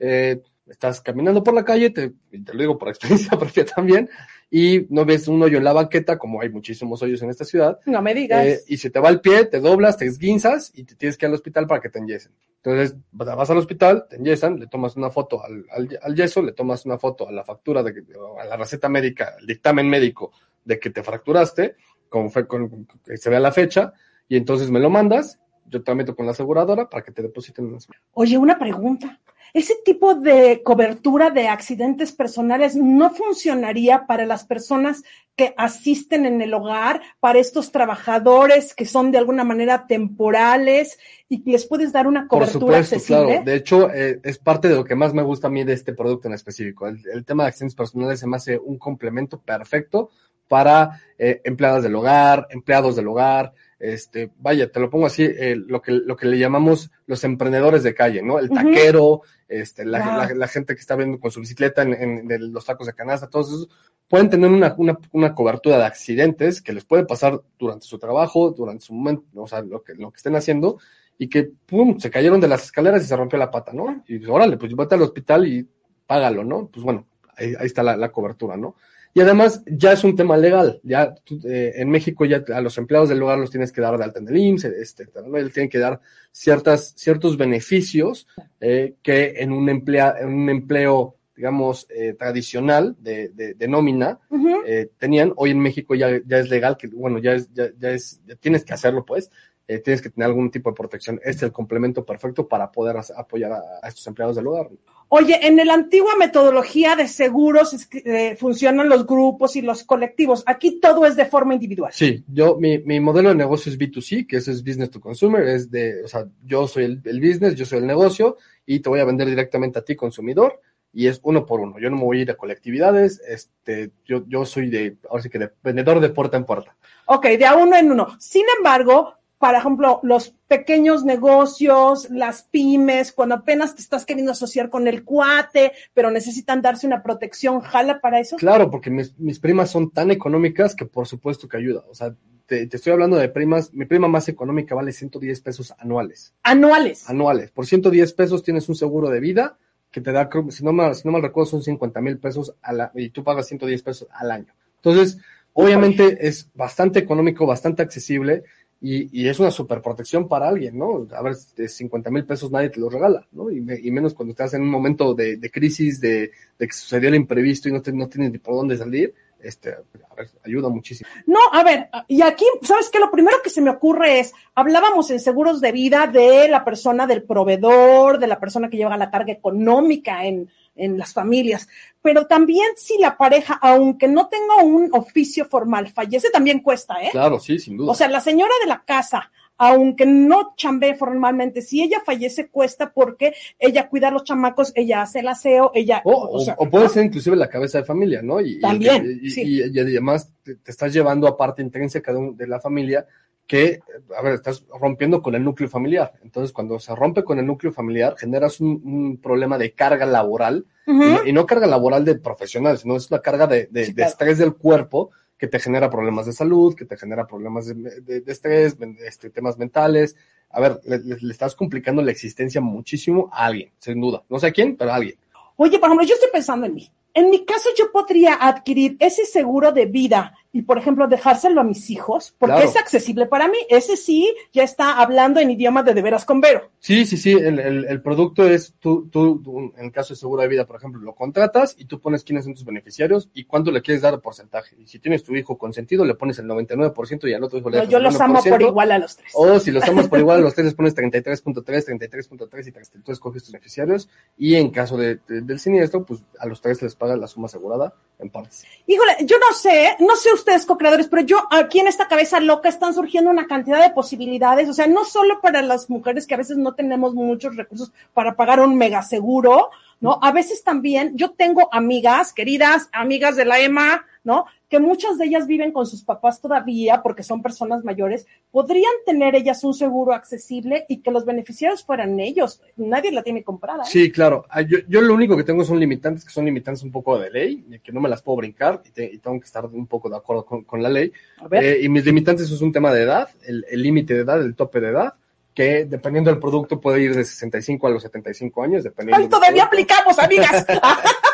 Eh, 0.00 0.42
estás 0.72 1.00
caminando 1.00 1.44
por 1.44 1.54
la 1.54 1.64
calle, 1.64 1.90
te, 1.90 2.10
te 2.30 2.52
lo 2.54 2.58
digo 2.60 2.78
por 2.78 2.88
experiencia 3.28 3.38
propia 3.38 3.64
también, 3.64 4.08
y 4.50 4.86
no 4.90 5.04
ves 5.04 5.28
un 5.28 5.42
hoyo 5.42 5.58
en 5.58 5.64
la 5.64 5.72
banqueta, 5.72 6.18
como 6.18 6.40
hay 6.40 6.48
muchísimos 6.48 7.02
hoyos 7.02 7.22
en 7.22 7.30
esta 7.30 7.44
ciudad, 7.44 7.78
No 7.86 8.02
me 8.02 8.14
digas. 8.14 8.44
eh, 8.46 8.60
y 8.68 8.78
se 8.78 8.90
te 8.90 8.98
va 8.98 9.08
el 9.10 9.20
pie, 9.20 9.44
te 9.44 9.60
doblas, 9.60 9.96
te 9.98 10.06
esguinzas 10.06 10.72
y 10.74 10.84
te 10.84 10.94
tienes 10.94 11.16
que 11.16 11.26
ir 11.26 11.28
al 11.28 11.34
hospital 11.34 11.66
para 11.66 11.80
que 11.80 11.88
te 11.90 11.98
enyesen. 11.98 12.32
Entonces, 12.64 12.96
vas 13.12 13.50
al 13.50 13.58
hospital, 13.58 14.06
te 14.08 14.16
enyesan, 14.16 14.58
le 14.58 14.66
tomas 14.68 14.96
una 14.96 15.10
foto 15.10 15.44
al, 15.44 15.64
al, 15.70 15.98
al 16.00 16.14
yeso, 16.14 16.42
le 16.42 16.52
tomas 16.52 16.86
una 16.86 16.96
foto 16.98 17.28
a 17.28 17.32
la 17.32 17.44
factura, 17.44 17.82
de, 17.82 17.92
que- 17.94 18.04
a 18.40 18.44
la 18.44 18.56
receta 18.56 18.88
médica, 18.88 19.34
al 19.38 19.46
dictamen 19.46 19.88
médico 19.88 20.32
de 20.64 20.78
que 20.78 20.90
te 20.90 21.02
fracturaste, 21.02 21.74
como 22.08 22.30
fue 22.30 22.46
con, 22.46 22.86
que 23.04 23.16
se 23.16 23.30
vea 23.30 23.40
la 23.40 23.52
fecha, 23.52 23.92
y 24.28 24.36
entonces 24.36 24.70
me 24.70 24.78
lo 24.80 24.90
mandas, 24.90 25.38
yo 25.66 25.82
te 25.82 25.94
meto 25.94 26.14
con 26.14 26.26
la 26.26 26.32
aseguradora 26.32 26.88
para 26.88 27.02
que 27.02 27.12
te 27.12 27.22
depositen 27.22 27.66
en 27.66 27.78
Oye, 28.12 28.36
una 28.38 28.58
pregunta. 28.58 29.18
¿Ese 29.54 29.74
tipo 29.84 30.14
de 30.14 30.62
cobertura 30.62 31.30
de 31.30 31.48
accidentes 31.48 32.12
personales 32.12 32.74
no 32.74 33.10
funcionaría 33.10 34.06
para 34.06 34.24
las 34.24 34.44
personas 34.44 35.02
que 35.36 35.54
asisten 35.56 36.26
en 36.26 36.40
el 36.42 36.54
hogar, 36.54 37.02
para 37.20 37.38
estos 37.38 37.72
trabajadores 37.72 38.74
que 38.74 38.86
son 38.86 39.10
de 39.10 39.18
alguna 39.18 39.44
manera 39.44 39.86
temporales 39.86 40.98
y 41.28 41.42
les 41.50 41.66
puedes 41.66 41.92
dar 41.92 42.06
una 42.06 42.28
Por 42.28 42.40
cobertura 42.40 42.82
supuesto, 42.82 42.96
accesible? 42.96 43.24
claro. 43.26 43.44
De 43.44 43.54
hecho, 43.54 43.90
eh, 43.90 44.20
es 44.22 44.38
parte 44.38 44.68
de 44.68 44.76
lo 44.76 44.84
que 44.84 44.94
más 44.94 45.12
me 45.14 45.22
gusta 45.22 45.48
a 45.48 45.50
mí 45.50 45.64
de 45.64 45.72
este 45.72 45.94
producto 45.94 46.28
en 46.28 46.34
específico. 46.34 46.86
El, 46.86 47.02
el 47.12 47.24
tema 47.24 47.44
de 47.44 47.48
accidentes 47.50 47.76
personales 47.76 48.20
se 48.20 48.26
me 48.26 48.36
hace 48.36 48.58
un 48.58 48.78
complemento 48.78 49.40
perfecto 49.40 50.10
para 50.48 51.00
eh, 51.16 51.40
empleadas 51.44 51.82
del 51.82 51.94
hogar, 51.94 52.46
empleados 52.50 52.94
del 52.94 53.08
hogar. 53.08 53.54
Este, 53.84 54.30
vaya, 54.38 54.70
te 54.70 54.78
lo 54.78 54.88
pongo 54.88 55.06
así, 55.06 55.24
eh, 55.24 55.56
lo 55.56 55.82
que 55.82 55.90
lo 55.90 56.14
que 56.14 56.26
le 56.26 56.38
llamamos 56.38 56.92
los 57.06 57.24
emprendedores 57.24 57.82
de 57.82 57.94
calle, 57.96 58.22
¿no? 58.22 58.38
El 58.38 58.48
taquero, 58.48 59.22
este, 59.48 59.84
la, 59.84 59.98
Wow. 59.98 60.16
la- 60.18 60.34
la 60.36 60.46
gente 60.48 60.74
que 60.76 60.80
está 60.80 60.94
viendo 60.94 61.18
con 61.18 61.32
su 61.32 61.40
bicicleta 61.40 61.82
en, 61.82 61.94
en- 61.94 62.30
en 62.30 62.52
los 62.52 62.64
tacos 62.64 62.86
de 62.86 62.92
canasta, 62.94 63.28
todos 63.28 63.48
esos 63.48 63.68
pueden 64.06 64.30
tener 64.30 64.48
una, 64.50 64.72
una, 64.78 64.96
una 65.12 65.34
cobertura 65.34 65.78
de 65.78 65.84
accidentes 65.84 66.62
que 66.62 66.72
les 66.72 66.84
puede 66.84 67.06
pasar 67.06 67.40
durante 67.58 67.84
su 67.86 67.98
trabajo, 67.98 68.52
durante 68.52 68.84
su 68.84 68.94
momento, 68.94 69.24
o 69.34 69.48
sea, 69.48 69.62
lo 69.62 69.82
que, 69.82 69.94
lo 69.94 70.12
que 70.12 70.18
estén 70.18 70.36
haciendo, 70.36 70.78
y 71.18 71.28
que, 71.28 71.50
pum, 71.66 71.98
se 71.98 72.08
cayeron 72.10 72.40
de 72.40 72.46
las 72.48 72.62
escaleras 72.64 73.02
y 73.02 73.06
se 73.06 73.16
rompió 73.16 73.36
la 73.38 73.50
pata, 73.50 73.72
¿no? 73.72 74.04
Y 74.06 74.18
pues, 74.18 74.30
órale, 74.30 74.58
pues 74.58 74.76
vete 74.76 74.94
al 74.94 75.02
hospital 75.02 75.46
y 75.48 75.66
págalo, 76.06 76.44
¿no? 76.44 76.68
Pues 76.68 76.84
bueno, 76.84 77.06
ahí, 77.36 77.54
ahí 77.58 77.66
está 77.66 77.82
la, 77.82 77.96
la 77.96 78.12
cobertura, 78.12 78.56
¿no? 78.56 78.76
Y 79.14 79.20
además 79.20 79.62
ya 79.66 79.92
es 79.92 80.04
un 80.04 80.16
tema 80.16 80.36
legal, 80.38 80.80
ya 80.82 81.14
eh, 81.44 81.72
en 81.76 81.90
México 81.90 82.24
ya 82.24 82.42
a 82.54 82.60
los 82.62 82.78
empleados 82.78 83.10
del 83.10 83.22
hogar 83.22 83.38
los 83.38 83.50
tienes 83.50 83.70
que 83.70 83.82
dar 83.82 83.98
de 83.98 84.04
alta 84.04 84.20
en 84.20 84.28
el 84.28 84.36
IMSS, 84.38 84.64
este, 84.64 85.06
tienen 85.52 85.68
que 85.68 85.78
dar 85.78 86.00
ciertas, 86.30 86.94
ciertos 86.96 87.36
beneficios 87.36 88.26
eh, 88.60 88.94
que 89.02 89.34
en 89.36 89.52
un, 89.52 89.68
emplea, 89.68 90.14
en 90.18 90.28
un 90.28 90.48
empleo, 90.48 91.16
digamos, 91.36 91.86
eh, 91.90 92.14
tradicional 92.18 92.96
de, 93.00 93.28
de, 93.30 93.52
de 93.54 93.68
nómina, 93.68 94.18
eh, 94.66 94.88
tenían. 94.96 95.32
Hoy 95.36 95.50
en 95.50 95.60
México 95.60 95.94
ya, 95.94 96.08
ya 96.24 96.38
es 96.38 96.48
legal, 96.48 96.76
que 96.78 96.86
bueno, 96.86 97.18
ya 97.18 97.32
es, 97.34 97.52
ya, 97.52 97.70
ya 97.78 97.90
es, 97.90 98.22
ya 98.26 98.36
tienes 98.36 98.64
que 98.64 98.72
hacerlo, 98.72 99.04
pues. 99.04 99.30
eh, 99.68 99.78
tienes 99.78 100.02
que 100.02 100.10
tener 100.10 100.26
algún 100.28 100.50
tipo 100.50 100.70
de 100.70 100.76
protección. 100.76 101.16
Este 101.22 101.30
es 101.30 101.42
el 101.44 101.52
complemento 101.52 102.04
perfecto 102.04 102.46
para 102.48 102.70
poder 102.70 102.96
apoyar 103.16 103.52
a, 103.52 103.62
a 103.82 103.88
estos 103.88 104.06
empleados 104.06 104.36
del 104.36 104.46
hogar. 104.46 104.68
Oye, 105.14 105.46
en 105.46 105.56
la 105.56 105.74
antigua 105.74 106.16
metodología 106.18 106.96
de 106.96 107.06
seguros 107.06 107.86
eh, 107.92 108.34
funcionan 108.34 108.88
los 108.88 109.06
grupos 109.06 109.56
y 109.56 109.60
los 109.60 109.84
colectivos. 109.84 110.42
Aquí 110.46 110.80
todo 110.80 111.04
es 111.04 111.16
de 111.16 111.26
forma 111.26 111.52
individual. 111.52 111.92
Sí, 111.92 112.24
yo, 112.28 112.56
mi, 112.56 112.78
mi 112.78 112.98
modelo 112.98 113.28
de 113.28 113.34
negocio 113.34 113.70
es 113.70 113.78
B2C, 113.78 114.26
que 114.26 114.38
eso 114.38 114.50
es 114.50 114.64
Business 114.64 114.88
to 114.88 115.02
Consumer, 115.02 115.46
es 115.46 115.70
de, 115.70 116.02
o 116.02 116.08
sea, 116.08 116.26
yo 116.46 116.66
soy 116.66 116.84
el, 116.84 117.02
el 117.04 117.20
business, 117.20 117.54
yo 117.56 117.66
soy 117.66 117.80
el 117.80 117.86
negocio 117.86 118.38
y 118.64 118.80
te 118.80 118.88
voy 118.88 119.00
a 119.00 119.04
vender 119.04 119.28
directamente 119.28 119.80
a 119.80 119.84
ti, 119.84 119.96
consumidor, 119.96 120.62
y 120.94 121.08
es 121.08 121.20
uno 121.24 121.44
por 121.44 121.60
uno. 121.60 121.78
Yo 121.78 121.90
no 121.90 121.96
me 121.96 122.04
voy 122.04 122.20
a 122.20 122.22
ir 122.22 122.30
a 122.30 122.36
colectividades, 122.36 123.20
este, 123.28 123.90
yo, 124.06 124.24
yo 124.26 124.46
soy 124.46 124.70
de, 124.70 124.96
ahora 125.10 125.22
sí 125.22 125.28
que 125.28 125.38
de 125.38 125.50
vendedor 125.62 126.00
de 126.00 126.08
puerta 126.08 126.38
en 126.38 126.46
puerta. 126.46 126.74
Ok, 127.04 127.26
de 127.26 127.44
a 127.44 127.54
uno 127.54 127.76
en 127.76 127.92
uno. 127.92 128.16
Sin 128.18 128.46
embargo, 128.56 129.18
por 129.42 129.54
ejemplo, 129.56 130.00
los 130.04 130.34
pequeños 130.52 131.02
negocios, 131.02 132.10
las 132.10 132.42
pymes, 132.42 133.10
cuando 133.10 133.36
apenas 133.36 133.74
te 133.74 133.80
estás 133.80 134.04
queriendo 134.04 134.32
asociar 134.32 134.68
con 134.68 134.86
el 134.86 135.02
cuate, 135.02 135.72
pero 135.94 136.10
necesitan 136.10 136.60
darse 136.60 136.86
una 136.86 137.02
protección, 137.02 137.60
¿jala 137.60 138.02
para 138.02 138.20
eso? 138.20 138.36
Claro, 138.36 138.70
porque 138.70 138.90
mis, 138.90 139.18
mis 139.18 139.38
primas 139.38 139.70
son 139.70 139.90
tan 139.90 140.10
económicas 140.10 140.74
que 140.74 140.84
por 140.84 141.06
supuesto 141.06 141.48
que 141.48 141.56
ayuda. 141.56 141.84
O 141.88 141.94
sea, 141.94 142.14
te, 142.44 142.66
te 142.66 142.76
estoy 142.76 142.92
hablando 142.92 143.16
de 143.16 143.30
primas, 143.30 143.72
mi 143.72 143.86
prima 143.86 144.08
más 144.08 144.28
económica 144.28 144.74
vale 144.74 144.92
110 144.92 145.40
pesos 145.40 145.72
anuales. 145.78 146.34
Anuales. 146.42 147.08
Anuales. 147.08 147.50
Por 147.50 147.64
110 147.64 148.12
pesos 148.12 148.42
tienes 148.42 148.68
un 148.68 148.74
seguro 148.74 149.08
de 149.08 149.20
vida 149.20 149.56
que 149.90 150.02
te 150.02 150.12
da, 150.12 150.28
si 150.50 150.62
no 150.62 150.74
mal, 150.74 150.94
si 150.94 151.08
no 151.08 151.12
mal 151.12 151.22
recuerdo, 151.22 151.48
son 151.52 151.62
50 151.62 151.98
mil 152.02 152.18
pesos 152.18 152.54
a 152.60 152.74
la, 152.74 152.92
y 152.94 153.08
tú 153.08 153.24
pagas 153.24 153.46
110 153.46 153.82
pesos 153.82 154.06
al 154.12 154.30
año. 154.30 154.52
Entonces, 154.76 155.16
obviamente 155.54 156.26
es 156.26 156.50
bastante 156.54 156.98
económico, 156.98 157.46
bastante 157.46 157.80
accesible 157.80 158.44
y, 158.82 159.22
y 159.22 159.28
es 159.28 159.38
una 159.38 159.50
super 159.52 159.80
protección 159.80 160.28
para 160.28 160.48
alguien, 160.48 160.76
¿no? 160.76 161.06
A 161.12 161.22
ver, 161.22 161.36
de 161.56 161.68
50 161.68 162.10
mil 162.10 162.24
pesos 162.26 162.50
nadie 162.50 162.68
te 162.70 162.80
los 162.80 162.92
regala, 162.92 163.26
¿no? 163.32 163.50
Y, 163.50 163.60
me- 163.60 163.78
y 163.80 163.90
menos 163.92 164.12
cuando 164.14 164.32
estás 164.32 164.54
en 164.54 164.62
un 164.62 164.70
momento 164.70 165.14
de, 165.14 165.36
de 165.36 165.50
crisis, 165.50 166.00
de, 166.00 166.32
de 166.58 166.66
que 166.66 166.72
sucedió 166.72 167.08
el 167.08 167.14
imprevisto 167.14 167.68
y 167.68 167.72
no, 167.72 167.80
te- 167.80 167.92
no 167.92 168.08
tienes 168.08 168.32
ni 168.32 168.38
por 168.38 168.56
dónde 168.56 168.76
salir, 168.76 169.14
este, 169.42 169.70
a 169.70 170.14
ver, 170.14 170.28
ayuda 170.44 170.68
muchísimo. 170.68 171.08
No, 171.26 171.40
a 171.52 171.62
ver, 171.64 171.88
y 172.08 172.22
aquí, 172.22 172.44
¿sabes 172.62 172.88
qué? 172.90 172.98
Lo 172.98 173.10
primero 173.10 173.38
que 173.42 173.50
se 173.50 173.60
me 173.60 173.70
ocurre 173.70 174.20
es, 174.20 174.32
hablábamos 174.54 175.10
en 175.10 175.20
seguros 175.20 175.60
de 175.60 175.72
vida 175.72 176.06
de 176.06 176.48
la 176.48 176.64
persona 176.64 177.06
del 177.06 177.22
proveedor, 177.24 178.18
de 178.18 178.26
la 178.26 178.38
persona 178.38 178.70
que 178.70 178.76
lleva 178.76 178.96
la 178.96 179.10
carga 179.10 179.32
económica 179.32 180.24
en, 180.24 180.50
en 180.76 180.98
las 180.98 181.12
familias, 181.12 181.68
pero 182.00 182.26
también 182.26 182.68
si 182.76 182.98
la 182.98 183.16
pareja, 183.16 183.58
aunque 183.60 184.08
no 184.08 184.28
tenga 184.28 184.56
un 184.62 184.90
oficio 184.92 185.44
formal, 185.44 185.88
fallece, 185.88 186.30
también 186.30 186.60
cuesta, 186.60 186.94
¿eh? 187.02 187.10
Claro, 187.10 187.38
sí, 187.38 187.58
sin 187.58 187.76
duda. 187.76 187.92
O 187.92 187.94
sea, 187.94 188.08
la 188.08 188.20
señora 188.20 188.52
de 188.62 188.68
la 188.68 188.82
casa, 188.84 189.30
aunque 189.58 190.06
no 190.06 190.54
chambee 190.56 190.94
formalmente, 190.94 191.62
si 191.62 191.82
ella 191.82 192.02
fallece, 192.04 192.48
cuesta 192.48 192.92
porque 192.92 193.34
ella 193.58 193.88
cuida 193.88 194.08
a 194.08 194.10
los 194.10 194.24
chamacos, 194.24 194.72
ella 194.74 195.02
hace 195.02 195.20
el 195.20 195.28
aseo, 195.28 195.70
ella... 195.74 196.02
O, 196.04 196.36
o, 196.36 196.40
sea, 196.40 196.56
o 196.58 196.68
puede 196.68 196.88
ser 196.88 197.04
inclusive 197.04 197.36
la 197.36 197.48
cabeza 197.48 197.78
de 197.78 197.84
familia, 197.84 198.22
¿no? 198.22 198.40
Y, 198.40 198.60
También, 198.60 199.20
y, 199.22 199.30
sí. 199.30 199.42
y, 199.42 199.62
y 199.76 199.78
además 199.78 200.32
te, 200.42 200.56
te, 200.56 200.70
estás 200.70 200.92
llevando 200.92 201.28
a 201.28 201.36
parte 201.36 201.62
intrínseca 201.62 202.12
de, 202.12 202.32
de 202.34 202.46
la 202.46 202.60
familia 202.60 203.06
que, 203.46 203.80
a 204.16 204.22
ver, 204.22 204.34
estás 204.34 204.64
rompiendo 204.80 205.20
con 205.20 205.34
el 205.34 205.44
núcleo 205.44 205.68
familiar. 205.68 206.12
Entonces, 206.22 206.52
cuando 206.52 206.78
se 206.78 206.94
rompe 206.94 207.22
con 207.22 207.38
el 207.38 207.46
núcleo 207.46 207.72
familiar, 207.72 208.16
generas 208.16 208.60
un, 208.60 208.80
un 208.84 209.18
problema 209.18 209.58
de 209.58 209.72
carga 209.72 210.06
laboral, 210.06 210.64
uh 210.86 210.92
-huh. 210.92 211.04
y, 211.04 211.12
no, 211.12 211.26
y, 211.26 211.32
no, 211.32 211.46
carga 211.46 211.66
laboral 211.66 212.04
de 212.04 212.14
profesional, 212.14 212.78
sino 212.78 212.96
es 212.96 213.10
una 213.10 213.20
carga 213.20 213.46
de, 213.46 213.68
de, 213.70 213.86
sí, 213.86 213.92
de 213.92 214.04
estrés 214.04 214.38
del 214.38 214.54
cuerpo 214.54 215.10
que 215.42 215.48
te 215.48 215.58
genera 215.58 215.90
problemas 215.90 216.24
de 216.26 216.32
salud, 216.32 216.72
que 216.72 216.84
te 216.84 216.96
genera 216.96 217.26
problemas 217.26 217.66
de, 217.66 218.22
estrés, 218.28 218.76
este, 219.04 219.28
temas 219.28 219.58
mentales. 219.58 220.14
A 220.50 220.60
ver, 220.60 220.80
le, 220.84 220.98
le, 220.98 221.32
estás 221.32 221.56
complicando 221.56 222.00
la 222.00 222.12
existencia 222.12 222.60
muchísimo 222.60 223.28
a 223.32 223.46
alguien, 223.46 223.72
sin 223.80 224.00
duda. 224.00 224.22
No 224.28 224.38
sé 224.38 224.46
a 224.46 224.52
quién, 224.52 224.76
pero 224.76 224.92
a 224.92 224.94
alguien. 224.94 225.16
Oye, 225.56 225.80
por 225.80 225.88
ejemplo, 225.88 226.06
yo 226.06 226.14
estoy 226.14 226.28
pensando 226.32 226.66
en 226.66 226.74
mí. 226.74 226.88
En 227.12 227.28
mi 227.28 227.44
caso, 227.44 227.70
yo 227.76 227.90
podría 227.90 228.34
adquirir 228.34 228.96
ese 229.00 229.24
seguro 229.24 229.72
de 229.72 229.86
vida 229.86 230.32
y, 230.52 230.62
por 230.62 230.78
ejemplo, 230.78 231.08
dejárselo 231.08 231.60
a 231.60 231.64
mis 231.64 231.88
hijos, 231.90 232.34
porque 232.38 232.54
claro. 232.54 232.68
es 232.68 232.76
accesible 232.76 233.26
para 233.26 233.48
mí. 233.48 233.58
Ese 233.68 233.96
sí 233.96 234.34
ya 234.52 234.62
está 234.62 235.00
hablando 235.00 235.40
en 235.40 235.50
idioma 235.50 235.82
de 235.82 235.92
de 235.94 236.02
veras 236.02 236.24
con 236.24 236.40
Vero. 236.40 236.70
Sí, 236.78 237.06
sí, 237.06 237.16
sí. 237.16 237.32
El, 237.32 237.58
el, 237.58 237.84
el 237.86 238.02
producto 238.02 238.46
es, 238.46 238.74
tú, 238.78 239.08
tú, 239.10 239.40
tú, 239.42 239.72
en 239.76 239.86
el 239.86 239.92
caso 239.92 240.14
de 240.14 240.20
seguro 240.20 240.42
de 240.42 240.48
vida, 240.48 240.66
por 240.66 240.76
ejemplo, 240.76 241.00
lo 241.00 241.14
contratas 241.14 241.74
y 241.78 241.84
tú 241.86 242.00
pones 242.00 242.24
quiénes 242.24 242.44
son 242.44 242.54
tus 242.54 242.64
beneficiarios 242.64 243.30
y 243.34 243.44
cuánto 243.44 243.70
le 243.70 243.82
quieres 243.82 244.02
dar 244.02 244.14
de 244.14 244.18
porcentaje. 244.20 244.76
Y 244.78 244.86
si 244.86 244.98
tienes 244.98 245.22
tu 245.22 245.34
hijo 245.34 245.56
consentido, 245.56 246.04
le 246.04 246.14
pones 246.14 246.38
el 246.38 246.46
99% 246.46 247.28
y 247.28 247.34
al 247.34 247.44
otro 247.44 247.58
hijo 247.58 247.70
le 247.70 247.78
no, 247.78 247.84
yo 247.84 247.98
los 247.98 248.20
amo 248.20 248.42
por 248.42 248.60
igual 248.60 248.92
a 248.92 248.98
los 248.98 249.16
tres. 249.16 249.32
O 249.34 249.58
si 249.58 249.70
los 249.70 249.84
amas 249.84 250.08
por 250.08 250.18
igual 250.18 250.38
a 250.38 250.42
los 250.42 250.54
tres, 250.54 250.66
les 250.66 250.74
pones 250.74 250.94
33.3, 250.94 251.64
33.3 251.64 252.68
y 252.98 253.02
tú 253.02 253.12
escoges 253.12 253.42
tus 253.44 253.52
beneficiarios. 253.52 254.08
Y 254.36 254.56
en 254.56 254.70
caso 254.70 254.96
de, 254.96 255.20
de, 255.28 255.42
del 255.42 255.58
siniestro, 255.58 256.04
pues 256.04 256.20
a 256.38 256.46
los 256.46 256.60
tres 256.60 256.82
les 256.82 256.94
pagas 256.94 257.18
la 257.18 257.26
suma 257.26 257.46
asegurada 257.46 257.94
en 258.18 258.30
partes. 258.30 258.64
Híjole, 258.86 259.16
yo 259.22 259.36
no 259.38 259.54
sé, 259.54 259.96
no 260.00 260.16
sé 260.16 260.30
ustedes 260.42 260.66
co-creadores, 260.66 261.08
pero 261.08 261.22
yo 261.22 261.38
aquí 261.50 261.78
en 261.80 261.88
esta 261.88 262.08
cabeza 262.08 262.40
loca 262.40 262.68
están 262.68 262.94
surgiendo 262.94 263.30
una 263.30 263.46
cantidad 263.46 263.80
de 263.80 263.94
posibilidades, 263.94 264.68
o 264.68 264.72
sea, 264.72 264.86
no 264.86 265.04
solo 265.04 265.40
para 265.40 265.62
las 265.62 265.88
mujeres 265.88 266.26
que 266.26 266.34
a 266.34 266.38
veces 266.38 266.56
no 266.56 266.74
tenemos 266.74 267.14
muchos 267.14 267.56
recursos 267.56 267.92
para 268.12 268.34
pagar 268.34 268.60
un 268.60 268.76
mega 268.76 269.02
seguro, 269.02 269.70
¿no? 270.00 270.18
A 270.20 270.32
veces 270.32 270.64
también 270.64 271.12
yo 271.16 271.30
tengo 271.30 271.68
amigas, 271.72 272.32
queridas 272.32 272.88
amigas 272.92 273.36
de 273.36 273.44
la 273.44 273.60
EMA, 273.60 274.04
¿no? 274.24 274.46
Que 274.68 274.78
muchas 274.78 275.18
de 275.18 275.26
ellas 275.26 275.46
viven 275.46 275.72
con 275.72 275.86
sus 275.86 276.02
papás 276.02 276.40
todavía 276.40 277.02
porque 277.02 277.22
son 277.22 277.42
personas 277.42 277.84
mayores, 277.84 278.26
podrían 278.50 278.92
tener 279.04 279.34
ellas 279.34 279.64
un 279.64 279.74
seguro 279.74 280.12
accesible 280.14 280.84
y 280.88 280.98
que 280.98 281.10
los 281.10 281.24
beneficiarios 281.24 281.84
fueran 281.84 282.18
ellos. 282.20 282.60
Nadie 282.76 283.12
la 283.12 283.22
tiene 283.22 283.42
comprada. 283.42 283.82
¿eh? 283.82 283.86
Sí, 283.88 284.10
claro. 284.10 284.46
Yo, 284.68 284.78
yo, 284.88 285.00
lo 285.00 285.14
único 285.14 285.36
que 285.36 285.44
tengo 285.44 285.64
son 285.64 285.78
limitantes, 285.78 286.24
que 286.24 286.32
son 286.32 286.44
limitantes 286.44 286.82
un 286.82 286.92
poco 286.92 287.18
de 287.18 287.30
ley, 287.30 287.80
que 287.82 287.92
no 287.92 288.00
me 288.00 288.08
las 288.08 288.22
puedo 288.22 288.36
brincar 288.36 288.82
y, 288.84 288.90
te, 288.90 289.04
y 289.04 289.18
tengo 289.18 289.38
que 289.38 289.46
estar 289.46 289.66
un 289.66 289.86
poco 289.86 290.08
de 290.08 290.16
acuerdo 290.16 290.44
con, 290.44 290.64
con 290.64 290.82
la 290.82 290.88
ley. 290.88 291.12
Eh, 291.50 291.80
y 291.82 291.88
mis 291.88 292.04
limitantes 292.04 292.50
es 292.50 292.60
un 292.60 292.72
tema 292.72 292.92
de 292.92 293.02
edad, 293.02 293.28
el 293.46 293.82
límite 293.82 294.14
de 294.14 294.20
edad, 294.20 294.40
el 294.40 294.54
tope 294.54 294.80
de 294.80 294.88
edad 294.88 295.14
que 295.54 295.84
dependiendo 295.84 296.30
del 296.30 296.40
producto 296.40 296.80
puede 296.80 297.02
ir 297.02 297.14
de 297.14 297.24
65 297.24 297.86
a 297.86 297.90
los 297.90 298.02
75 298.02 298.62
años, 298.62 298.84
dependiendo. 298.84 299.22
¡Ay, 299.22 299.28
todavía 299.28 299.64
aplicamos, 299.64 300.18
amigas! 300.18 300.66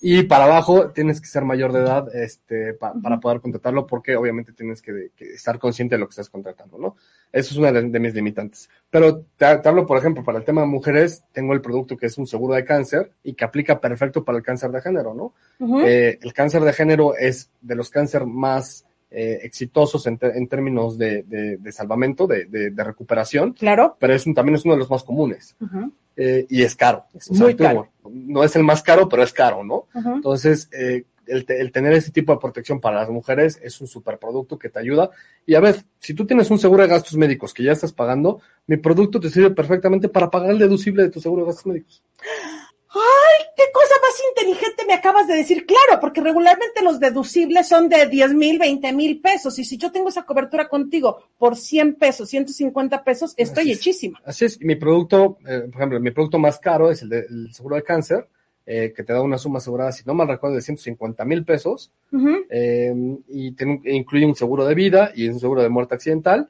y 0.00 0.22
para 0.22 0.44
abajo 0.44 0.90
tienes 0.90 1.20
que 1.20 1.26
ser 1.26 1.44
mayor 1.44 1.72
de 1.72 1.80
edad 1.80 2.14
este, 2.14 2.74
pa, 2.74 2.94
para 3.02 3.20
poder 3.20 3.40
contratarlo 3.40 3.86
porque 3.86 4.16
obviamente 4.16 4.52
tienes 4.52 4.80
que, 4.80 5.10
que, 5.14 5.34
estar 5.34 5.58
consciente 5.58 5.94
de 5.94 5.98
lo 5.98 6.06
que 6.06 6.12
estás 6.12 6.30
contratando, 6.30 6.78
¿no? 6.78 6.96
Eso 7.30 7.52
es 7.52 7.56
una 7.58 7.70
de, 7.70 7.82
de 7.82 8.00
mis 8.00 8.14
limitantes. 8.14 8.68
Pero 8.88 9.20
te, 9.36 9.58
te, 9.58 9.68
hablo, 9.68 9.86
por 9.86 9.98
ejemplo, 9.98 10.24
para 10.24 10.38
el 10.38 10.44
tema 10.44 10.62
de 10.62 10.68
mujeres, 10.68 11.22
tengo 11.32 11.52
el 11.52 11.60
producto 11.60 11.96
que 11.96 12.06
es 12.06 12.16
un 12.18 12.26
seguro 12.26 12.54
de 12.54 12.64
cáncer 12.64 13.12
y 13.22 13.34
que 13.34 13.44
aplica 13.44 13.80
perfecto 13.80 14.24
para 14.24 14.38
el 14.38 14.44
cáncer 14.44 14.70
de 14.70 14.80
género, 14.80 15.14
¿no? 15.14 15.34
Uh 15.58 15.76
-huh. 15.76 15.84
eh, 15.86 16.18
el 16.22 16.32
cáncer 16.32 16.62
de 16.62 16.72
género 16.72 17.14
es 17.16 17.50
de 17.60 17.74
los 17.74 17.90
cáncer 17.90 18.24
más 18.26 18.86
eh, 19.10 19.40
exitosos 19.42 20.06
en, 20.06 20.18
en 20.22 20.46
términos 20.48 20.96
de, 20.96 21.24
de, 21.24 21.56
de 21.56 21.72
salvamento, 21.72 22.26
de, 22.26 22.46
de, 22.46 22.84
recuperación. 22.84 23.54
Claro. 23.54 23.96
Pero 23.98 24.14
es 24.14 24.24
un, 24.24 24.34
también 24.34 24.54
es 24.54 24.64
uno 24.64 24.74
de 24.74 24.78
los 24.78 24.90
más 24.90 25.02
comunes. 25.02 25.56
Uh 25.60 25.66
-huh. 25.66 25.92
eh, 26.16 26.46
y 26.48 26.62
es 26.62 26.76
caro. 26.76 27.04
Es 27.12 27.28
o 27.28 27.34
sea, 27.34 27.44
muy 27.44 27.56
caro. 27.56 27.88
No 28.12 28.44
es 28.44 28.56
el 28.56 28.64
más 28.64 28.82
caro, 28.82 29.08
pero 29.08 29.22
es 29.22 29.32
caro, 29.32 29.64
¿no? 29.64 29.86
Uh 29.94 30.00
-huh. 30.00 30.14
Entonces, 30.16 30.68
eh, 30.72 31.04
el, 31.26 31.44
el, 31.48 31.72
tener 31.72 31.92
ese 31.92 32.10
tipo 32.10 32.32
de 32.32 32.38
protección 32.38 32.80
para 32.80 32.96
las 32.96 33.08
mujeres 33.08 33.60
es 33.62 33.80
un 33.80 33.86
superproducto 33.86 34.58
que 34.58 34.68
te 34.68 34.80
ayuda. 34.80 35.10
Y 35.46 35.54
a 35.54 35.60
ver, 35.60 35.84
si 36.00 36.14
tú 36.14 36.26
tienes 36.26 36.50
un 36.50 36.58
seguro 36.58 36.82
de 36.82 36.88
gastos 36.88 37.16
médicos 37.16 37.54
que 37.54 37.62
ya 37.62 37.72
estás 37.72 37.92
pagando, 37.92 38.40
mi 38.66 38.76
producto 38.76 39.20
te 39.20 39.30
sirve 39.30 39.50
perfectamente 39.50 40.08
para 40.08 40.30
pagar 40.30 40.50
el 40.50 40.58
deducible 40.58 41.04
de 41.04 41.10
tu 41.10 41.20
seguro 41.20 41.42
de 41.42 41.48
gastos 41.48 41.66
médicos. 41.66 42.02
¡Ay, 42.92 43.46
qué 43.56 43.62
cosa 43.72 43.94
más 44.02 44.20
inteligente 44.30 44.84
me 44.84 44.94
acabas 44.94 45.28
de 45.28 45.36
decir! 45.36 45.64
Claro, 45.64 46.00
porque 46.00 46.20
regularmente 46.20 46.82
los 46.82 46.98
deducibles 46.98 47.68
son 47.68 47.88
de 47.88 48.06
10 48.06 48.34
mil, 48.34 48.58
20 48.58 48.92
mil 48.92 49.20
pesos. 49.20 49.58
Y 49.60 49.64
si 49.64 49.78
yo 49.78 49.92
tengo 49.92 50.08
esa 50.08 50.24
cobertura 50.24 50.68
contigo 50.68 51.22
por 51.38 51.56
100 51.56 51.94
pesos, 51.94 52.28
150 52.28 53.04
pesos, 53.04 53.34
estoy 53.36 53.64
Así 53.64 53.72
hechísima. 53.72 54.18
Es. 54.22 54.28
Así 54.28 54.44
es. 54.44 54.60
Mi 54.60 54.74
producto, 54.74 55.38
eh, 55.46 55.68
por 55.70 55.76
ejemplo, 55.76 56.00
mi 56.00 56.10
producto 56.10 56.38
más 56.38 56.58
caro 56.58 56.90
es 56.90 57.02
el, 57.02 57.10
de, 57.10 57.18
el 57.20 57.54
seguro 57.54 57.76
de 57.76 57.84
cáncer, 57.84 58.26
eh, 58.66 58.92
que 58.94 59.04
te 59.04 59.12
da 59.12 59.22
una 59.22 59.38
suma 59.38 59.58
asegurada, 59.58 59.92
si 59.92 60.02
no 60.04 60.14
mal 60.14 60.26
recuerdo, 60.26 60.56
de 60.56 60.62
150 60.62 61.24
mil 61.24 61.44
pesos. 61.44 61.92
Uh 62.10 62.18
-huh. 62.18 62.46
eh, 62.50 62.94
y 63.28 63.52
te, 63.52 63.64
incluye 63.84 64.26
un 64.26 64.34
seguro 64.34 64.64
de 64.66 64.74
vida 64.74 65.12
y 65.14 65.28
un 65.28 65.38
seguro 65.38 65.62
de 65.62 65.68
muerte 65.68 65.94
accidental. 65.94 66.48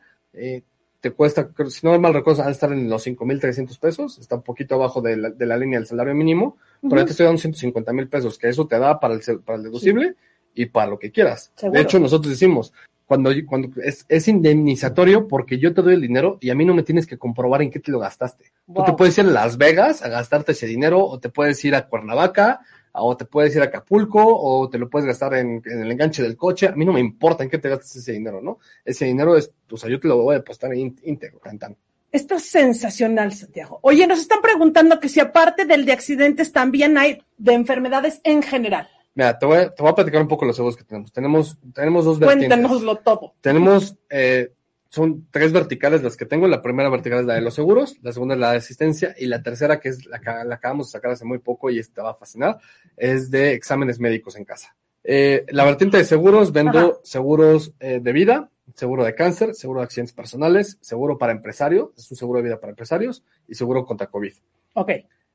Te 1.01 1.13
cuesta, 1.13 1.51
si 1.69 1.87
no 1.87 1.99
mal 1.99 2.13
recuerdo, 2.13 2.43
al 2.43 2.53
estar 2.53 2.73
en 2.73 2.89
los 2.89 3.07
5.300 3.07 3.79
pesos, 3.79 4.19
está 4.19 4.37
un 4.37 4.43
poquito 4.43 4.75
abajo 4.75 5.01
de 5.01 5.17
la, 5.17 5.31
de 5.31 5.47
la 5.47 5.57
línea 5.57 5.79
del 5.79 5.89
salario 5.89 6.15
mínimo, 6.15 6.59
uh 6.83 6.87
-huh. 6.87 6.91
pero 6.91 7.01
ya 7.01 7.07
te 7.07 7.11
estoy 7.13 7.27
dando 7.27 7.41
150 7.41 7.93
mil 7.93 8.09
pesos, 8.09 8.39
que 8.39 8.49
eso 8.49 8.67
te 8.67 8.79
da 8.79 9.01
para 9.01 9.15
el, 9.15 9.21
para 9.41 9.57
el 9.57 9.65
deducible 9.65 10.09
sí. 10.09 10.63
y 10.63 10.67
para 10.67 10.91
lo 10.91 10.99
que 10.99 11.11
quieras. 11.11 11.53
¿Seguro? 11.55 11.79
De 11.79 11.83
hecho, 11.83 11.99
nosotros 11.99 12.31
decimos, 12.31 12.73
cuando, 13.11 13.33
cuando 13.47 13.71
es, 13.83 14.07
es, 14.09 14.29
indemnizatorio 14.29 15.27
porque 15.27 15.59
yo 15.59 15.75
te 15.75 15.83
doy 15.83 15.95
el 15.95 16.01
dinero 16.01 16.39
y 16.41 16.51
a 16.51 16.55
mí 16.55 16.65
no 16.65 16.75
me 16.75 16.85
tienes 16.85 17.09
que 17.09 17.19
comprobar 17.19 17.61
en 17.61 17.71
qué 17.71 17.81
te 17.81 17.91
lo 17.91 17.99
gastaste. 17.99 18.53
Wow. 18.69 18.85
Tú 18.85 18.93
te 18.93 18.97
puedes 18.97 19.19
ir 19.19 19.25
a 19.25 19.31
Las 19.31 19.59
Vegas 19.59 20.03
a 20.03 20.09
gastarte 20.09 20.53
ese 20.53 20.69
dinero 20.69 21.05
o 21.05 21.19
te 21.19 21.29
puedes 21.29 21.65
ir 21.65 21.75
a 21.75 21.89
Cuernavaca 21.89 22.61
o 22.93 23.17
te 23.17 23.25
puedes 23.25 23.55
ir 23.55 23.63
a 23.63 23.67
Acapulco 23.67 24.21
o 24.25 24.69
te 24.69 24.79
lo 24.79 24.89
puedes 24.89 25.07
gastar 25.07 25.35
en, 25.35 25.63
en, 25.65 25.83
el 25.83 25.91
enganche 25.91 26.23
del 26.23 26.37
coche. 26.37 26.69
A 26.69 26.73
mí 26.73 26.85
no 26.85 26.93
me 26.93 27.01
importa 27.01 27.45
en 27.45 27.51
qué 27.51 27.59
te 27.59 27.69
gastes 27.69 27.97
ese 27.97 28.13
dinero, 28.13 28.41
¿no? 28.41 28.59
Ese 28.85 29.05
dinero 29.05 29.37
es, 29.37 29.53
o 29.71 29.77
sea, 29.77 29.89
yo 29.89 30.01
te 30.01 30.09
lo 30.09 30.19
voy 30.19 30.35
a 30.35 30.39
depositar 30.39 30.75
íntegro, 30.75 31.39
cantando. 31.41 31.79
Esto 32.13 32.35
es 32.35 32.51
sensacional, 32.51 33.33
Santiago. 33.33 33.79
Oye, 33.83 34.07
nos 34.07 34.19
están 34.19 34.41
preguntando 34.41 34.99
que 34.99 35.09
si 35.09 35.21
aparte 35.21 35.65
del 35.65 35.85
de 35.85 35.93
accidentes 35.93 36.53
también 36.53 36.99
hay 36.99 37.23
de 37.39 37.53
enfermedades 37.53 38.21
en 38.25 38.43
general. 38.43 38.89
Mira, 39.15 39.39
te 39.39 39.47
voy, 39.47 39.59
a, 39.59 39.75
te 39.75 39.83
voy 39.83 39.93
a 39.93 39.95
platicar 39.95 40.23
un 40.23 40.29
poco 40.29 40.45
los 40.45 40.57
seguros 40.57 40.77
que 40.77 40.85
tenemos. 40.85 41.13
Tenemos, 41.13 41.59
tenemos 41.73 42.05
dos 42.05 42.19
vertientes. 42.19 42.49
Cuéntanoslo 42.49 42.97
todo. 42.97 43.35
Tenemos, 43.41 43.97
eh, 44.09 44.53
son 44.91 45.29
tres 45.31 45.53
verticales 45.53 46.03
las 46.03 46.17
que 46.17 46.27
tengo. 46.27 46.49
La 46.49 46.63
primera 46.63 46.91
vertical 46.91 47.21
es 47.21 47.27
la 47.27 47.35
de 47.35 47.41
los 47.41 47.55
seguros, 47.55 47.97
la 48.03 48.13
segunda 48.13 48.35
es 48.35 48.41
la 48.41 48.51
de 48.51 48.59
asistencia 48.59 49.15
y 49.17 49.27
la 49.27 49.43
tercera, 49.43 49.81
que 49.81 49.89
es 49.89 50.05
la 50.05 50.21
que 50.21 50.31
la 50.45 50.57
acabamos 50.57 50.89
de 50.89 50.93
sacar 50.93 51.13
hace 51.13 51.25
muy 51.25 51.39
poco 51.39 51.71
y 51.71 51.81
te 51.83 52.03
va 52.03 52.11
a 52.11 52.15
fascinar, 52.15 52.59
es 52.97 53.31
de 53.31 53.55
exámenes 53.55 54.01
médicos 54.01 54.37
en 54.37 54.45
casa. 54.45 54.77
Eh, 55.05 55.47
la 55.51 55.65
vertiente 55.65 55.97
de 55.97 56.05
seguros, 56.05 56.53
vendo 56.53 56.79
Ajá. 56.79 56.99
seguros 57.05 57.73
eh, 57.81 58.01
de 58.03 58.13
vida, 58.13 58.51
seguro 58.75 59.05
de 59.05 59.15
cáncer, 59.15 59.55
seguro 59.55 59.81
de 59.81 59.85
accidentes 59.85 60.15
personales, 60.15 60.77
seguro 60.81 61.19
para 61.19 61.33
empresarios, 61.33 61.91
es 61.97 62.11
un 62.11 62.17
seguro 62.17 62.39
de 62.39 62.45
vida 62.45 62.61
para 62.61 62.73
empresarios 62.73 63.25
y 63.49 63.55
seguro 63.55 63.87
contra 63.87 64.09
COVID. 64.09 64.33
Ok. 64.75 64.91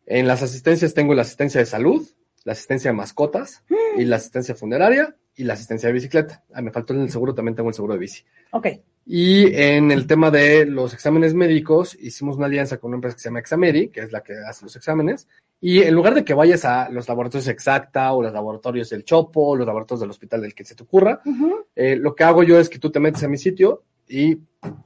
En 0.05 0.27
las 0.27 0.43
asistencias 0.43 0.93
tengo 0.93 1.13
la 1.13 1.23
asistencia 1.23 1.59
de 1.59 1.65
salud, 1.65 2.07
la 2.43 2.51
asistencia 2.51 2.91
de 2.91 2.97
mascotas 2.97 3.63
mm. 3.69 4.01
y 4.01 4.05
la 4.05 4.17
asistencia 4.17 4.53
funeraria 4.53 5.15
y 5.35 5.45
la 5.45 5.53
asistencia 5.53 5.87
de 5.87 5.93
bicicleta. 5.93 6.43
Ah, 6.53 6.61
me 6.61 6.71
faltó 6.71 6.93
en 6.93 7.01
el 7.01 7.09
seguro, 7.09 7.33
también 7.33 7.55
tengo 7.55 7.69
el 7.69 7.75
seguro 7.75 7.93
de 7.93 7.99
bici. 7.99 8.23
Ok. 8.51 8.67
Y 9.05 9.53
en 9.55 9.91
el 9.91 10.07
tema 10.07 10.31
de 10.31 10.65
los 10.65 10.93
exámenes 10.93 11.33
médicos, 11.35 11.95
hicimos 11.99 12.37
una 12.37 12.47
alianza 12.47 12.77
con 12.77 12.89
una 12.89 12.97
empresa 12.97 13.15
que 13.15 13.21
se 13.21 13.29
llama 13.29 13.39
Examedi, 13.39 13.89
que 13.89 13.99
es 14.01 14.11
la 14.11 14.23
que 14.23 14.33
hace 14.47 14.65
los 14.65 14.75
exámenes. 14.75 15.27
Y 15.61 15.83
en 15.83 15.93
lugar 15.93 16.15
de 16.15 16.23
que 16.25 16.33
vayas 16.33 16.65
a 16.65 16.89
los 16.89 17.07
laboratorios 17.07 17.47
Exacta 17.47 18.11
o 18.13 18.23
los 18.23 18.33
laboratorios 18.33 18.89
del 18.89 19.03
Chopo, 19.03 19.49
o 19.49 19.55
los 19.55 19.67
laboratorios 19.67 20.01
del 20.01 20.09
hospital 20.09 20.41
del 20.41 20.55
que 20.55 20.65
se 20.65 20.75
te 20.75 20.83
ocurra, 20.83 21.21
uh 21.23 21.29
-huh. 21.31 21.65
eh, 21.75 21.95
lo 21.95 22.15
que 22.15 22.23
hago 22.23 22.41
yo 22.43 22.59
es 22.59 22.67
que 22.67 22.79
tú 22.79 22.89
te 22.91 22.99
metes 22.99 23.23
a 23.23 23.27
mi 23.27 23.37
sitio 23.37 23.83
y 24.07 24.37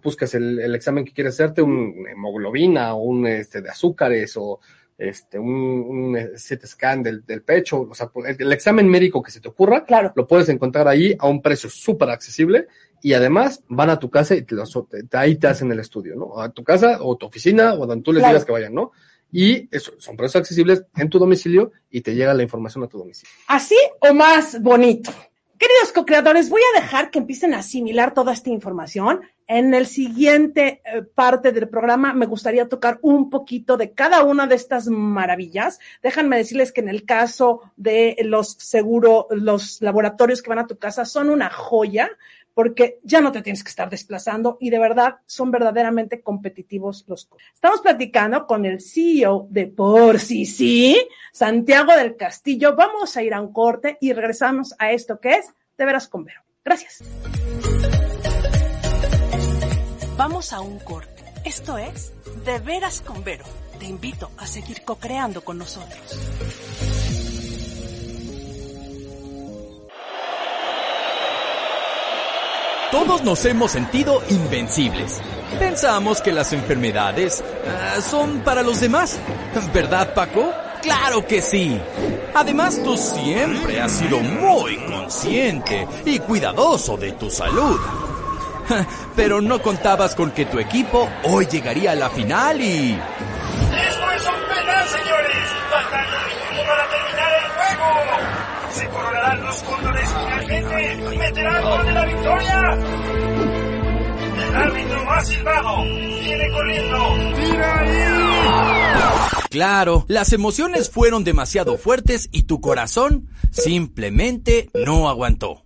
buscas 0.03 0.33
el, 0.35 0.59
el 0.59 0.75
examen 0.75 1.05
que 1.05 1.13
quieres 1.13 1.33
hacerte, 1.35 1.61
un 1.61 2.05
hemoglobina 2.09 2.93
o 2.95 3.03
un 3.03 3.25
este, 3.25 3.61
de 3.61 3.69
azúcares 3.69 4.35
o 4.37 4.59
este, 4.97 5.39
un, 5.39 5.49
un 5.49 6.17
CT 6.35 6.65
scan 6.65 7.01
del, 7.01 7.25
del 7.25 7.41
pecho, 7.41 7.87
o 7.89 7.93
sea, 7.95 8.11
el, 8.25 8.35
el 8.37 8.51
examen 8.51 8.87
médico 8.87 9.23
que 9.23 9.31
se 9.31 9.39
te 9.39 9.47
ocurra, 9.47 9.85
Claro. 9.85 10.11
lo 10.13 10.27
puedes 10.27 10.49
encontrar 10.49 10.87
ahí 10.89 11.15
a 11.17 11.27
un 11.29 11.41
precio 11.41 11.69
súper 11.69 12.09
accesible 12.09 12.67
y 13.01 13.13
además 13.13 13.63
van 13.67 13.89
a 13.89 13.99
tu 13.99 14.09
casa 14.09 14.35
y 14.35 14.43
te 14.43 14.55
lo- 14.55 14.63
te- 14.65 15.17
ahí 15.17 15.35
te 15.37 15.47
hacen 15.47 15.71
el 15.71 15.79
estudio, 15.79 16.15
¿no? 16.15 16.39
A 16.41 16.49
tu 16.49 16.63
casa 16.63 16.99
o 17.01 17.15
tu 17.17 17.25
oficina 17.25 17.73
o 17.73 17.85
donde 17.85 18.03
tú 18.03 18.11
les 18.13 18.21
Claro. 18.21 18.33
digas 18.33 18.45
que 18.45 18.51
vayan, 18.51 18.73
¿no? 18.73 18.91
Y 19.31 19.67
eso, 19.75 19.91
son 19.99 20.17
precios 20.17 20.37
accesibles 20.41 20.83
en 20.95 21.09
tu 21.09 21.19
domicilio 21.19 21.71
y 21.91 22.01
te 22.01 22.15
llega 22.15 22.33
la 22.33 22.43
información 22.43 22.83
a 22.83 22.87
tu 22.87 22.97
domicilio. 22.97 23.31
¿Así 23.47 23.77
o 24.01 24.13
más 24.13 24.61
bonito? 24.61 25.11
Queridos 25.57 25.91
co-creadores, 25.93 26.49
voy 26.49 26.61
a 26.73 26.79
dejar 26.81 27.11
que 27.11 27.19
empiecen 27.19 27.53
a 27.53 27.59
asimilar 27.59 28.13
toda 28.13 28.31
esta 28.31 28.49
información. 28.49 29.21
En 29.45 29.73
el 29.73 29.87
siguiente 29.87 30.81
eh, 30.85 31.01
parte 31.01 31.51
del 31.51 31.67
programa 31.67 32.13
me 32.13 32.27
gustaría 32.27 32.69
tocar 32.69 32.97
un 33.01 33.29
poquito 33.29 33.75
de 33.77 33.91
cada 33.91 34.23
una 34.23 34.47
de 34.47 34.55
estas 34.55 34.87
maravillas. 34.87 35.79
Déjenme 36.01 36.37
decirles 36.37 36.71
que 36.71 36.81
en 36.81 36.87
el 36.89 37.03
caso 37.03 37.61
de 37.75 38.15
los 38.23 38.53
seguro, 38.53 39.27
los 39.31 39.81
laboratorios 39.81 40.41
que 40.41 40.49
van 40.49 40.59
a 40.59 40.67
tu 40.67 40.77
casa 40.77 41.03
son 41.03 41.29
una 41.29 41.49
joya 41.49 42.09
porque 42.59 42.99
ya 43.03 43.21
no 43.21 43.31
te 43.31 43.41
tienes 43.41 43.63
que 43.63 43.69
estar 43.69 43.89
desplazando 43.89 44.57
y 44.59 44.69
de 44.69 44.79
verdad 44.79 45.19
son 45.25 45.49
verdaderamente 45.49 46.21
competitivos 46.21 47.05
los 47.07 47.23
costos. 47.23 47.47
Estamos 47.53 47.79
platicando 47.79 48.45
con 48.45 48.65
el 48.65 48.81
CEO 48.81 49.47
de 49.49 49.67
Por 49.67 50.19
Sí 50.19 50.45
Sí, 50.45 51.07
Santiago 51.31 51.95
del 51.95 52.17
Castillo. 52.17 52.75
Vamos 52.75 53.15
a 53.15 53.23
ir 53.23 53.33
a 53.33 53.39
un 53.39 53.53
corte 53.53 53.97
y 54.01 54.11
regresamos 54.11 54.75
a 54.77 54.91
esto 54.91 55.21
que 55.21 55.35
es 55.35 55.45
De 55.77 55.85
Veras 55.85 56.09
con 56.09 56.25
Vero. 56.25 56.41
Gracias. 56.65 57.01
Vamos 60.17 60.51
a 60.51 60.59
un 60.59 60.79
corte. 60.79 61.23
Esto 61.45 61.77
es 61.77 62.11
De 62.43 62.59
Veras 62.59 62.99
con 62.99 63.23
Vero. 63.23 63.45
Te 63.79 63.85
invito 63.85 64.31
a 64.37 64.45
seguir 64.45 64.81
co-creando 64.83 65.45
con 65.45 65.57
nosotros. 65.57 66.88
Todos 72.91 73.23
nos 73.23 73.45
hemos 73.45 73.69
sentido 73.69 74.23
invencibles. 74.29 75.21
Pensamos 75.59 76.21
que 76.21 76.31
las 76.31 76.53
enfermedades 76.53 77.43
ah, 77.67 78.01
son 78.01 78.39
para 78.39 78.63
los 78.63 78.79
demás. 78.79 79.19
¿Verdad, 79.71 80.15
Paco? 80.15 80.51
Claro 80.81 81.25
que 81.27 81.39
sí. 81.39 81.79
Además, 82.33 82.81
tú 82.83 82.97
siempre 82.97 83.79
has 83.79 83.91
sido 83.91 84.19
muy 84.19 84.77
consciente 84.87 85.87
y 86.03 86.17
cuidadoso 86.17 86.97
de 86.97 87.11
tu 87.11 87.29
salud. 87.29 87.79
Pero 89.15 89.39
no 89.39 89.61
contabas 89.61 90.15
con 90.15 90.31
que 90.31 90.45
tu 90.45 90.57
equipo 90.57 91.07
hoy 91.25 91.45
llegaría 91.45 91.91
a 91.91 91.95
la 91.95 92.09
final 92.09 92.59
y... 92.59 92.97
¡Se 98.79 98.87
coronarán 98.87 99.43
los 99.43 99.61
cóndores 99.63 100.09
finalmente! 100.09 101.17
¡Meterán 101.17 101.63
gol 101.63 101.93
la 101.93 102.05
victoria! 102.05 102.61
¡El 104.37 104.55
árbitro 104.55 105.11
ha 105.11 105.25
silbado! 105.25 105.83
¡Viene 105.83 106.49
corriendo! 106.49 106.97
Claro, 109.49 110.05
las 110.07 110.31
emociones 110.31 110.89
fueron 110.89 111.25
demasiado 111.25 111.77
fuertes 111.77 112.29
y 112.31 112.43
tu 112.43 112.61
corazón 112.61 113.27
simplemente 113.51 114.69
no 114.73 115.09
aguantó. 115.09 115.65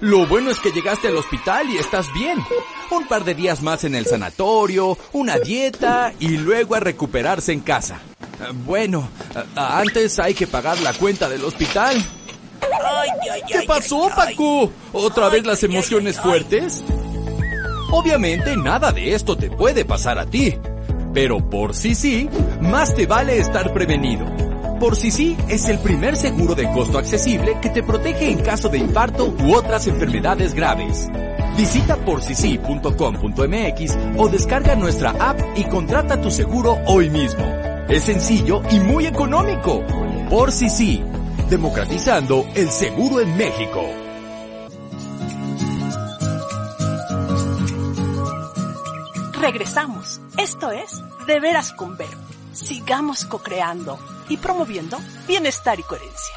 Lo 0.00 0.26
bueno 0.26 0.50
es 0.50 0.60
que 0.60 0.72
llegaste 0.72 1.08
al 1.08 1.18
hospital 1.18 1.68
y 1.68 1.76
estás 1.76 2.10
bien. 2.14 2.38
Un 2.90 3.06
par 3.06 3.24
de 3.24 3.34
días 3.34 3.62
más 3.62 3.84
en 3.84 3.94
el 3.94 4.06
sanatorio, 4.06 4.96
una 5.12 5.38
dieta 5.38 6.14
y 6.18 6.38
luego 6.38 6.74
a 6.74 6.80
recuperarse 6.80 7.52
en 7.52 7.60
casa. 7.60 8.00
Bueno, 8.64 9.10
antes 9.54 10.18
hay 10.18 10.32
que 10.32 10.46
pagar 10.46 10.80
la 10.80 10.94
cuenta 10.94 11.28
del 11.28 11.44
hospital. 11.44 12.02
¿Qué 13.48 13.62
pasó, 13.66 14.08
Paco? 14.14 14.70
¿Otra 14.92 15.28
vez 15.28 15.46
las 15.46 15.62
emociones 15.62 16.20
fuertes? 16.20 16.84
Obviamente 17.92 18.56
nada 18.56 18.92
de 18.92 19.14
esto 19.14 19.36
te 19.36 19.50
puede 19.50 19.84
pasar 19.84 20.18
a 20.18 20.26
ti. 20.26 20.56
Pero 21.12 21.50
por 21.50 21.74
sí 21.74 21.94
sí, 21.94 22.28
más 22.60 22.94
te 22.94 23.06
vale 23.06 23.38
estar 23.38 23.72
prevenido. 23.72 24.24
Por 24.78 24.96
sí 24.96 25.10
sí 25.10 25.36
es 25.48 25.68
el 25.68 25.78
primer 25.80 26.16
seguro 26.16 26.54
de 26.54 26.70
costo 26.72 26.98
accesible 26.98 27.58
que 27.60 27.68
te 27.68 27.82
protege 27.82 28.30
en 28.30 28.38
caso 28.38 28.68
de 28.68 28.78
infarto 28.78 29.26
u 29.26 29.54
otras 29.54 29.86
enfermedades 29.88 30.54
graves. 30.54 31.08
Visita 31.56 31.96
porcisi.com.mx 31.96 33.98
o 34.16 34.28
descarga 34.28 34.76
nuestra 34.76 35.10
app 35.10 35.40
y 35.56 35.64
contrata 35.64 36.20
tu 36.20 36.30
seguro 36.30 36.78
hoy 36.86 37.10
mismo. 37.10 37.44
Es 37.88 38.04
sencillo 38.04 38.62
y 38.70 38.78
muy 38.78 39.06
económico. 39.06 39.82
Por 40.30 40.52
sí 40.52 40.70
sí, 40.70 41.02
democratizando 41.50 42.46
el 42.54 42.70
seguro 42.70 43.20
en 43.20 43.36
México. 43.36 43.84
Regresamos. 49.40 50.20
Esto 50.38 50.70
es 50.70 51.02
De 51.26 51.40
Veras 51.40 51.72
con 51.72 51.96
Vero. 51.96 52.16
Sigamos 52.52 53.24
co-creando 53.24 53.98
y 54.28 54.36
promoviendo 54.36 54.96
bienestar 55.26 55.80
y 55.80 55.82
coherencia. 55.82 56.34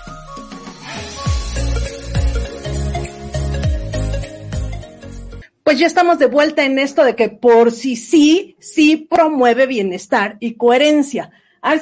Pues 5.63 5.77
ya 5.77 5.85
estamos 5.85 6.17
de 6.17 6.25
vuelta 6.25 6.65
en 6.65 6.79
esto 6.79 7.03
de 7.03 7.15
que 7.15 7.29
por 7.29 7.71
sí 7.71 7.95
sí, 7.95 8.57
sí 8.59 8.97
promueve 8.97 9.67
bienestar 9.67 10.37
y 10.39 10.55
coherencia. 10.55 11.29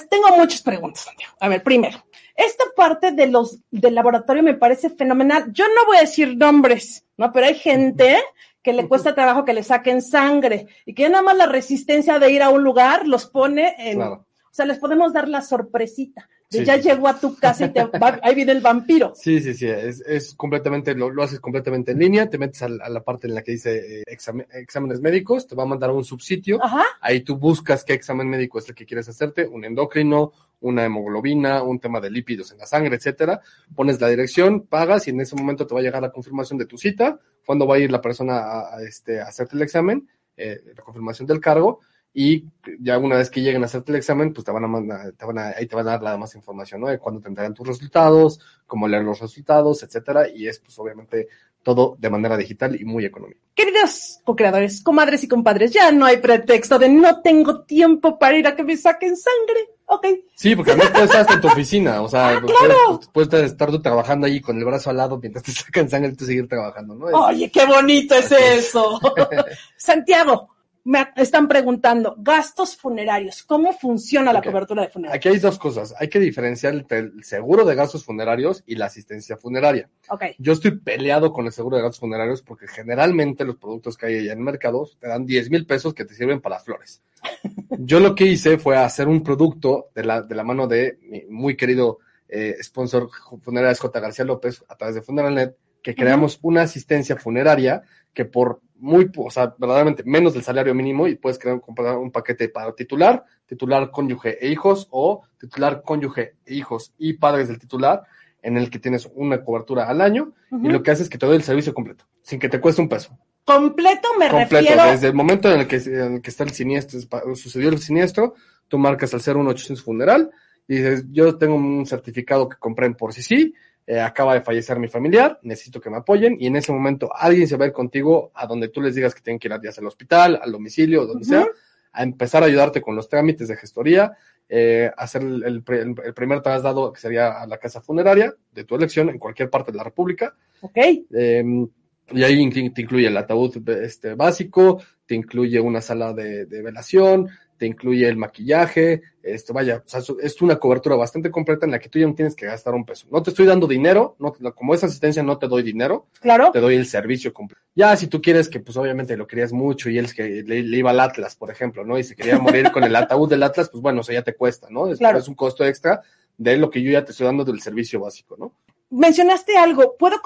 Tengo 0.10 0.36
muchas 0.38 0.62
preguntas, 0.62 1.06
Santiago. 1.06 1.34
A 1.40 1.48
ver, 1.48 1.64
primero, 1.64 2.06
esta 2.36 2.64
parte 2.76 3.12
de 3.12 3.28
los 3.28 3.60
del 3.72 3.96
laboratorio 3.96 4.44
me 4.44 4.54
parece 4.54 4.90
fenomenal. 4.90 5.52
Yo 5.52 5.66
no 5.68 5.86
voy 5.86 5.98
a 5.98 6.02
decir 6.02 6.36
nombres, 6.38 7.06
¿no? 7.18 7.32
Pero 7.32 7.48
hay 7.48 7.56
gente 7.56 8.18
que 8.64 8.74
le 8.74 8.88
cuesta 8.88 9.16
trabajo 9.16 9.44
que 9.44 9.54
le 9.54 9.64
saquen 9.64 10.02
sangre 10.02 10.68
y 10.86 10.94
que 10.94 11.10
nada 11.10 11.24
más 11.24 11.36
la 11.36 11.48
resistencia 11.48 12.20
de 12.20 12.32
ir 12.32 12.44
a 12.44 12.50
un 12.50 12.64
lugar 12.64 13.08
los 13.08 13.26
pone 13.26 13.76
en, 13.80 13.98
Claro. 13.98 14.26
o 14.44 14.54
sea, 14.54 14.66
les 14.66 14.78
podemos 14.78 15.14
dar 15.14 15.28
la 15.28 15.42
sorpresita 15.42 16.30
de 16.52 16.60
Sí, 16.60 16.66
ya 16.66 16.76
sí. 16.76 16.82
llegó 16.90 17.08
a 17.08 17.18
tu 17.20 17.36
casa 17.38 17.66
y 17.66 17.70
te 17.74 17.84
va- 17.86 18.20
ahí 18.22 18.36
viene 18.36 18.52
el 18.52 18.62
vampiro. 18.62 19.14
Sí, 19.16 19.40
sí, 19.42 19.54
sí, 19.54 19.68
es, 19.68 20.02
es 20.02 20.36
completamente, 20.36 20.94
lo, 20.94 21.10
lo 21.10 21.24
haces 21.24 21.40
completamente 21.40 21.94
en 21.94 22.00
línea, 22.00 22.30
te 22.30 22.38
metes 22.38 22.62
a, 22.62 22.70
la- 22.70 22.84
a 22.86 22.90
la 22.90 23.02
parte 23.02 23.28
en 23.28 23.36
la 23.36 23.42
que 23.42 23.54
dice 23.54 24.02
eh, 24.02 24.04
examen- 24.08 24.46
exámenes 24.54 25.00
médicos, 25.02 25.48
te 25.48 25.56
va 25.56 25.64
a 25.64 25.66
mandar 25.66 25.90
a 25.90 25.94
un 25.94 26.04
subsitio, 26.04 26.64
Ajá. 26.64 26.84
ahí 27.00 27.22
tú 27.22 27.38
buscas 27.38 27.84
qué 27.86 27.94
examen 27.94 28.28
médico 28.30 28.60
es 28.60 28.68
el 28.70 28.76
que 28.76 28.86
quieres 28.86 29.08
hacerte, 29.08 29.48
un 29.48 29.64
endocrino, 29.66 30.34
una 30.60 30.84
hemoglobina, 30.86 31.64
un 31.64 31.80
tema 31.80 32.00
de 32.00 32.12
lípidos 32.12 32.52
en 32.52 32.58
la 32.60 32.66
sangre, 32.68 32.96
etcétera, 32.98 33.42
pones 33.74 34.00
la 34.02 34.10
dirección, 34.10 34.68
pagas 34.68 35.08
y 35.08 35.12
en 35.12 35.22
ese 35.22 35.36
momento 35.36 35.66
te 35.66 35.74
va 35.74 35.80
a 35.80 35.84
llegar 35.84 36.02
la 36.02 36.12
confirmación 36.12 36.60
de 36.60 36.66
tu 36.66 36.78
cita, 36.78 37.20
cuándo 37.46 37.66
va 37.66 37.76
a 37.76 37.80
ir 37.80 37.92
la 37.92 38.02
persona 38.02 38.38
a, 38.38 38.76
a, 38.78 38.82
este, 38.84 39.20
a 39.22 39.26
hacerte 39.26 39.56
el 39.56 39.62
examen, 39.64 40.08
eh, 40.38 40.60
la 40.76 40.84
confirmación 40.84 41.28
del 41.28 41.40
cargo, 41.40 41.80
y 42.14 42.46
ya 42.80 42.98
una 42.98 43.16
vez 43.18 43.30
que 43.30 43.42
lleguen 43.42 43.62
a 43.64 43.66
hacerte 43.66 43.92
el 43.92 43.98
examen, 43.98 44.34
pues 44.34 44.44
te 44.46 44.52
van 44.52 44.64
a 44.66 44.68
mandar, 44.68 45.14
te 45.14 45.26
van 45.26 45.38
a, 45.40 45.48
ahí 45.50 45.66
te 45.66 45.76
van 45.76 45.88
a 45.88 45.92
dar 45.92 46.04
la 46.04 46.18
más 46.18 46.36
información, 46.36 46.82
¿no? 46.82 46.88
De 46.88 47.00
cuándo 47.00 47.22
tendrán 47.22 47.54
tus 47.54 47.68
resultados, 47.68 48.40
cómo 48.68 48.88
leer 48.88 49.04
los 49.04 49.20
resultados, 49.20 49.84
etcétera, 49.84 50.28
y 50.28 50.48
es 50.48 50.60
pues 50.60 50.78
obviamente 50.80 51.28
todo 51.64 51.96
de 52.00 52.10
manera 52.10 52.36
digital 52.38 52.76
y 52.80 52.84
muy 52.86 53.06
económica. 53.06 53.40
Queridos 53.54 54.20
co-creadores, 54.26 54.82
comadres 54.82 55.24
y 55.24 55.28
compadres, 55.28 55.72
ya 55.72 55.92
no 55.92 56.06
hay 56.06 56.18
pretexto 56.18 56.80
de 56.80 56.90
no 56.90 57.22
tengo 57.22 57.62
tiempo 57.64 58.18
para 58.18 58.36
ir 58.36 58.48
a 58.48 58.56
que 58.56 58.64
me 58.64 58.76
saquen 58.76 59.16
sangre. 59.16 59.68
Ok. 59.86 60.08
Sí, 60.36 60.56
porque 60.56 60.72
además 60.72 60.90
puedes 60.92 61.12
estar 61.14 61.32
en 61.36 61.42
tu 61.42 61.48
oficina, 61.50 62.02
o 62.02 62.08
sea, 62.10 62.30
Ah, 62.30 62.42
claro. 62.42 63.00
puedes, 63.12 63.30
puedes 63.30 63.52
estar 63.52 63.70
tú 63.70 63.82
trabajando 63.82 64.26
allí 64.26 64.40
con 64.42 64.58
el 64.58 64.66
brazo 64.66 64.90
al 64.90 64.98
lado 64.98 65.18
mientras 65.20 65.44
te 65.44 65.52
sacan 65.54 65.90
sangre 65.90 66.12
y 66.12 66.16
tú 66.16 66.26
seguir 66.26 66.48
trabajando, 66.48 66.96
¿no? 66.96 67.10
Es- 67.10 67.16
Oye, 67.16 67.52
qué 67.52 67.66
bonito 67.66 68.16
es 68.16 68.32
eso. 68.32 69.00
Santiago, 69.78 70.50
me 70.84 71.08
están 71.16 71.48
preguntando, 71.48 72.16
gastos 72.18 72.76
funerarios, 72.76 73.44
¿cómo 73.44 73.74
funciona 73.74 74.34
la 74.34 74.42
cobertura 74.42 74.84
de 74.84 74.90
funerarios? 74.90 75.18
Aquí 75.18 75.30
hay 75.30 75.40
dos 75.40 75.60
cosas. 75.60 75.94
Hay 76.00 76.10
que 76.10 76.20
diferenciar 76.20 76.74
entre 76.74 77.00
el 77.00 77.24
seguro 77.24 77.66
de 77.66 77.76
gastos 77.76 78.04
funerarios 78.04 78.64
y 78.66 78.76
la 78.76 78.86
asistencia 78.86 79.38
funeraria. 79.38 79.90
Ok. 80.10 80.24
Yo 80.38 80.54
estoy 80.54 80.80
peleado 80.80 81.32
con 81.32 81.46
el 81.46 81.52
seguro 81.52 81.78
de 81.78 81.84
gastos 81.84 82.00
funerarios 82.00 82.42
porque 82.42 82.68
generalmente 82.68 83.46
los 83.46 83.58
productos 83.58 83.98
que 83.98 84.08
hay 84.08 84.18
allá 84.20 84.34
en 84.34 84.40
el 84.40 84.44
mercado 84.44 84.90
te 85.00 85.08
dan 85.08 85.26
10 85.26 85.52
mil 85.52 85.66
pesos 85.66 85.94
que 85.94 86.06
te 86.06 86.16
sirven 86.16 86.42
para 86.42 86.60
flores. 86.60 87.02
Yo 87.80 88.00
lo 88.00 88.16
que 88.16 88.26
hice 88.26 88.58
fue 88.58 88.78
hacer 88.78 89.08
un 89.08 89.24
producto 89.24 89.90
de 89.94 90.04
la, 90.04 90.22
de 90.22 90.36
la 90.36 90.44
mano 90.44 90.68
de 90.68 90.98
mi 91.04 91.24
muy 91.30 91.56
querido 91.56 92.00
eh, 92.28 92.56
sponsor 92.64 93.10
funerarias 93.42 93.80
J. 93.80 94.00
García 94.00 94.26
López 94.26 94.64
a 94.68 94.76
través 94.76 94.96
de 94.96 95.02
Funeralnet, 95.02 95.56
que 95.82 95.96
creamos 95.96 96.40
una 96.42 96.62
asistencia 96.62 97.16
funeraria 97.16 97.84
que 98.14 98.26
por 98.26 98.62
muy, 98.76 99.10
o 99.16 99.30
sea, 99.30 99.54
verdaderamente 99.58 100.04
menos 100.06 100.34
del 100.34 100.44
salario 100.44 100.74
mínimo 100.74 101.08
y 101.08 101.16
puedes 101.16 101.38
crear 101.38 101.62
comprar 101.62 101.98
un 101.98 102.12
paquete 102.12 102.50
para 102.50 102.74
titular, 102.74 103.24
titular, 103.46 103.92
cónyuge 103.92 104.44
e 104.44 104.50
hijos 104.50 104.88
o 104.90 105.22
titular, 105.40 105.84
cónyuge 105.84 106.36
e 106.46 106.56
hijos 106.56 106.94
y 106.98 107.14
padres 107.14 107.48
del 107.48 107.60
titular 107.60 108.04
en 108.42 108.58
el 108.58 108.72
que 108.72 108.80
tienes 108.80 109.08
una 109.14 109.44
cobertura 109.44 109.88
al 109.88 110.02
año 110.02 110.34
y 110.52 110.68
lo 110.70 110.82
que 110.82 110.92
hace 110.92 111.04
es 111.04 111.10
que 111.10 111.20
te 111.20 111.28
doy 111.28 111.36
el 111.36 111.44
servicio 111.44 111.74
completo, 111.74 112.06
sin 112.24 112.40
que 112.40 112.50
te 112.50 112.60
cueste 112.60 112.82
un 112.82 112.90
peso. 112.90 113.16
Completo 113.46 114.10
me 114.18 114.30
completo. 114.30 114.56
refiero. 114.56 114.92
Desde 114.92 115.08
el 115.08 115.14
momento 115.14 115.52
en 115.52 115.62
el 115.62 115.68
que, 115.68 115.76
en 115.78 116.16
el 116.16 116.22
que 116.22 116.30
está 116.30 116.44
el 116.44 116.52
siniestro, 116.52 117.00
sucedió 117.36 117.70
el 117.70 117.80
siniestro, 117.80 118.34
tú 118.68 118.80
marcas 118.80 119.14
al 119.14 119.22
01800 119.22 119.84
funeral 119.84 120.32
y 120.68 120.76
dices, 120.78 121.06
yo 121.12 121.38
tengo 121.38 121.56
un 121.56 121.86
certificado 121.86 122.50
que 122.50 122.58
compré 122.58 122.88
en 122.88 122.96
por 122.96 123.14
sí 123.14 123.22
sí, 123.22 123.54
eh, 123.88 124.00
acaba 124.00 124.34
de 124.34 124.42
fallecer 124.42 124.80
mi 124.80 124.88
familiar, 124.88 125.40
necesito 125.44 125.82
que 125.82 125.90
me 125.90 125.98
apoyen 125.98 126.38
y 126.40 126.48
en 126.48 126.56
ese 126.56 126.72
momento 126.72 127.10
alguien 127.14 127.48
se 127.48 127.58
va 127.58 127.66
a 127.66 127.68
ir 127.68 127.74
contigo 127.74 128.32
a 128.34 128.46
donde 128.46 128.70
tú 128.70 128.82
les 128.82 128.96
digas 128.96 129.14
que 129.16 129.22
tienen 129.22 129.40
que 129.40 129.48
ir 129.48 129.60
ya 129.64 129.72
sea 129.72 129.82
al 129.82 129.88
hospital, 129.88 130.40
al 130.42 130.52
domicilio, 130.52 131.06
donde 131.06 131.26
sea, 131.26 131.48
a 131.92 132.04
empezar 132.04 132.44
a 132.44 132.46
ayudarte 132.46 132.82
con 132.82 132.96
los 132.96 133.10
trámites 133.10 133.48
de 133.48 133.58
gestoría, 133.58 134.14
eh, 134.48 134.92
hacer 134.98 135.22
el, 135.22 135.64
el 136.04 136.14
primer 136.14 136.42
traslado 136.42 136.92
que 136.92 137.00
sería 137.00 137.42
a 137.42 137.48
la 137.48 137.58
casa 137.58 137.82
funeraria 137.82 138.34
de 138.52 138.64
tu 138.64 138.76
elección 138.76 139.10
en 139.10 139.18
cualquier 139.18 139.50
parte 139.50 139.72
de 139.72 139.78
la 139.78 139.84
República. 139.84 140.36
Ok. 140.62 140.78
Eh, 140.78 141.68
y 142.14 142.24
ahí 142.24 142.50
te 142.50 142.82
incluye 142.82 143.08
el 143.08 143.18
ataúd 143.18 143.68
este, 143.70 144.16
básico, 144.16 144.82
te 145.06 145.16
incluye 145.16 145.60
una 145.60 145.82
sala 145.82 146.14
de, 146.14 146.46
de 146.46 146.62
velación, 146.62 147.30
te 147.62 147.68
incluye 147.68 148.08
el 148.08 148.18
maquillaje, 148.18 149.04
esto 149.22 149.54
vaya, 149.54 149.84
o 149.86 149.88
sea, 149.88 150.00
es- 150.24 150.42
una 150.42 150.56
cobertura 150.56 150.96
bastante 150.96 151.30
completa 151.30 151.64
en 151.68 151.72
la 151.72 151.78
que 151.78 151.90
tú 151.90 152.00
ya 152.00 152.08
no 152.08 152.16
tienes 152.16 152.36
que 152.36 152.48
gastar 152.48 152.74
un 152.74 152.84
peso. 152.86 153.06
No 153.12 153.22
te 153.22 153.30
estoy 153.30 153.46
dando 153.46 153.68
dinero, 153.68 154.16
no, 154.18 154.34
como 154.56 154.74
es 154.74 154.84
asistencia 154.84 155.22
no 155.22 155.38
te 155.38 155.48
doy 155.48 155.62
dinero, 155.62 156.08
Claro. 156.22 156.50
te 156.52 156.60
doy 156.60 156.74
el 156.76 156.88
servicio 156.88 157.32
completo. 157.32 157.62
Ya 157.76 157.96
si 157.96 158.08
tú 158.08 158.20
quieres 158.20 158.50
que 158.50 158.60
pues 158.62 158.76
obviamente 158.78 159.16
lo 159.16 159.28
querías 159.28 159.54
mucho 159.54 159.92
y 159.92 160.00
él 160.00 160.06
es 160.06 160.16
que 160.16 160.24
le, 160.42 160.64
le 160.64 160.78
iba 160.78 160.90
al 160.90 161.00
Atlas, 161.00 161.36
por 161.36 161.52
ejemplo, 161.52 161.86
¿no? 161.86 162.00
Y 162.00 162.04
se 162.04 162.16
quería 162.16 162.40
morir 162.40 162.72
con 162.72 162.84
el 162.84 162.96
ataúd 162.96 163.30
del 163.30 163.44
Atlas, 163.44 163.70
pues 163.70 163.80
bueno, 163.84 164.02
eso 164.02 164.12
ya 164.12 164.24
te 164.24 164.34
cuesta, 164.34 164.68
¿no? 164.72 164.88
Es, 164.92 164.98
Claro. 164.98 165.20
es 165.20 165.28
un 165.28 165.36
costo 165.36 165.64
extra 165.64 166.02
de 166.40 166.58
lo 166.58 166.72
que 166.72 166.82
yo 166.82 166.90
ya 166.90 167.06
te 167.06 167.12
estoy 167.12 167.28
dando 167.28 167.46
del 167.46 167.62
servicio 167.62 168.00
básico, 168.00 168.36
¿no? 168.40 168.56
Mencionaste 168.90 169.56
algo. 169.56 169.96
¿Puedo 170.00 170.20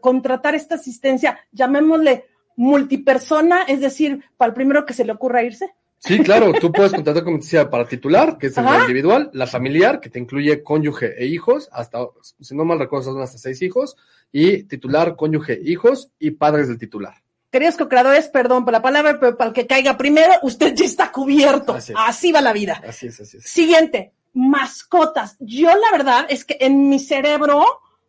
contratar 0.00 0.56
esta 0.56 0.74
asistencia, 0.74 1.38
llamémosle 1.52 2.24
multipersona, 2.56 3.62
es 3.62 3.80
decir, 3.80 4.24
para 4.36 4.48
el 4.48 4.54
primero 4.54 4.84
que 4.84 4.94
se 4.94 5.04
le 5.04 5.12
ocurra 5.12 5.42
irse? 5.44 5.74
Sí, 6.04 6.18
claro, 6.18 6.52
tú 6.60 6.70
puedes 6.70 6.92
contratar 6.92 7.24
como 7.24 7.38
decía 7.38 7.70
para 7.70 7.88
titular, 7.88 8.36
que 8.36 8.48
es 8.48 8.58
el 8.58 8.66
individual, 8.82 9.30
la 9.32 9.46
familiar, 9.46 10.00
que 10.00 10.10
te 10.10 10.18
incluye 10.18 10.62
cónyuge 10.62 11.14
e 11.16 11.26
hijos, 11.26 11.68
hasta, 11.72 12.06
si 12.40 12.54
no 12.54 12.64
mal 12.66 12.78
recuerdo, 12.78 13.12
son 13.12 13.22
hasta 13.22 13.38
seis 13.38 13.62
hijos, 13.62 13.96
y 14.30 14.64
titular, 14.64 15.16
cónyuge, 15.16 15.60
hijos 15.64 16.10
y 16.18 16.32
padres 16.32 16.68
del 16.68 16.78
titular. 16.78 17.14
Queridos 17.50 17.76
co-creadores, 17.76 18.28
perdón 18.28 18.64
por 18.64 18.72
la 18.72 18.82
palabra, 18.82 19.18
pero 19.18 19.36
para 19.36 19.48
el 19.48 19.54
que 19.54 19.66
caiga 19.66 19.96
primero, 19.96 20.32
usted 20.42 20.74
ya 20.74 20.84
está 20.84 21.12
cubierto. 21.12 21.74
Así 21.74 21.92
Así, 21.96 22.32
va 22.32 22.40
la 22.40 22.52
vida. 22.52 22.82
Así 22.86 23.06
es, 23.06 23.20
así 23.20 23.36
es. 23.36 23.44
Siguiente, 23.44 24.12
mascotas. 24.32 25.36
Yo 25.38 25.68
la 25.68 25.96
verdad 25.96 26.26
es 26.28 26.44
que 26.44 26.58
en 26.60 26.88
mi 26.88 26.98
cerebro 26.98 27.64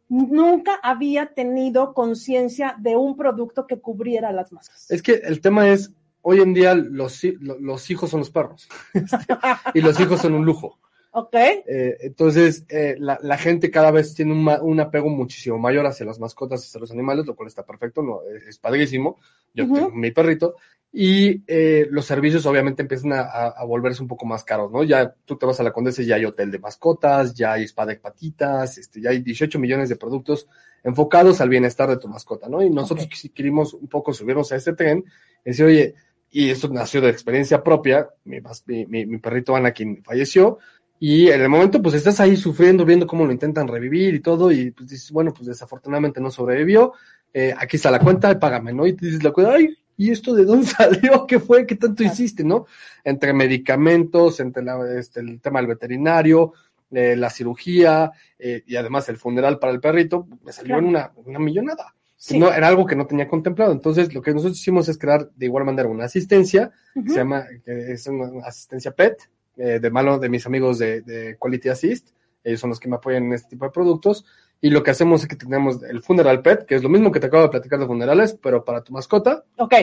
nunca 0.09 0.79
había 0.81 1.27
tenido 1.27 1.93
conciencia 1.93 2.75
de 2.79 2.95
un 2.95 3.15
producto 3.15 3.67
que 3.67 3.79
cubriera 3.79 4.31
las 4.31 4.51
mascotas. 4.51 4.89
Es 4.89 5.01
que 5.01 5.13
el 5.23 5.41
tema 5.41 5.69
es, 5.69 5.91
hoy 6.27 6.41
en 6.41 6.53
día 6.53 6.73
los, 6.73 7.21
los 7.39 7.89
hijos 7.91 8.09
son 8.09 8.19
los 8.21 8.31
perros, 8.31 8.67
y 9.73 9.81
los 9.81 9.99
hijos 9.99 10.21
son 10.21 10.33
un 10.33 10.45
lujo. 10.45 10.79
¿Ok? 11.17 11.33
Eh, 11.33 11.97
entonces, 12.01 12.65
eh, 12.67 12.95
la, 12.99 13.17
la 13.21 13.37
gente 13.37 13.71
cada 13.71 13.89
vez 13.89 14.13
tiene 14.13 14.33
un, 14.33 14.45
un 14.61 14.79
apego 14.81 15.07
muchísimo 15.09 15.57
mayor 15.57 15.85
hacia 15.85 16.05
las 16.05 16.19
mascotas, 16.19 16.65
hacia 16.65 16.81
los 16.81 16.91
animales, 16.91 17.25
lo 17.25 17.35
cual 17.37 17.47
está 17.47 17.65
perfecto, 17.65 18.01
no, 18.03 18.19
es, 18.35 18.43
es 18.47 18.57
padrísimo. 18.59 19.19
Yo 19.53 19.63
tengo 19.71 19.91
mi 19.91 20.11
perrito. 20.11 20.55
Y 20.91 21.41
eh, 21.47 21.87
los 21.89 22.05
servicios 22.05 22.45
obviamente 22.45 22.81
empiezan 22.81 23.13
a, 23.13 23.21
a- 23.21 23.47
a 23.49 23.63
volverse 23.65 24.01
un 24.01 24.07
poco 24.09 24.25
más 24.25 24.43
caros, 24.43 24.71
¿no? 24.71 24.83
Ya 24.83 25.13
tú 25.25 25.37
te 25.37 25.45
vas 25.45 25.59
a 25.59 25.63
la 25.63 25.71
Condesa 25.71 26.01
y 26.01 26.05
ya 26.07 26.15
hay 26.15 26.25
hotel 26.25 26.51
de 26.51 26.59
mascotas, 26.59 27.33
ya 27.33 27.53
hay 27.53 27.63
spa 27.63 27.85
de 27.85 27.95
patitas, 27.97 28.77
este, 28.77 28.99
ya 29.01 29.11
hay 29.11 29.19
18 29.21 29.57
millones 29.59 29.87
de 29.89 29.95
productos 29.97 30.47
enfocados 30.83 31.39
al 31.39 31.49
bienestar 31.49 31.89
de 31.89 31.97
tu 31.97 32.07
mascota, 32.09 32.49
¿no? 32.49 32.61
Y 32.61 32.69
nosotros 32.69 33.05
Ok. 33.07 33.13
quis- 33.13 33.33
querimos 33.33 33.73
un 33.73 33.87
poco 33.87 34.11
subirnos 34.13 34.51
a 34.51 34.57
ese 34.57 34.73
tren 34.73 35.03
y 35.45 35.49
decir, 35.49 35.65
oye, 35.65 35.95
y 36.37 36.49
esto 36.49 36.67
nació 36.67 36.99
de 37.01 37.09
experiencia 37.09 37.63
propia, 37.63 38.09
mi, 38.25 38.39
mi, 38.87 39.05
mi- 39.05 39.17
perrito 39.19 39.55
Anakin 39.55 40.03
falleció, 40.03 40.57
y 40.99 41.29
en 41.29 41.41
el 41.41 41.47
momento, 41.49 41.81
pues 41.81 41.95
estás 41.95 42.19
ahí 42.19 42.35
sufriendo, 42.35 42.83
viendo 42.83 43.07
cómo 43.07 43.25
lo 43.25 43.31
intentan 43.31 43.67
revivir 43.67 44.13
y 44.15 44.19
todo, 44.19 44.51
y 44.51 44.71
pues 44.71 44.89
dices, 44.89 45.11
bueno, 45.11 45.33
pues 45.33 45.47
desafortunadamente 45.47 46.19
no 46.19 46.29
sobrevivió, 46.29 46.91
eh, 47.33 47.53
aquí 47.57 47.77
está 47.77 47.89
la 47.89 47.99
cuenta, 47.99 48.37
págame, 48.37 48.73
¿no? 48.73 48.85
Y 48.85 48.93
te 48.93 49.05
dices 49.05 49.23
la 49.23 49.31
cuenta, 49.31 49.53
ay, 49.53 49.77
¿y 49.97 50.11
esto 50.11 50.33
de 50.35 50.43
dónde 50.43 50.67
salió? 50.79 51.25
¿Qué 51.25 51.39
fue? 51.39 51.65
¿Qué 51.65 51.75
tanto 51.75 52.03
hiciste, 52.03 52.43
no? 52.43 52.65
Entre 53.03 53.31
medicamentos, 53.33 54.39
entre 54.41 54.61
la- 54.63 54.99
este, 54.99 55.21
el 55.21 55.39
tema 55.41 55.59
del 55.59 55.67
veterinario, 55.67 56.51
eh, 56.91 57.15
la 57.15 57.29
cirugía, 57.29 58.11
eh, 58.37 58.61
y 58.67 58.75
además 58.75 59.07
el 59.09 59.17
funeral 59.17 59.57
para 59.57 59.71
el 59.73 59.79
perrito, 59.79 60.27
me 60.43 60.51
salió 60.51 60.77
en 60.77 60.85
una, 60.85 61.11
una 61.15 61.39
millonada. 61.39 61.94
Sí. 62.17 62.39
No, 62.39 62.51
era 62.51 62.67
algo 62.67 62.85
que 62.85 62.95
no 62.95 63.05
tenía 63.05 63.27
contemplado. 63.27 63.71
Entonces, 63.71 64.13
lo 64.13 64.21
que 64.21 64.31
nosotros 64.31 64.57
hicimos 64.59 64.87
es 64.87 64.97
crear 64.97 65.29
de 65.35 65.45
igual 65.45 65.65
manera 65.65 65.87
una 65.89 66.05
asistencia, 66.05 66.71
que 66.93 67.09
se 67.09 67.17
llama, 67.17 67.45
que 67.63 67.91
es 67.91 68.07
una 68.07 68.45
asistencia 68.45 68.91
PET, 68.91 69.17
eh, 69.57 69.79
de 69.79 69.89
mano 69.89 70.17
de 70.17 70.29
mis 70.29 70.45
amigos 70.45 70.79
de, 70.79 71.01
de 71.01 71.37
Quality 71.37 71.69
Assist. 71.69 72.09
Ellos 72.43 72.59
son 72.59 72.69
los 72.69 72.79
que 72.79 72.87
me 72.87 72.95
apoyan 72.95 73.25
en 73.25 73.33
este 73.33 73.49
tipo 73.49 73.65
de 73.65 73.71
productos. 73.71 74.25
Y 74.61 74.69
lo 74.69 74.81
que 74.81 74.91
hacemos 74.91 75.21
es 75.21 75.27
que 75.27 75.35
tenemos 75.35 75.83
el 75.83 76.01
Funeral 76.01 76.41
Pet, 76.41 76.65
que 76.65 76.75
es 76.75 76.83
lo 76.83 76.89
mismo 76.89 77.11
que 77.11 77.19
te 77.19 77.27
acabo 77.27 77.43
de 77.43 77.49
platicar 77.49 77.79
de 77.79 77.85
funerales, 77.85 78.37
pero 78.41 78.63
para 78.63 78.81
tu 78.81 78.93
mascota. 78.93 79.43
Ok. 79.57 79.73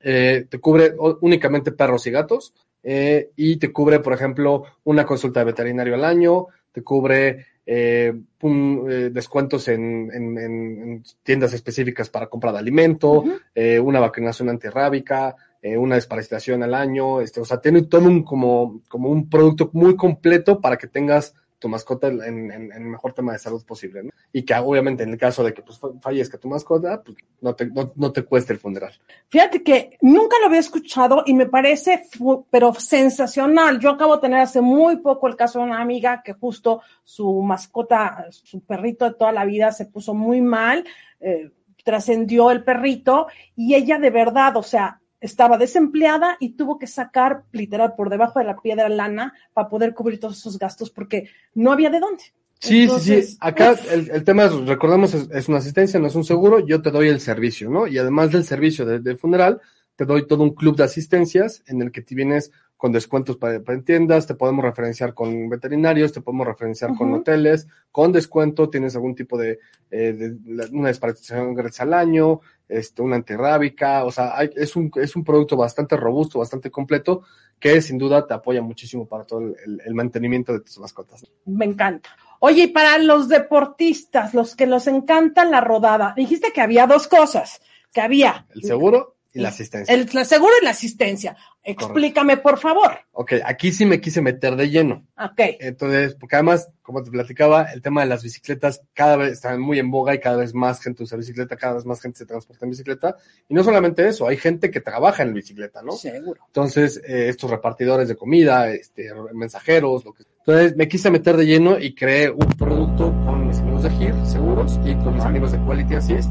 Eh, 0.00 0.46
te 0.48 0.58
cubre 0.58 0.94
únicamente 1.20 1.72
perros 1.72 2.06
y 2.06 2.10
gatos. 2.10 2.54
eh, 2.82 3.30
y 3.36 3.56
te 3.58 3.70
cubre, 3.72 4.00
por 4.00 4.12
ejemplo, 4.14 4.64
una 4.84 5.04
consulta 5.06 5.40
de 5.40 5.46
veterinario 5.46 5.94
al 5.94 6.04
año. 6.04 6.46
Te 6.72 6.82
cubre 6.82 7.46
eh, 7.66 8.12
un, 8.42 8.86
eh, 8.90 9.10
descuentos 9.10 9.68
en, 9.68 10.10
en- 10.12 10.38
en- 10.38 10.82
en 10.82 11.02
tiendas 11.22 11.52
específicas 11.52 12.08
para 12.10 12.26
compra 12.28 12.52
de 12.52 12.58
alimento 12.58 13.24
eh, 13.54 13.78
una 13.78 14.00
vacunación 14.00 14.48
antirrábica, 14.48 15.36
eh, 15.62 15.76
una 15.76 15.94
desparasitación 15.94 16.62
al 16.64 16.74
año, 16.74 17.20
este, 17.20 17.40
o 17.40 17.44
sea, 17.44 17.60
tiene 17.60 17.82
todo 17.82 18.06
un 18.08 18.24
como, 18.24 18.80
como 18.88 19.10
un 19.10 19.28
producto 19.30 19.70
muy 19.74 19.94
completo 19.94 20.60
para 20.60 20.76
que 20.76 20.88
tengas 20.88 21.34
tu 21.62 21.68
mascota 21.68 22.08
en, 22.08 22.50
el 22.50 22.80
mejor 22.80 23.12
tema 23.12 23.32
de 23.32 23.38
salud 23.38 23.64
posible, 23.64 24.02
¿no? 24.02 24.10
Y 24.32 24.42
que 24.42 24.52
obviamente 24.54 25.04
en 25.04 25.10
el 25.10 25.16
caso 25.16 25.44
de 25.44 25.54
que 25.54 25.62
pues, 25.62 25.78
fa- 25.78 25.92
fallezca 26.00 26.36
tu 26.36 26.48
mascota, 26.48 27.00
pues 27.02 27.16
no 27.40 27.54
te, 27.54 27.66
no, 27.66 27.92
no 27.94 28.10
te 28.12 28.24
cueste 28.24 28.52
el 28.52 28.58
funeral. 28.58 28.92
Fíjate 29.28 29.62
que 29.62 29.96
nunca 30.00 30.36
lo 30.40 30.46
había 30.46 30.58
escuchado 30.58 31.22
y 31.24 31.34
me 31.34 31.46
parece, 31.46 32.02
pero 32.50 32.74
sensacional. 32.74 33.78
Yo 33.78 33.90
acabo 33.90 34.16
de 34.16 34.22
tener 34.22 34.40
hace 34.40 34.60
muy 34.60 34.96
poco 34.96 35.28
el 35.28 35.36
caso 35.36 35.60
de 35.60 35.66
una 35.66 35.80
amiga 35.80 36.22
que 36.24 36.32
justo 36.32 36.82
su 37.04 37.42
mascota, 37.42 38.26
su 38.30 38.60
perrito 38.64 39.04
de 39.04 39.14
toda 39.14 39.30
la 39.30 39.44
vida 39.44 39.70
se 39.70 39.86
puso 39.86 40.14
muy 40.14 40.40
mal, 40.40 40.84
eh, 41.20 41.52
trascendió 41.84 42.50
el 42.50 42.64
perrito 42.64 43.28
y 43.54 43.74
ella 43.76 43.98
de 43.98 44.10
verdad, 44.10 44.56
o 44.56 44.62
sea, 44.64 45.00
estaba 45.22 45.56
desempleada 45.56 46.36
y 46.40 46.50
tuvo 46.50 46.78
que 46.78 46.86
sacar 46.86 47.44
literal 47.52 47.94
por 47.96 48.10
debajo 48.10 48.40
de 48.40 48.44
la 48.44 48.60
piedra 48.60 48.88
lana 48.88 49.32
para 49.54 49.68
poder 49.68 49.94
cubrir 49.94 50.20
todos 50.20 50.36
esos 50.36 50.58
gastos 50.58 50.90
porque 50.90 51.30
no 51.54 51.72
había 51.72 51.88
de 51.88 52.00
dónde. 52.00 52.24
Sí, 52.58 52.68
sí, 52.68 52.82
Entonces, 52.82 53.30
sí. 53.30 53.38
Acá 53.40 53.76
el, 53.90 54.10
el 54.10 54.24
tema, 54.24 54.44
es, 54.44 54.52
recordamos, 54.66 55.14
es, 55.14 55.28
es 55.32 55.48
una 55.48 55.58
asistencia, 55.58 55.98
no 55.98 56.08
es 56.08 56.14
un 56.14 56.24
seguro. 56.24 56.60
Yo 56.60 56.82
te 56.82 56.90
doy 56.90 57.08
el 57.08 57.20
servicio, 57.20 57.70
¿no? 57.70 57.86
Y 57.86 57.98
además 57.98 58.30
del 58.30 58.44
servicio 58.44 58.84
de, 58.84 59.00
de 59.00 59.16
funeral, 59.16 59.60
te 59.96 60.04
doy 60.04 60.26
todo 60.26 60.42
un 60.42 60.54
club 60.54 60.76
de 60.76 60.84
asistencias 60.84 61.62
en 61.66 61.82
el 61.82 61.90
que 61.92 62.02
te 62.02 62.14
vienes 62.14 62.52
con 62.82 62.90
descuentos 62.90 63.36
para, 63.36 63.60
para 63.60 63.80
tiendas, 63.80 64.26
te 64.26 64.34
podemos 64.34 64.64
referenciar 64.64 65.14
con 65.14 65.48
veterinarios, 65.48 66.12
te 66.12 66.20
podemos 66.20 66.48
referenciar 66.48 66.96
con 66.96 67.14
hoteles, 67.14 67.68
con 67.92 68.10
descuento, 68.10 68.68
tienes 68.70 68.96
algún 68.96 69.14
tipo 69.14 69.38
de, 69.38 69.60
eh, 69.88 70.12
de- 70.12 70.66
una 70.72 70.88
desparasitación 70.88 71.54
gratis 71.54 71.80
al 71.80 71.94
año, 71.94 72.40
este, 72.68 73.00
una 73.00 73.14
antirrábica, 73.14 74.04
o 74.04 74.10
sea, 74.10 74.36
hay- 74.36 74.50
es, 74.56 74.74
un, 74.74 74.90
es 74.96 75.14
un 75.14 75.22
producto 75.22 75.56
bastante 75.56 75.96
robusto, 75.96 76.40
bastante 76.40 76.72
completo, 76.72 77.22
que 77.60 77.80
sin 77.80 77.98
duda 77.98 78.26
te 78.26 78.34
apoya 78.34 78.62
muchísimo 78.62 79.06
para 79.06 79.22
todo 79.26 79.42
el, 79.64 79.94
mantenimiento 79.94 80.52
de 80.52 80.58
tus 80.62 80.80
mascotas. 80.80 81.24
Me 81.44 81.66
encanta. 81.66 82.10
Oye, 82.40 82.64
y 82.64 82.66
para 82.66 82.98
los 82.98 83.28
deportistas, 83.28 84.34
los 84.34 84.56
que 84.56 84.66
nos 84.66 84.88
encanta 84.88 85.44
la 85.44 85.60
rodada, 85.60 86.14
dijiste 86.16 86.52
que 86.52 86.60
había 86.60 86.88
dos 86.88 87.06
cosas, 87.06 87.62
que 87.92 88.00
había 88.00 88.44
El 88.52 88.64
seguro 88.64 89.11
la 89.34 89.48
asistencia. 89.48 89.94
el, 89.94 90.08
el 90.12 90.26
seguro 90.26 90.52
y 90.60 90.64
la 90.64 90.70
asistencia. 90.70 91.36
Explícame, 91.64 92.38
por 92.38 92.58
favor. 92.58 92.98
Ok, 93.12 93.34
aquí 93.44 93.70
sí 93.70 93.86
me 93.86 94.00
quise 94.00 94.20
meter 94.20 94.56
de 94.56 94.68
lleno. 94.68 95.06
Ok. 95.16 95.40
Entonces, 95.60 96.14
porque 96.16 96.36
además, 96.36 96.68
como 96.82 97.02
te 97.04 97.10
platicaba, 97.10 97.70
el 97.72 97.80
tema 97.80 98.00
de 98.00 98.08
las 98.08 98.22
bicicletas 98.24 98.82
cada 98.92 99.16
vez 99.16 99.32
está 99.32 99.56
muy 99.56 99.78
en 99.78 99.90
boga 99.90 100.12
y 100.14 100.18
cada 100.18 100.38
vez 100.38 100.54
más 100.54 100.82
gente 100.82 101.04
usa 101.04 101.16
bicicleta, 101.16 101.56
cada 101.56 101.74
vez 101.74 101.86
más 101.86 102.00
gente 102.00 102.18
se 102.18 102.26
transporta 102.26 102.66
en 102.66 102.70
bicicleta. 102.70 103.16
Y 103.48 103.54
no 103.54 103.62
solamente 103.62 104.06
eso, 104.08 104.26
hay 104.26 104.36
gente 104.36 104.72
que 104.72 104.80
trabaja 104.80 105.22
en 105.22 105.34
bicicleta, 105.34 105.82
¿no? 105.82 105.92
Seguro. 105.92 106.42
Entonces, 106.48 107.00
eh, 107.06 107.28
estos 107.28 107.48
repartidores 107.50 108.08
de 108.08 108.16
comida, 108.16 108.68
este, 108.70 109.10
mensajeros, 109.32 110.04
lo 110.04 110.12
que 110.12 110.24
Entonces, 110.38 110.76
me 110.76 110.88
quise 110.88 111.10
meter 111.10 111.36
de 111.36 111.46
lleno 111.46 111.78
y 111.78 111.94
creé 111.94 112.28
un 112.28 112.48
producto 112.58 113.12
con 113.24 113.46
mis 113.46 113.58
amigos 113.58 113.84
de 113.84 113.90
GIR, 113.90 114.14
seguros, 114.26 114.80
y 114.84 114.94
con 114.96 115.14
mis 115.14 115.24
amigos 115.24 115.52
de 115.52 115.58
Quality 115.58 115.94
Assist, 115.94 116.30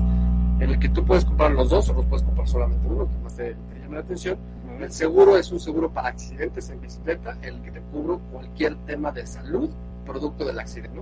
en 0.62 0.70
el 0.70 0.80
que 0.80 0.90
tú 0.90 1.04
puedes 1.04 1.26
comprar 1.26 1.52
los 1.52 1.70
dos 1.70 1.90
o 1.90 1.94
los 1.94 2.06
puedes 2.06 2.24
comprar 2.24 2.48
solamente 2.48 2.88
uno, 2.88 3.10
que 3.10 3.18
más 3.24 3.36
te, 3.36 3.56
te 3.56 3.80
llame 3.80 3.96
la 3.96 4.02
atención. 4.02 4.38
El 4.80 4.92
seguro 4.92 5.36
es 5.38 5.52
un 5.52 5.60
seguro 5.60 5.92
para 5.92 6.10
accidentes 6.10 6.70
en 6.70 6.80
bicicleta, 6.82 7.38
en 7.42 7.56
el 7.56 7.62
que 7.62 7.72
te 7.72 7.82
cubro 7.82 8.20
cualquier 8.32 8.76
tema 8.86 9.12
de 9.12 9.26
salud 9.26 9.70
producto 10.06 10.46
del 10.46 10.60
accidente, 10.60 11.00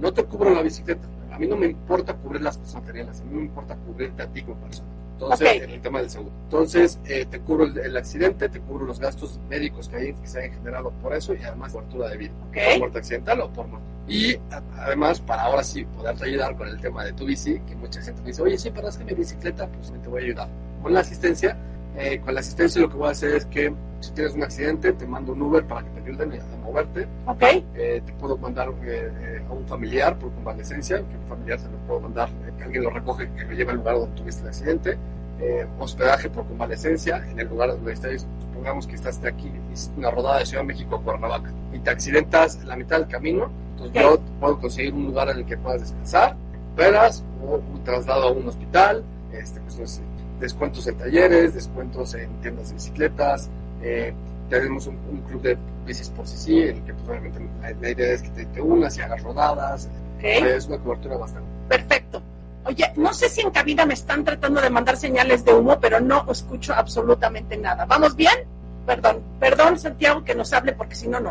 ¿no? 0.00 0.12
Te 0.12 0.24
cubro 0.24 0.52
la 0.52 0.62
bicicleta. 0.62 1.06
A 1.32 1.38
mí 1.38 1.46
no 1.46 1.56
me 1.56 1.66
importa 1.66 2.14
cubrir 2.14 2.42
las 2.42 2.58
cosas 2.58 2.82
materiales, 2.82 3.20
a 3.20 3.24
mí 3.24 3.34
me 3.34 3.42
importa 3.42 3.76
cubrirte 3.76 4.22
a 4.22 4.26
ti 4.26 4.42
como 4.42 4.56
persona. 4.56 4.88
Entonces, 5.18 5.62
en 5.62 5.70
el 5.70 5.80
tema 5.80 6.00
del 6.00 6.10
seguro. 6.10 6.30
Entonces, 6.44 6.98
eh, 7.06 7.24
te 7.30 7.40
cubro 7.40 7.64
el, 7.64 7.78
el 7.78 7.96
accidente, 7.96 8.48
te 8.50 8.60
cubro 8.60 8.84
los 8.84 9.00
gastos 9.00 9.40
médicos 9.48 9.88
que, 9.88 9.96
hay, 9.96 10.12
que 10.14 10.26
se 10.26 10.40
hayan 10.40 10.52
generado 10.58 10.90
por 11.02 11.14
eso 11.14 11.32
y 11.34 11.42
además 11.42 11.72
cobertura 11.72 12.08
de 12.10 12.16
vida. 12.18 12.32
Por 12.70 12.78
muerte 12.80 12.98
accidental 12.98 13.40
o 13.40 13.50
por 13.50 13.66
muerte. 13.66 13.86
Y 14.08 14.34
a- 14.34 14.62
además, 14.78 15.20
para 15.20 15.42
ahora 15.44 15.64
sí 15.64 15.84
poderte 15.84 16.26
ayudar 16.26 16.54
con 16.56 16.68
el 16.68 16.78
tema 16.80 17.02
de 17.04 17.12
tu 17.14 17.24
bici, 17.24 17.58
que 17.66 17.74
mucha 17.76 18.00
gente 18.02 18.20
me 18.20 18.28
dice, 18.28 18.42
oye, 18.42 18.58
sí, 18.58 18.70
pero 18.74 18.88
es 18.88 18.96
que 18.98 19.04
mi 19.04 19.14
bicicleta, 19.14 19.66
pues 19.68 19.90
te 19.90 20.08
voy 20.08 20.22
a 20.22 20.24
ayudar. 20.26 20.48
Con 20.82 20.92
la 20.92 21.00
asistencia, 21.00 21.56
eh, 21.96 22.20
con 22.20 22.34
la 22.34 22.40
asistencia 22.40 22.80
lo 22.82 22.88
que 22.88 22.96
voy 22.96 23.08
a 23.08 23.12
hacer 23.12 23.34
es 23.36 23.46
que 23.46 23.72
si 24.00 24.12
tienes 24.12 24.34
un 24.34 24.42
accidente, 24.42 24.92
te 24.92 25.06
mando 25.06 25.32
un 25.32 25.42
Uber 25.42 25.64
para 25.66 25.82
que 25.82 26.00
te 26.00 26.10
ayuden 26.10 26.40
a 26.40 26.56
moverte. 26.64 27.08
Ok. 27.26 27.42
Eh, 27.74 28.02
te 28.04 28.12
puedo 28.14 28.36
mandar 28.36 28.68
eh, 28.84 29.42
a 29.48 29.52
un 29.52 29.66
familiar 29.66 30.18
por 30.18 30.32
convalecencia, 30.32 30.98
que 30.98 31.16
un 31.16 31.28
familiar 31.28 31.58
se 31.58 31.68
lo 31.68 31.76
puedo 31.86 32.00
mandar, 32.00 32.28
eh, 32.28 32.52
que 32.58 32.64
alguien 32.64 32.84
lo 32.84 32.90
recoge, 32.90 33.30
que 33.32 33.44
lo 33.44 33.52
lleve 33.52 33.70
al 33.72 33.78
lugar 33.78 33.96
donde 33.98 34.14
tuviste 34.16 34.42
el 34.42 34.48
accidente. 34.48 34.98
Eh, 35.38 35.66
hospedaje 35.78 36.30
por 36.30 36.46
convalecencia 36.46 37.22
en 37.30 37.38
el 37.38 37.48
lugar 37.48 37.70
donde 37.70 37.92
estés. 37.92 38.26
Supongamos 38.40 38.86
que 38.86 38.94
estás 38.94 39.20
de 39.20 39.28
aquí, 39.28 39.52
una 39.96 40.10
rodada 40.10 40.38
de 40.38 40.46
Ciudad 40.46 40.62
de 40.62 40.68
México 40.68 40.96
a 40.96 41.02
Cuernavaca 41.02 41.50
y 41.74 41.78
te 41.78 41.90
accidentas 41.90 42.56
en 42.56 42.68
la 42.68 42.76
mitad 42.76 42.98
del 42.98 43.08
camino. 43.08 43.50
Entonces 43.72 44.04
Ok. 44.04 44.10
yo 44.10 44.20
puedo 44.40 44.58
conseguir 44.58 44.94
un 44.94 45.06
lugar 45.06 45.28
en 45.28 45.38
el 45.38 45.44
que 45.44 45.58
puedas 45.58 45.82
descansar, 45.82 46.36
veras, 46.74 47.22
o 47.44 47.56
un 47.56 47.84
traslado 47.84 48.28
a 48.28 48.32
un 48.32 48.48
hospital, 48.48 49.04
este, 49.32 49.60
pues, 49.60 49.78
no 49.78 49.86
sé, 49.86 50.00
descuentos 50.40 50.86
en 50.86 50.98
talleres, 50.98 51.54
descuentos 51.54 52.14
en 52.14 52.30
tiendas 52.40 52.68
de 52.68 52.74
bicicletas. 52.74 53.48
Eh, 53.82 54.12
tenemos 54.48 54.86
un, 54.86 54.96
un 55.10 55.20
club 55.22 55.42
de 55.42 55.58
bicis 55.84 56.10
por 56.10 56.26
sí 56.26 56.36
sí, 56.36 56.62
en 56.62 56.76
el 56.76 56.82
que 56.84 56.94
pues, 56.94 57.08
obviamente 57.08 57.40
la, 57.60 57.70
la 57.72 57.90
idea 57.90 58.12
es 58.12 58.22
que 58.22 58.30
te, 58.30 58.46
te 58.46 58.60
unas 58.60 58.96
y 58.96 59.00
hagas 59.00 59.22
rodadas. 59.22 59.88
Es 60.20 60.66
una 60.66 60.78
cobertura 60.78 61.16
bastante. 61.16 61.48
Perfecto. 61.68 62.22
Oye, 62.64 62.92
no 62.96 63.14
sé 63.14 63.28
si 63.28 63.42
en 63.42 63.50
cabina 63.50 63.86
me 63.86 63.94
están 63.94 64.24
tratando 64.24 64.60
de 64.60 64.70
mandar 64.70 64.96
señales 64.96 65.44
de 65.44 65.54
humo, 65.54 65.78
pero 65.78 66.00
no 66.00 66.26
escucho 66.30 66.74
absolutamente 66.74 67.56
nada. 67.56 67.84
¿Vamos 67.84 68.16
bien? 68.16 68.34
Perdón, 68.84 69.22
perdón 69.38 69.78
Santiago 69.78 70.24
que 70.24 70.34
nos 70.34 70.52
hable 70.52 70.72
porque 70.72 70.96
si 70.96 71.06
no, 71.06 71.20
no. 71.20 71.30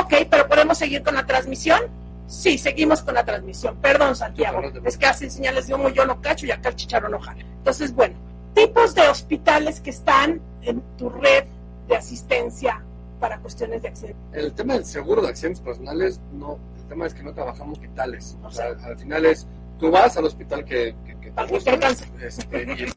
Ok, 0.00 0.26
pero 0.30 0.48
¿podemos 0.48 0.78
seguir 0.78 1.02
con 1.02 1.14
la 1.14 1.26
transmisión? 1.26 1.80
Sí, 2.26 2.56
seguimos 2.56 3.02
con 3.02 3.14
la 3.14 3.24
transmisión. 3.24 3.76
Perdón 3.76 4.16
Santiago, 4.16 4.62
es 4.84 4.96
que 4.96 5.06
hacen 5.06 5.30
señales 5.30 5.66
de 5.66 5.74
humo, 5.74 5.88
yo 5.88 6.06
no 6.06 6.20
cacho 6.20 6.46
y 6.46 6.50
acá 6.50 6.70
el 6.70 6.76
chicharro 6.76 7.08
no 7.08 7.18
jala. 7.18 7.40
Entonces, 7.40 7.92
bueno, 7.94 8.14
tipos 8.54 8.94
de 8.94 9.02
hospitales 9.08 9.80
que 9.80 9.90
están 9.90 10.40
en 10.62 10.82
tu 10.96 11.08
red 11.08 11.44
de 11.88 11.96
asistencia 11.96 12.84
para 13.18 13.38
cuestiones 13.40 13.82
de 13.82 13.88
accidentes. 13.88 14.20
El 14.32 14.54
tema 14.54 14.74
del 14.74 14.84
seguro 14.84 15.22
de 15.22 15.28
accidentes 15.28 15.60
personales, 15.60 16.20
no. 16.32 16.58
El 16.76 16.86
tema 16.86 17.06
es 17.06 17.14
que 17.14 17.22
no 17.22 17.34
trabajamos 17.34 17.78
hospitales. 17.78 18.38
O 18.42 18.50
sea, 18.50 18.68
al 18.82 18.98
final 18.98 19.26
es, 19.26 19.46
tú 19.78 19.90
vas 19.90 20.16
al 20.16 20.24
hospital 20.24 20.64
que, 20.64 20.96
que, 21.04 21.20
que 21.20 21.30
te 21.30 21.46
que 21.46 21.52
gusta, 21.52 21.78
este, 22.20 22.90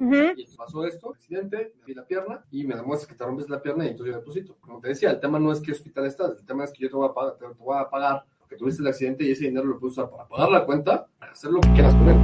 y, 0.00 0.56
pasó 0.56 0.86
esto, 0.86 1.10
accidente, 1.10 1.74
me 1.78 1.84
vi 1.84 1.94
la 1.94 2.06
pierna 2.06 2.42
y 2.50 2.64
me 2.64 2.74
demuestra 2.74 3.06
que 3.06 3.14
te 3.14 3.22
rompes 3.22 3.50
la 3.50 3.60
pierna 3.60 3.84
y 3.84 3.88
entonces 3.88 4.14
yo 4.14 4.20
deposito. 4.20 4.56
Como 4.60 4.80
te 4.80 4.88
decía, 4.88 5.10
el 5.10 5.20
tema 5.20 5.38
no 5.38 5.52
es 5.52 5.60
qué 5.60 5.72
hospital 5.72 6.06
estás, 6.06 6.38
el 6.38 6.46
tema 6.46 6.64
es 6.64 6.72
que 6.72 6.84
yo 6.84 6.90
te 6.90 6.96
voy 6.96 7.08
a 7.08 7.12
pagar, 7.12 7.36
te, 7.36 7.46
te 7.46 7.62
voy 7.62 7.76
a 7.78 7.88
pagar 7.88 8.24
porque 8.38 8.56
tuviste 8.56 8.80
el 8.82 8.88
accidente 8.88 9.24
y 9.24 9.32
ese 9.32 9.44
dinero 9.44 9.66
lo 9.66 9.78
puedes 9.78 9.98
usar 9.98 10.10
para 10.10 10.26
pagar 10.26 10.50
la 10.50 10.64
cuenta, 10.64 11.06
para 11.18 11.32
hacer 11.32 11.50
lo 11.50 11.60
que 11.60 11.72
quieras 11.72 11.94
con 11.94 12.08
él. 12.08 12.16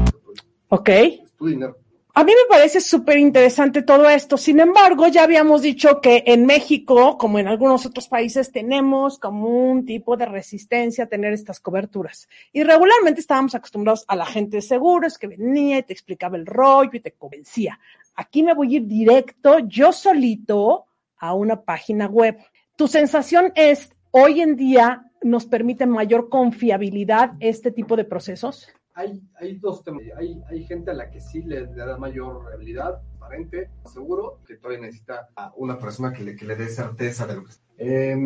Ok. 0.68 0.89
Es 0.89 1.32
tu 1.37 1.47
dinero. 1.47 1.76
A 2.18 2.24
mí 2.24 2.32
me 2.32 2.48
parece 2.48 2.80
súper 2.80 3.18
interesante 3.18 3.82
todo 3.82 4.08
esto. 4.08 4.38
Sin 4.38 4.58
embargo, 4.58 5.06
ya 5.06 5.24
habíamos 5.24 5.60
dicho 5.60 6.00
que 6.00 6.24
en 6.26 6.46
México, 6.46 7.18
como 7.18 7.38
en 7.38 7.46
algunos 7.46 7.84
otros 7.84 8.08
países, 8.08 8.50
tenemos 8.50 9.18
como 9.18 9.50
un 9.50 9.84
tipo 9.84 10.16
de 10.16 10.24
resistencia 10.24 11.04
a 11.04 11.08
tener 11.08 11.34
estas 11.34 11.60
coberturas. 11.60 12.26
Y 12.54 12.62
regularmente 12.62 13.20
estábamos 13.20 13.54
acostumbrados 13.54 14.06
a 14.08 14.16
la 14.16 14.24
gente 14.24 14.56
de 14.56 14.62
seguros 14.62 15.18
que 15.18 15.26
venía 15.26 15.76
y 15.76 15.82
te 15.82 15.92
explicaba 15.92 16.38
el 16.38 16.46
rollo 16.46 16.92
y 16.94 17.00
te 17.00 17.12
convencía. 17.12 17.78
Aquí 18.14 18.42
me 18.42 18.54
voy 18.54 18.72
a 18.72 18.76
ir 18.78 18.86
directo, 18.86 19.58
yo 19.58 19.92
solito, 19.92 20.86
a 21.18 21.34
una 21.34 21.60
página 21.60 22.06
web. 22.06 22.38
Tu 22.76 22.88
sensación 22.88 23.52
es, 23.54 23.90
hoy 24.10 24.40
en 24.40 24.56
día, 24.56 25.04
nos 25.20 25.44
permite 25.44 25.84
mayor 25.84 26.30
confiabilidad 26.30 27.32
este 27.40 27.72
tipo 27.72 27.94
de 27.94 28.04
procesos. 28.04 28.72
Hay, 28.97 29.22
hay 29.38 29.57
dos 29.59 29.84
temas. 29.84 30.03
Hay, 30.16 30.42
hay 30.49 30.64
gente 30.64 30.90
a 30.90 30.94
la 30.94 31.09
que 31.11 31.20
sí 31.20 31.42
le, 31.42 31.61
le 31.66 31.76
da 31.76 31.97
mayor 31.99 32.53
habilidad, 32.53 33.01
aparente, 33.16 33.70
seguro, 33.92 34.40
que 34.47 34.57
todavía 34.57 34.80
necesita 34.86 35.28
a 35.36 35.53
una 35.57 35.78
persona 35.78 36.12
que 36.12 36.24
le, 36.24 36.34
que 36.34 36.47
le 36.47 36.57
dé 36.57 36.68
certeza 36.68 37.26
de 37.26 37.34
lo 37.36 37.44
que 37.44 37.51
está. 37.51 37.64
Eh, 37.78 38.16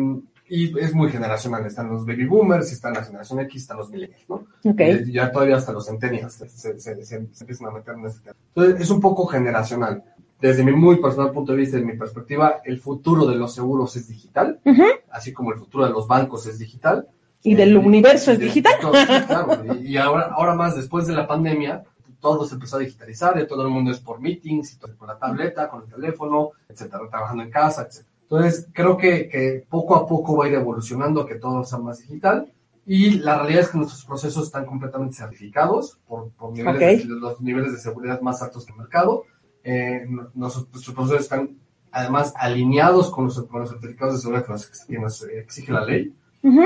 y 0.49 0.77
es 0.79 0.93
muy 0.93 1.09
generacional. 1.09 1.65
Están 1.65 1.89
los 1.89 2.05
baby 2.05 2.25
boomers, 2.25 2.71
están 2.71 2.93
la 2.93 3.03
generación 3.03 3.39
X, 3.41 3.61
están 3.61 3.77
los 3.77 3.89
millennials, 3.89 4.27
¿no? 4.29 4.35
Ok. 4.65 4.81
Y 5.07 5.11
ya 5.13 5.31
todavía 5.31 5.57
hasta 5.57 5.71
los 5.73 5.85
centennials 5.85 6.33
se, 6.33 6.49
se- 6.49 6.79
se- 6.79 7.05
se 7.05 7.15
empiezan 7.15 7.67
a 7.67 7.71
meter 7.71 7.93
en 7.95 8.05
este 8.05 8.21
tema. 8.21 8.35
Entonces, 8.55 8.81
es 8.81 8.89
un 8.89 8.99
poco 8.99 9.25
generacional. 9.27 10.03
Desde 10.41 10.63
mi 10.63 10.71
muy 10.71 10.99
personal 10.99 11.31
punto 11.31 11.51
de 11.51 11.59
vista, 11.59 11.77
desde 11.77 11.91
mi 11.91 11.97
perspectiva, 11.97 12.61
el 12.65 12.79
futuro 12.79 13.25
de 13.27 13.35
los 13.35 13.53
seguros 13.53 13.95
es 13.95 14.07
digital, 14.07 14.59
Ujú. 14.65 14.83
así 15.11 15.31
como 15.33 15.51
el 15.53 15.59
futuro 15.59 15.85
de 15.85 15.91
los 15.91 16.07
bancos 16.07 16.45
es 16.47 16.57
digital. 16.57 17.07
Y 17.43 17.55
del 17.55 17.75
universo 17.77 18.31
es 18.31 18.39
de- 18.39 18.45
digital. 18.45 18.73
todo, 18.81 18.93
sí, 18.93 19.05
claro. 19.27 19.75
Y, 19.81 19.97
ahora, 19.97 20.31
ahora 20.35 20.53
más, 20.55 20.75
después 20.75 21.07
de 21.07 21.13
la 21.13 21.27
pandemia, 21.27 21.83
todo 22.19 22.45
se 22.45 22.53
empezó 22.53 22.75
a 22.75 22.79
digitalizar, 22.79 23.39
y 23.39 23.47
todo 23.47 23.63
el 23.63 23.69
mundo 23.69 23.89
es 23.91 23.99
por 23.99 24.19
meetings, 24.19 24.77
por 24.97 25.07
la 25.07 25.17
tableta, 25.17 25.69
con 25.69 25.83
el 25.83 25.89
teléfono, 25.89 26.51
etcétera, 26.69 27.01
trabajando 27.09 27.43
en 27.43 27.49
casa, 27.49 27.81
etcétera. 27.87 28.11
Entonces, 28.23 28.67
creo 28.73 28.95
que, 28.95 29.27
que 29.27 29.65
poco 29.69 29.95
a 29.95 30.07
poco 30.07 30.37
va 30.37 30.45
a 30.45 30.47
ir 30.47 30.53
evolucionando, 30.53 31.25
que 31.25 31.35
todo 31.35 31.63
sea 31.65 31.79
más 31.79 31.99
digital. 31.99 32.51
Y 32.85 33.19
la 33.19 33.37
realidad 33.39 33.61
es 33.61 33.69
que 33.69 33.77
nuestros 33.77 34.05
procesos 34.05 34.45
están 34.45 34.65
completamente 34.65 35.15
certificados 35.15 35.99
por, 36.07 36.29
por 36.31 36.51
niveles 36.53 37.01
Ok. 37.03 37.07
de, 37.09 37.15
los 37.15 37.41
niveles 37.41 37.71
de 37.73 37.77
seguridad 37.79 38.21
más 38.21 38.41
altos 38.41 38.65
que 38.65 38.71
el 38.71 38.77
mercado. 38.79 39.23
Eh, 39.63 40.05
nuestros, 40.33 40.67
nuestros 40.71 40.95
procesos 40.95 41.21
están 41.21 41.57
además 41.91 42.33
alineados 42.37 43.11
con 43.11 43.25
los, 43.25 43.41
con 43.43 43.61
los 43.61 43.69
certificados 43.69 44.15
de 44.15 44.21
seguridad 44.21 44.45
que 44.45 44.51
nos, 44.53 44.65
que 44.67 44.97
nos 44.99 45.23
exige 45.23 45.71
la 45.73 45.85
ley. 45.85 46.13
Ujú. 46.41 46.63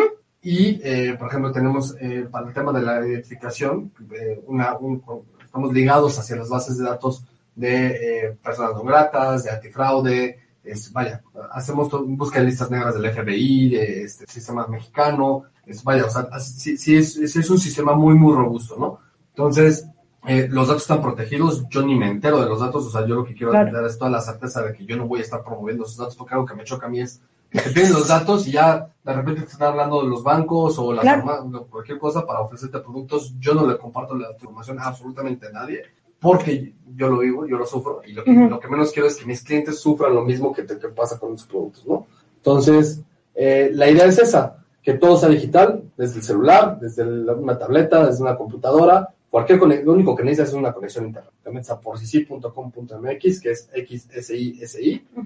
Y, 0.48 0.80
eh, 0.84 1.16
por 1.18 1.28
ejemplo, 1.30 1.52
tenemos 1.52 1.96
eh, 2.00 2.28
para 2.30 2.48
el 2.48 2.54
tema 2.54 2.72
de 2.72 2.84
la 2.84 3.06
identificación, 3.08 3.92
eh, 4.12 4.44
una, 4.46 4.78
un- 4.78 5.02
estamos 5.44 5.74
ligados 5.74 6.20
hacia 6.20 6.36
las 6.36 6.50
bases 6.50 6.78
de 6.78 6.84
datos 6.86 7.24
de 7.56 8.38
personas 8.44 8.76
no 8.76 8.84
gratas, 8.84 9.44
de 9.46 9.50
antifraude, 9.50 10.38
es, 10.64 10.92
vaya, 10.94 11.24
hacemos 11.52 11.90
búsqueda 12.06 12.42
de 12.44 12.50
listas 12.50 12.70
negras 12.70 12.94
del 12.94 13.12
FBI, 13.12 13.70
de 13.70 14.04
este 14.04 14.26
sistema 14.28 14.68
mexicano, 14.68 15.46
es, 15.66 15.84
vaya, 15.84 16.06
o 16.06 16.10
sea, 16.12 16.28
sí, 16.40 16.78
sí 16.78 16.96
es, 16.96 17.18
es, 17.18 17.36
es 17.36 17.50
un 17.50 17.58
sistema 17.58 17.94
muy, 17.96 18.14
muy 18.14 18.36
robusto, 18.36 18.76
¿no? 18.78 19.00
Entonces, 19.30 19.88
eh, 20.28 20.48
los 20.50 20.68
datos 20.68 20.84
están 20.84 21.02
protegidos, 21.02 21.68
yo 21.70 21.82
ni 21.84 21.96
me 21.96 22.08
entero 22.10 22.40
de 22.40 22.46
los 22.48 22.60
datos, 22.60 22.86
o 22.86 22.92
sea, 22.92 23.02
yo 23.08 23.16
lo 23.16 23.26
que 23.26 23.34
quiero 23.34 23.52
Claro. 23.52 23.72
dar 23.72 23.86
es 23.86 23.98
toda 23.98 24.12
la 24.12 24.22
certeza 24.22 24.62
de 24.62 24.74
que 24.74 24.86
yo 24.86 24.96
no 24.96 25.08
voy 25.08 25.20
a 25.22 25.24
estar 25.24 25.44
promoviendo 25.44 25.86
esos 25.86 25.98
datos, 25.98 26.16
porque 26.16 26.36
algo 26.36 26.46
que 26.46 26.54
me 26.56 26.64
choca 26.66 26.86
a 26.86 26.90
mí 26.90 27.00
es 27.02 27.20
que 27.64 27.70
piden 27.72 27.94
los 27.94 28.08
datos 28.08 28.48
y 28.48 28.52
ya 28.54 28.88
de 29.04 29.14
repente 29.14 29.42
te 29.42 29.52
están 29.52 29.70
hablando 29.72 30.02
de 30.02 30.08
los 30.10 30.24
bancos 30.24 30.78
o 30.80 30.94
las 30.94 31.04
Claro. 31.04 31.68
cualquier 31.70 31.98
cosa 32.00 32.26
para 32.26 32.40
ofrecerte 32.42 32.80
productos. 32.80 33.34
Yo 33.40 33.54
no 33.54 33.66
le 33.68 33.78
comparto 33.78 34.16
la 34.16 34.32
información 34.32 34.80
a 34.80 34.86
absolutamente 34.86 35.48
a 35.48 35.52
nadie 35.52 35.84
porque 36.20 36.74
yo 36.96 37.08
lo 37.10 37.20
vivo, 37.20 37.46
yo 37.46 37.58
lo 37.58 37.66
sufro 37.66 38.02
y 38.06 38.14
lo 38.14 38.24
que, 38.24 38.32
Ujú. 38.32 38.50
lo 38.50 38.60
que 38.60 38.68
menos 38.68 38.92
quiero 38.92 39.08
es 39.08 39.16
que 39.16 39.26
mis 39.26 39.44
clientes 39.44 39.80
sufran 39.80 40.14
lo 40.16 40.24
mismo 40.24 40.52
que, 40.54 40.64
te, 40.64 40.80
que 40.80 40.88
pasa 40.90 41.20
con 41.20 41.38
sus 41.38 41.48
productos, 41.48 41.86
¿no? 41.86 42.08
Entonces, 42.38 43.02
eh, 43.36 43.70
la 43.74 43.90
idea 43.90 44.06
es 44.06 44.18
esa, 44.18 44.58
que 44.82 44.94
todo 44.94 45.18
sea 45.18 45.30
digital, 45.30 45.84
desde 45.98 46.18
el 46.18 46.24
celular, 46.24 46.80
desde 46.80 47.06
la- 47.06 47.34
una 47.34 47.58
tableta, 47.58 48.06
desde 48.08 48.22
una 48.24 48.36
computadora, 48.38 49.10
cualquier 49.30 49.60
lo 49.60 49.92
único 49.94 50.16
que 50.16 50.24
necesitas 50.24 50.50
es 50.50 50.56
una 50.56 50.72
conexión 50.74 51.04
a 51.04 51.08
internet. 51.08 51.32
Te 51.44 51.50
metes 51.52 51.70
a 51.70 51.80
porcisi.com.mx, 51.80 53.42
que 53.42 53.52
es 53.52 53.70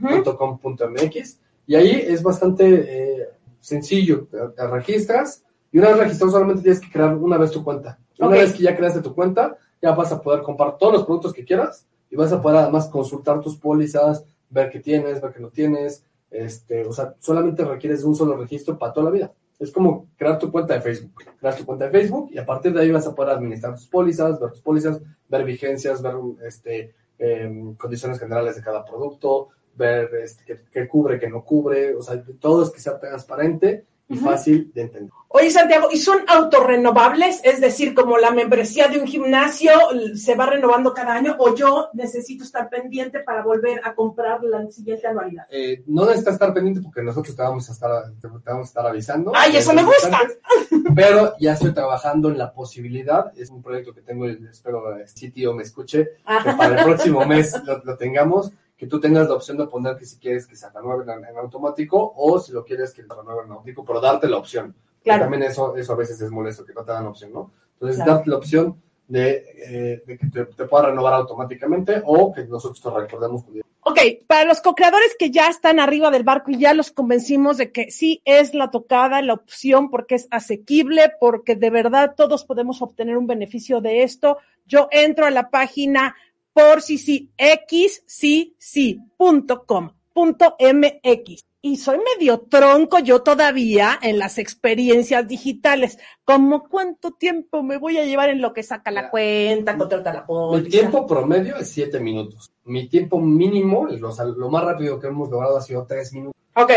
xsisi.com.mx, 0.10 1.40
y 1.70 1.76
ahí 1.76 2.04
es 2.08 2.24
bastante 2.24 2.66
eh, 2.66 3.30
sencillo, 3.60 4.28
te, 4.56 4.68
registras, 4.68 5.44
y 5.72 5.78
una 5.78 5.90
vez 5.90 5.98
registrado 6.00 6.32
solamente 6.32 6.64
tienes 6.64 6.80
que 6.80 6.90
crear 6.92 7.16
una 7.16 7.38
vez 7.38 7.52
tu 7.52 7.64
cuenta. 7.64 8.00
Una 8.18 8.38
vez 8.38 8.54
que 8.54 8.64
ya 8.64 8.76
creaste 8.76 9.04
tu 9.04 9.14
cuenta, 9.14 9.56
ya 9.80 9.92
vas 9.92 10.12
a 10.12 10.20
poder 10.20 10.42
comprar 10.42 10.80
todos 10.80 10.94
los 10.94 11.06
productos 11.06 11.32
que 11.32 11.46
quieras, 11.46 11.86
y 12.10 12.16
vas 12.16 12.34
a 12.34 12.42
poder 12.42 12.58
además 12.58 12.88
consultar 12.88 13.40
tus 13.40 13.56
pólizas, 13.56 14.26
ver 14.50 14.72
qué 14.72 14.80
tienes, 14.80 15.22
ver 15.22 15.32
qué 15.32 15.42
no 15.42 15.50
tienes, 15.50 16.04
este, 16.32 16.88
o 16.88 16.92
sea, 16.92 17.14
solamente 17.20 17.64
requieres 17.64 18.02
de 18.02 18.08
un 18.08 18.16
solo 18.16 18.36
registro 18.36 18.76
para 18.76 18.92
toda 18.92 19.06
la 19.06 19.12
vida. 19.12 19.32
Es 19.60 19.70
como 19.70 20.08
crear 20.18 20.40
tu 20.40 20.52
cuenta 20.52 20.74
de 20.74 20.82
Facebook. 20.82 21.24
Crear 21.40 21.56
tu 21.56 21.68
cuenta 21.68 21.86
de 21.86 21.92
Facebook 21.92 22.32
y 22.32 22.40
a 22.40 22.48
partir 22.48 22.74
de 22.74 22.82
ahí 22.82 22.90
vas 22.90 23.06
a 23.06 23.14
poder 23.14 23.36
administrar 23.36 23.76
tus 23.76 23.86
pólizas, 23.86 24.40
ver 24.40 24.54
tus 24.54 24.62
pólizas, 24.62 25.00
ver 25.28 25.44
vigencias, 25.44 26.02
ver 26.02 26.16
este, 26.48 26.96
em, 27.20 27.76
condiciones 27.76 28.18
generales 28.18 28.56
de 28.56 28.64
cada 28.64 28.84
producto, 28.84 29.50
ver 29.76 30.10
este, 30.24 30.44
qué, 30.46 30.60
qué 30.72 30.88
cubre, 30.88 31.20
qué 31.20 31.30
no 31.30 31.44
cubre, 31.44 31.96
o 31.96 32.02
sea, 32.02 32.22
todo 32.40 32.64
es 32.64 32.70
que 32.70 32.80
sea 32.80 33.00
transparente 33.00 33.86
y 34.10 34.18
fácil 34.18 34.72
de 34.74 34.82
entender. 34.82 35.12
Oye, 35.28 35.52
Santiago, 35.52 35.90
¿y 35.92 35.98
son 35.98 36.18
autorrenovables? 36.28 37.42
Es 37.44 37.62
decir, 37.62 37.94
como 37.94 38.18
la 38.18 38.32
membresía 38.32 38.88
de 38.88 39.00
un 39.00 39.06
gimnasio 39.06 39.72
se 40.16 40.34
va 40.34 40.48
renovando 40.48 40.92
cada 40.92 41.14
año 41.14 41.36
o 41.38 41.54
yo 41.54 41.90
necesito 41.94 42.44
estar 42.44 42.68
pendiente 42.70 43.20
para 43.20 43.44
volver 43.44 43.80
a 43.84 43.94
comprar 43.94 44.44
la 44.44 44.68
siguiente 44.72 45.06
anualidad. 45.06 45.46
Eh, 45.52 45.84
no 45.86 46.06
necesitas 46.06 46.34
estar 46.34 46.52
pendiente 46.52 46.82
porque 46.82 47.04
nosotros 47.04 47.36
te 47.36 47.44
vamos 47.44 47.70
a 47.70 47.74
estar, 47.74 48.12
te, 48.20 48.28
te 48.28 48.50
vamos 48.50 48.68
a 48.68 48.70
estar 48.70 48.88
avisando. 48.88 49.32
¡Ay, 49.36 49.56
eso 49.56 49.72
me 49.74 49.84
gusta! 49.84 50.20
Pero 50.96 51.36
ya 51.40 51.54
estoy 51.54 51.72
trabajando 51.72 52.30
en 52.30 52.40
la 52.40 52.52
posibilidad, 52.52 53.32
es 53.38 53.52
un 53.52 53.62
proyecto 53.62 53.94
que 53.94 54.02
tengo, 54.02 54.28
y 54.28 54.40
espero 54.50 54.96
el 54.96 55.08
sitio 55.08 55.54
me 55.54 55.62
escuche, 55.62 56.10
que 56.44 56.54
para 56.54 56.80
el 56.80 56.86
próximo 56.86 57.24
mes 57.28 57.56
lo, 57.64 57.84
lo 57.84 57.96
tengamos, 57.96 58.52
que 58.80 58.88
tú 58.88 58.98
tengas 58.98 59.28
la 59.28 59.36
opción 59.36 59.58
de 59.58 59.68
poner 59.68 59.98
que 59.98 60.06
si 60.06 60.18
quieres 60.18 60.48
que 60.48 60.56
se 60.56 60.70
renueven 60.70 61.10
en, 61.10 61.26
en 61.26 61.38
automático 61.38 62.14
o 62.16 62.40
si 62.40 62.54
lo 62.54 62.64
quieres 62.64 62.94
que 62.94 63.04
se 63.04 63.10
renueven 63.10 63.46
en 63.46 63.52
automático, 63.52 63.84
pero 63.84 64.00
darte 64.00 64.30
la 64.30 64.38
opción. 64.38 64.74
Claro. 65.04 65.24
También 65.24 65.44
eso, 65.44 65.76
eso 65.76 65.92
a 65.92 65.98
veces 65.98 66.22
es 66.22 66.32
molesto, 66.32 66.66
que 66.66 66.74
no 66.74 66.86
te 66.86 66.94
dan 66.94 67.06
opción, 67.06 67.34
¿no? 67.34 67.52
Entonces, 67.74 67.98
Claro. 67.98 68.14
darte 68.14 68.30
la 68.30 68.38
opción 68.38 68.82
de, 69.10 69.44
eh, 69.58 70.04
de 70.08 70.18
que 70.18 70.28
te, 70.28 70.46
te 70.46 70.66
pueda 70.66 70.88
renovar 70.88 71.14
automáticamente 71.14 72.02
o 72.06 72.32
que 72.32 72.46
nosotros 72.46 72.82
te 72.82 72.90
recordemos 72.90 73.44
Ok, 73.82 74.00
para 74.28 74.46
los 74.46 74.62
co-creadores 74.62 75.16
que 75.18 75.32
ya 75.32 75.48
están 75.48 75.80
arriba 75.80 76.12
del 76.12 76.24
barco 76.24 76.52
y 76.52 76.60
ya 76.60 76.74
los 76.74 76.92
convencimos 76.92 77.58
de 77.58 77.72
que 77.72 77.92
sí 77.92 78.22
es 78.24 78.54
la 78.54 78.72
tocada, 78.72 79.22
la 79.22 79.34
opción, 79.34 79.90
porque 79.90 80.16
es 80.16 80.28
asequible, 80.32 81.14
porque 81.20 81.56
de 81.56 81.70
verdad 81.70 82.14
todos 82.16 82.46
podemos 82.46 82.82
obtener 82.82 83.18
un 83.18 83.26
beneficio 83.26 83.82
de 83.82 84.04
esto, 84.04 84.38
yo 84.66 84.88
entro 84.92 85.26
a 85.26 85.32
la 85.32 85.50
página 85.50 86.16
por 86.54 86.82
sí, 86.82 86.98
sí, 86.98 87.30
xcc.com.mx. 87.38 88.00
Y 91.62 91.76
soy 91.76 91.98
medio 91.98 92.40
tronco 92.50 93.00
yo 93.00 93.22
todavía 93.22 94.00
en 94.02 94.18
las 94.18 94.38
experiencias 94.38 95.28
digitales. 95.28 95.98
¿Cómo 96.24 96.70
cuánto 96.70 97.12
tiempo 97.12 97.64
me 97.64 97.76
voy 97.78 97.98
a 97.98 98.06
llevar 98.06 98.30
en 98.30 98.40
lo 98.42 98.54
que 98.54 98.64
saca 98.64 98.92
la 98.92 99.10
cuenta, 99.10 99.78
contrata 99.78 100.14
la 100.14 100.26
póliza? 100.26 100.64
Mi 100.64 100.70
tiempo 100.70 101.06
promedio 101.06 101.58
es 101.58 101.68
7 101.72 102.00
minutos. 102.00 102.50
Mi 102.64 102.88
tiempo 102.88 103.20
mínimo, 103.20 103.88
lo, 103.88 104.14
lo 104.38 104.50
más 104.50 104.64
rápido 104.64 104.98
que 105.02 105.08
hemos 105.08 105.30
logrado 105.30 105.58
ha 105.58 105.62
sido 105.62 105.86
3 105.86 106.14
minutos. 106.14 106.42
Ok, 106.56 106.72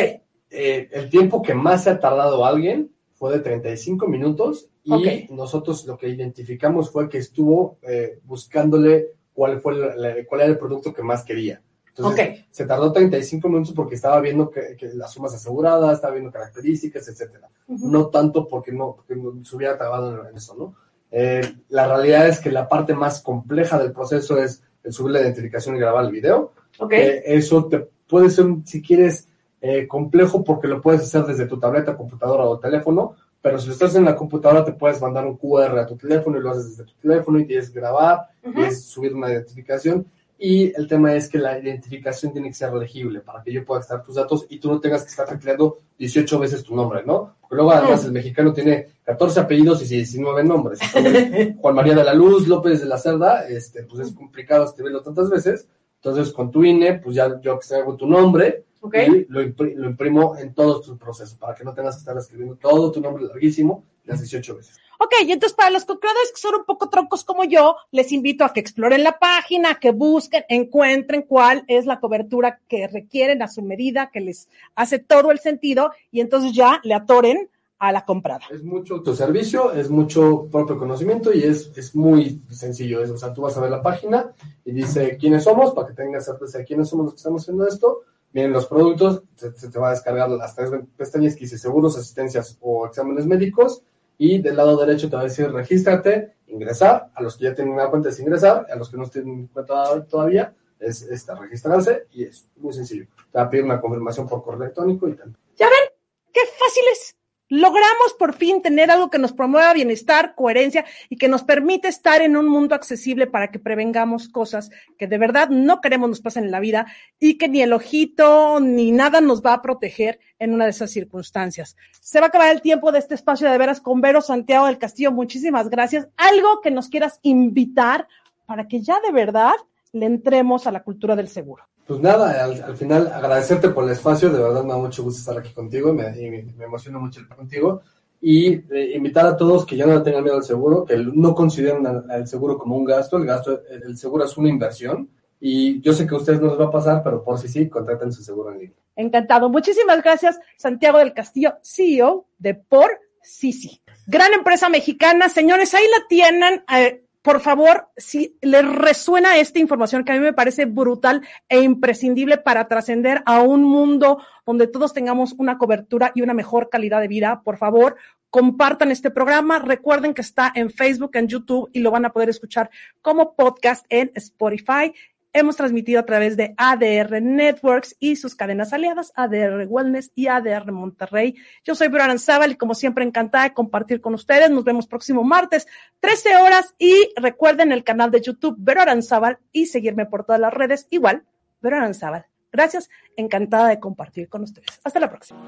Eh, 0.54 0.88
el 0.92 1.08
tiempo 1.08 1.40
que 1.40 1.54
más 1.54 1.84
se 1.84 1.90
ha 1.90 1.98
tardado 2.00 2.44
alguien 2.44 2.90
fue 3.14 3.32
de 3.32 3.38
35 3.38 4.06
minutos 4.08 4.68
y 4.84 5.26
nosotros 5.30 5.86
lo 5.86 5.96
que 5.96 6.08
identificamos 6.08 6.90
fue 6.90 7.08
que 7.08 7.18
estuvo 7.18 7.78
eh, 7.82 8.18
buscándole 8.24 9.12
cuál 9.34 9.60
fue 9.60 9.74
la- 9.74 10.14
cuál 10.28 10.40
era 10.42 10.50
el 10.50 10.58
producto 10.58 10.92
que 10.92 11.02
más 11.02 11.24
quería. 11.24 11.60
Entonces, 11.88 12.28
Ok. 12.40 12.44
se 12.50 12.64
tardó 12.64 12.90
35 12.90 13.48
minutos 13.48 13.74
porque 13.74 13.96
estaba 13.96 14.18
viendo 14.20 14.50
que, 14.50 14.76
que 14.78 14.88
las 14.94 15.12
sumas 15.12 15.34
aseguradas, 15.34 15.94
estaba 15.96 16.14
viendo 16.14 16.32
características, 16.32 17.06
etcétera. 17.08 17.48
No 17.68 18.06
tanto 18.08 18.48
porque 18.48 18.72
no, 18.72 18.94
porque 18.96 19.14
no 19.14 19.44
se 19.44 19.56
hubiera 19.56 19.76
trabado 19.76 20.26
en, 20.28 20.36
eso, 20.36 20.54
¿no? 20.56 20.74
Eh, 21.10 21.42
la 21.68 21.86
realidad 21.86 22.26
es 22.28 22.40
que 22.40 22.50
la 22.50 22.66
parte 22.68 22.94
más 22.94 23.20
compleja 23.20 23.78
del 23.78 23.92
proceso 23.92 24.38
es 24.38 24.62
el 24.82 24.92
subir 24.92 25.12
la 25.12 25.20
identificación 25.20 25.76
y 25.76 25.80
grabar 25.80 26.06
el 26.06 26.10
video. 26.12 26.52
ok. 26.78 26.92
Eh, 26.94 27.22
eso 27.26 27.66
te 27.66 27.86
puede 28.08 28.30
ser, 28.30 28.46
si 28.64 28.80
quieres, 28.80 29.28
eh, 29.60 29.86
complejo 29.86 30.42
porque 30.42 30.68
lo 30.68 30.80
puedes 30.80 31.02
hacer 31.02 31.24
desde 31.24 31.46
tu 31.46 31.58
tableta, 31.60 31.96
computadora 31.96 32.44
o 32.44 32.58
teléfono, 32.58 33.14
pero 33.42 33.58
si 33.58 33.66
lo 33.66 33.72
estás 33.72 33.94
en 33.96 34.04
la 34.04 34.14
computadora 34.14 34.64
te 34.64 34.72
puedes 34.72 35.02
mandar 35.02 35.26
un 35.26 35.36
QR 35.36 35.78
a 35.78 35.86
tu 35.86 35.96
teléfono 35.96 36.38
y 36.38 36.40
lo 36.40 36.50
haces 36.50 36.76
desde 36.76 36.90
tu 36.90 36.94
teléfono 37.00 37.38
y 37.40 37.44
tienes 37.46 37.68
que 37.68 37.80
grabar, 37.80 38.28
Ujú. 38.42 38.54
tienes 38.54 38.84
subir 38.84 39.14
una 39.14 39.30
identificación 39.30 40.06
y 40.38 40.72
el 40.76 40.88
tema 40.88 41.14
es 41.14 41.28
que 41.28 41.38
la 41.38 41.56
identificación 41.58 42.32
tiene 42.32 42.48
que 42.48 42.54
ser 42.54 42.72
legible 42.74 43.20
para 43.20 43.42
que 43.42 43.52
yo 43.52 43.64
pueda 43.64 43.80
extraer 43.80 44.02
tus 44.02 44.16
datos 44.16 44.46
y 44.48 44.58
tú 44.58 44.70
no 44.70 44.80
tengas 44.80 45.02
que 45.02 45.10
estar 45.10 45.28
tecleando 45.28 45.78
18 45.98 46.38
veces 46.38 46.64
tu 46.64 46.74
nombre, 46.74 47.02
¿no? 47.04 47.36
Porque 47.40 47.54
luego 47.54 47.70
además 47.70 48.04
el 48.04 48.10
mexicano 48.12 48.52
tiene 48.52 48.88
14 49.04 49.38
apellidos 49.38 49.82
y 49.82 49.94
19 49.96 50.42
nombres. 50.42 50.80
Entonces, 50.94 51.54
Juan 51.60 51.74
María 51.76 51.94
de 51.94 52.02
la 52.02 52.14
Luz, 52.14 52.48
López 52.48 52.80
de 52.80 52.86
la 52.86 52.98
Cerda, 52.98 53.46
este, 53.46 53.84
pues 53.84 54.08
es 54.08 54.14
complicado 54.14 54.64
escribirlo 54.64 55.00
tantas 55.00 55.30
veces. 55.30 55.68
Entonces, 55.96 56.32
con 56.32 56.50
tu 56.50 56.64
INE, 56.64 56.94
pues 56.94 57.14
ya 57.14 57.40
yo 57.40 57.60
hago 57.78 57.96
tu 57.96 58.08
nombre 58.08 58.64
Y 58.94 59.26
lo, 59.28 59.40
impri- 59.42 59.74
lo 59.74 59.88
imprimo 59.88 60.36
en 60.36 60.54
todo 60.54 60.80
tu 60.80 60.98
proceso 60.98 61.36
para 61.38 61.54
que 61.54 61.64
no 61.64 61.72
tengas 61.72 61.96
que 61.96 62.00
estar 62.00 62.16
escribiendo 62.16 62.56
todo 62.56 62.90
tu 62.90 63.00
nombre 63.00 63.24
larguísimo 63.24 63.84
las 64.04 64.20
18 64.20 64.56
veces. 64.56 64.78
Ok, 64.98 65.14
y 65.26 65.32
entonces 65.32 65.56
para 65.56 65.70
los 65.70 65.84
co-creadores 65.84 66.30
que 66.32 66.40
son 66.40 66.54
un 66.56 66.64
poco 66.64 66.88
troncos 66.88 67.24
como 67.24 67.44
yo, 67.44 67.76
les 67.90 68.12
invito 68.12 68.44
a 68.44 68.52
que 68.52 68.60
exploren 68.60 69.02
la 69.02 69.18
página, 69.18 69.80
que 69.80 69.90
busquen, 69.90 70.44
encuentren 70.48 71.22
cuál 71.22 71.64
es 71.66 71.86
la 71.86 71.98
cobertura 72.00 72.60
que 72.68 72.86
requieren 72.86 73.42
a 73.42 73.48
su 73.48 73.62
medida, 73.62 74.10
que 74.12 74.20
les 74.20 74.48
hace 74.76 74.98
todo 75.00 75.30
el 75.32 75.40
sentido, 75.40 75.90
y 76.12 76.20
entonces 76.20 76.52
ya 76.52 76.80
le 76.84 76.94
atoren 76.94 77.48
a 77.78 77.90
la 77.90 78.04
comprada. 78.04 78.42
Es 78.48 78.62
mucho 78.62 79.02
tu 79.02 79.12
servicio, 79.16 79.72
es 79.72 79.90
mucho 79.90 80.46
propio 80.52 80.78
conocimiento 80.78 81.32
y 81.32 81.42
es, 81.42 81.72
es 81.76 81.96
muy 81.96 82.40
sencillo. 82.50 83.02
Es, 83.02 83.10
o 83.10 83.16
sea, 83.16 83.34
tú 83.34 83.42
vas 83.42 83.56
a 83.56 83.60
ver 83.60 83.72
la 83.72 83.82
página 83.82 84.30
y 84.64 84.70
dice 84.70 85.16
quiénes 85.18 85.42
somos, 85.42 85.72
para 85.74 85.88
que 85.88 85.94
tengas 85.94 86.24
certeza 86.24 86.58
de 86.58 86.64
quiénes 86.64 86.88
somos 86.88 87.06
los 87.06 87.14
que 87.14 87.18
estamos 87.18 87.42
haciendo 87.42 87.66
esto. 87.66 88.02
Vienen 88.32 88.52
los 88.52 88.66
productos, 88.66 89.22
se, 89.36 89.50
te 89.50 89.78
va 89.78 89.88
a 89.88 89.92
descargar 89.92 90.30
las 90.30 90.54
tres 90.54 90.70
pestañas 90.96 91.34
que 91.34 91.40
dice 91.40 91.58
seguros, 91.58 91.96
asistencias 91.96 92.56
o 92.60 92.86
exámenes 92.86 93.26
médicos. 93.26 93.82
Y 94.18 94.40
del 94.40 94.56
lado 94.56 94.76
derecho 94.76 95.10
te 95.10 95.16
va 95.16 95.22
a 95.22 95.24
decir 95.26 95.50
regístrate, 95.50 96.34
ingresar. 96.46 97.10
A 97.14 97.22
los 97.22 97.36
que 97.36 97.44
ya 97.44 97.54
tienen 97.54 97.74
una 97.74 97.88
cuenta 97.88 98.08
es 98.08 98.20
ingresar, 98.20 98.66
a 98.70 98.76
los 98.76 98.90
que 98.90 98.96
no 98.96 99.06
tienen 99.08 99.48
cuenta 99.48 100.06
todavía 100.08 100.54
es 100.78 101.02
esta, 101.02 101.34
registrarse 101.36 102.06
y 102.12 102.24
es 102.24 102.46
muy 102.56 102.72
sencillo. 102.72 103.06
Te 103.30 103.38
va 103.38 103.44
a 103.44 103.50
pedir 103.50 103.64
una 103.64 103.80
confirmación 103.80 104.28
por 104.28 104.42
correo 104.42 104.62
electrónico 104.62 105.08
y 105.08 105.14
tal. 105.14 105.34
¿Ya 105.56 105.66
ven? 105.66 105.96
¡Qué 106.32 106.40
fácil 106.58 106.84
es! 106.92 107.14
Logramos 107.54 108.14
por 108.18 108.32
fin 108.32 108.62
tener 108.62 108.90
algo 108.90 109.10
que 109.10 109.18
nos 109.18 109.34
promueva 109.34 109.74
bienestar, 109.74 110.34
coherencia 110.34 110.86
y 111.10 111.18
que 111.18 111.28
nos 111.28 111.42
permite 111.44 111.86
estar 111.86 112.22
en 112.22 112.34
un 112.34 112.48
mundo 112.48 112.74
accesible 112.74 113.26
para 113.26 113.50
que 113.50 113.58
prevengamos 113.58 114.30
cosas 114.30 114.70
que 114.96 115.06
de 115.06 115.18
verdad 115.18 115.50
no 115.50 115.82
queremos 115.82 116.08
nos 116.08 116.22
pasen 116.22 116.44
en 116.44 116.50
la 116.50 116.60
vida 116.60 116.86
y 117.20 117.36
que 117.36 117.48
ni 117.50 117.60
el 117.60 117.74
ojito 117.74 118.58
ni 118.58 118.90
nada 118.90 119.20
nos 119.20 119.42
va 119.42 119.52
a 119.52 119.60
proteger 119.60 120.18
en 120.38 120.54
una 120.54 120.64
de 120.64 120.70
esas 120.70 120.92
circunstancias. 120.92 121.76
Se 122.00 122.20
va 122.20 122.24
a 122.24 122.28
acabar 122.28 122.50
el 122.50 122.62
tiempo 122.62 122.90
de 122.90 123.00
este 123.00 123.16
espacio 123.16 123.50
de 123.50 123.58
veras 123.58 123.82
con 123.82 124.00
Vero 124.00 124.22
Santiago 124.22 124.64
del 124.64 124.78
Castillo. 124.78 125.12
Muchísimas 125.12 125.68
gracias. 125.68 126.08
Algo 126.16 126.62
que 126.62 126.70
nos 126.70 126.88
quieras 126.88 127.20
invitar 127.20 128.08
para 128.46 128.66
que 128.66 128.80
ya 128.80 128.98
de 129.00 129.12
verdad 129.12 129.56
le 129.92 130.06
entremos 130.06 130.66
a 130.66 130.72
la 130.72 130.82
cultura 130.82 131.16
del 131.16 131.28
seguro. 131.28 131.68
Pues 131.86 132.00
nada, 132.00 132.44
al, 132.44 132.62
al 132.62 132.76
final 132.76 133.08
agradecerte 133.12 133.70
por 133.70 133.84
el 133.84 133.90
espacio, 133.90 134.30
de 134.30 134.42
verdad 134.42 134.62
me 134.62 134.70
da 134.70 134.78
mucho 134.78 135.02
gusto 135.02 135.18
estar 135.18 135.36
aquí 135.36 135.52
contigo 135.52 135.90
y 135.90 135.92
me, 135.92 136.20
y 136.20 136.62
emociona 136.62 136.98
mucho 136.98 137.20
estar 137.20 137.36
contigo. 137.36 137.82
Y 138.20 138.52
eh, 138.72 138.92
invitar 138.94 139.26
a 139.26 139.36
todos 139.36 139.66
que 139.66 139.76
ya 139.76 139.84
no 139.84 140.00
tengan 140.02 140.22
miedo 140.22 140.36
al 140.36 140.44
seguro, 140.44 140.84
que 140.84 140.96
no 140.96 141.34
consideren 141.34 141.84
al, 141.86 142.08
al 142.08 142.28
seguro 142.28 142.56
como 142.56 142.76
un 142.76 142.84
gasto, 142.84 143.16
el 143.16 143.26
gasto, 143.26 143.62
el, 143.68 143.82
el 143.82 143.96
seguro 143.96 144.24
es 144.24 144.36
una 144.36 144.48
inversión. 144.48 145.08
Y 145.40 145.80
yo 145.80 145.92
sé 145.92 146.06
que 146.06 146.14
a 146.14 146.18
ustedes 146.18 146.40
no 146.40 146.50
les 146.50 146.60
va 146.60 146.66
a 146.66 146.70
pasar, 146.70 147.02
pero 147.02 147.24
por 147.24 147.36
si 147.36 147.48
sí, 147.48 147.68
contraten 147.68 148.12
su 148.12 148.22
seguro 148.22 148.52
en 148.52 148.60
línea. 148.60 148.76
Encantado. 148.94 149.48
Muchísimas 149.48 150.00
gracias, 150.00 150.38
Santiago 150.56 150.98
del 150.98 151.14
Castillo, 151.14 151.54
CEO 151.62 152.26
de 152.38 152.54
Por 152.54 152.90
Sisi. 153.22 153.82
Gran 154.06 154.32
empresa 154.34 154.68
mexicana. 154.68 155.28
Señores, 155.28 155.74
ahí 155.74 155.84
la 155.84 156.06
tienen. 156.08 156.64
Eh, 156.72 157.01
por 157.22 157.40
favor, 157.40 157.88
si 157.96 158.36
les 158.42 158.66
resuena 158.66 159.38
esta 159.38 159.60
información 159.60 160.04
que 160.04 160.10
a 160.10 160.16
mí 160.16 160.20
me 160.20 160.32
parece 160.32 160.64
brutal 160.64 161.22
e 161.48 161.60
imprescindible 161.60 162.36
para 162.36 162.66
trascender 162.66 163.22
a 163.26 163.42
un 163.42 163.62
mundo 163.62 164.20
donde 164.44 164.66
todos 164.66 164.92
tengamos 164.92 165.32
una 165.38 165.56
cobertura 165.56 166.10
y 166.16 166.22
una 166.22 166.34
mejor 166.34 166.68
calidad 166.68 167.00
de 167.00 167.06
vida, 167.06 167.42
por 167.44 167.58
favor, 167.58 167.96
compartan 168.28 168.90
este 168.90 169.10
programa. 169.10 169.60
Recuerden 169.60 170.14
que 170.14 170.22
está 170.22 170.50
en 170.54 170.70
Facebook, 170.70 171.12
en 171.14 171.28
YouTube 171.28 171.70
y 171.72 171.80
lo 171.80 171.92
van 171.92 172.06
a 172.06 172.12
poder 172.12 172.28
escuchar 172.28 172.70
como 173.00 173.36
podcast 173.36 173.86
en 173.88 174.10
Spotify. 174.14 174.92
Hemos 175.34 175.56
transmitido 175.56 175.98
a 175.98 176.04
través 176.04 176.36
de 176.36 176.52
ADR 176.58 177.22
Networks 177.22 177.96
y 177.98 178.16
sus 178.16 178.34
cadenas 178.34 178.74
aliadas, 178.74 179.12
ADR 179.16 179.66
Wellness 179.66 180.12
y 180.14 180.26
ADR 180.26 180.72
Monterrey. 180.72 181.36
Yo 181.64 181.74
soy 181.74 181.88
Vero 181.88 182.04
Aranzábal 182.04 182.52
y 182.52 182.56
como 182.56 182.74
siempre 182.74 183.02
encantada 183.02 183.44
de 183.44 183.54
compartir 183.54 184.02
con 184.02 184.12
ustedes. 184.12 184.50
Nos 184.50 184.64
vemos 184.64 184.86
próximo 184.86 185.24
martes, 185.24 185.66
13 186.00 186.36
horas 186.36 186.74
y 186.78 186.94
recuerden 187.16 187.72
el 187.72 187.82
canal 187.82 188.10
de 188.10 188.20
YouTube 188.20 188.56
Vero 188.58 188.82
Aranzábal 188.82 189.38
y 189.52 189.66
seguirme 189.66 190.04
por 190.04 190.24
todas 190.26 190.40
las 190.40 190.52
redes 190.52 190.86
igual, 190.90 191.24
Vero 191.62 191.78
Aranzábal. 191.78 192.26
Gracias, 192.52 192.90
encantada 193.16 193.68
de 193.68 193.80
compartir 193.80 194.28
con 194.28 194.42
ustedes. 194.42 194.80
Hasta 194.84 195.00
la 195.00 195.08
próxima. 195.08 195.40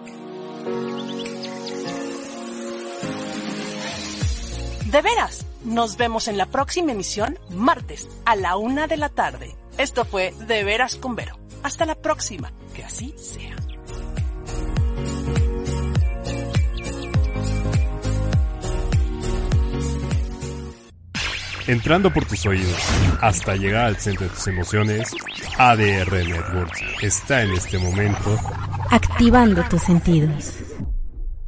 De 4.91 5.03
veras, 5.03 5.47
nos 5.63 5.99
vemos 5.99 6.27
en 6.29 6.39
la 6.39 6.47
próxima 6.47 6.93
emisión, 6.93 7.39
martes, 7.51 8.09
a 8.25 8.35
la 8.35 8.57
una 8.57 8.87
de 8.87 8.97
la 8.97 9.11
tarde. 9.11 9.55
Esto 9.79 10.05
fue 10.05 10.33
De 10.47 10.65
veras 10.65 10.97
con 10.97 11.17
Vero. 11.17 11.39
Hasta 11.63 11.87
la 11.87 11.95
próxima, 11.95 12.53
que 12.75 12.85
así 12.85 13.15
sea. 13.17 13.57
Entrando 21.67 22.13
por 22.13 22.27
tus 22.27 22.45
oídos 22.45 22.79
hasta 23.23 23.57
llegar 23.57 23.87
al 23.87 23.97
centro 23.97 24.27
de 24.27 24.35
tus 24.35 24.47
emociones, 24.49 25.11
ADR 25.57 26.13
Networks 26.13 26.83
está 27.01 27.43
en 27.43 27.53
este 27.53 27.79
momento 27.79 28.39
Activando 28.91 29.65
tus 29.71 29.83
sentidos. 29.83 30.53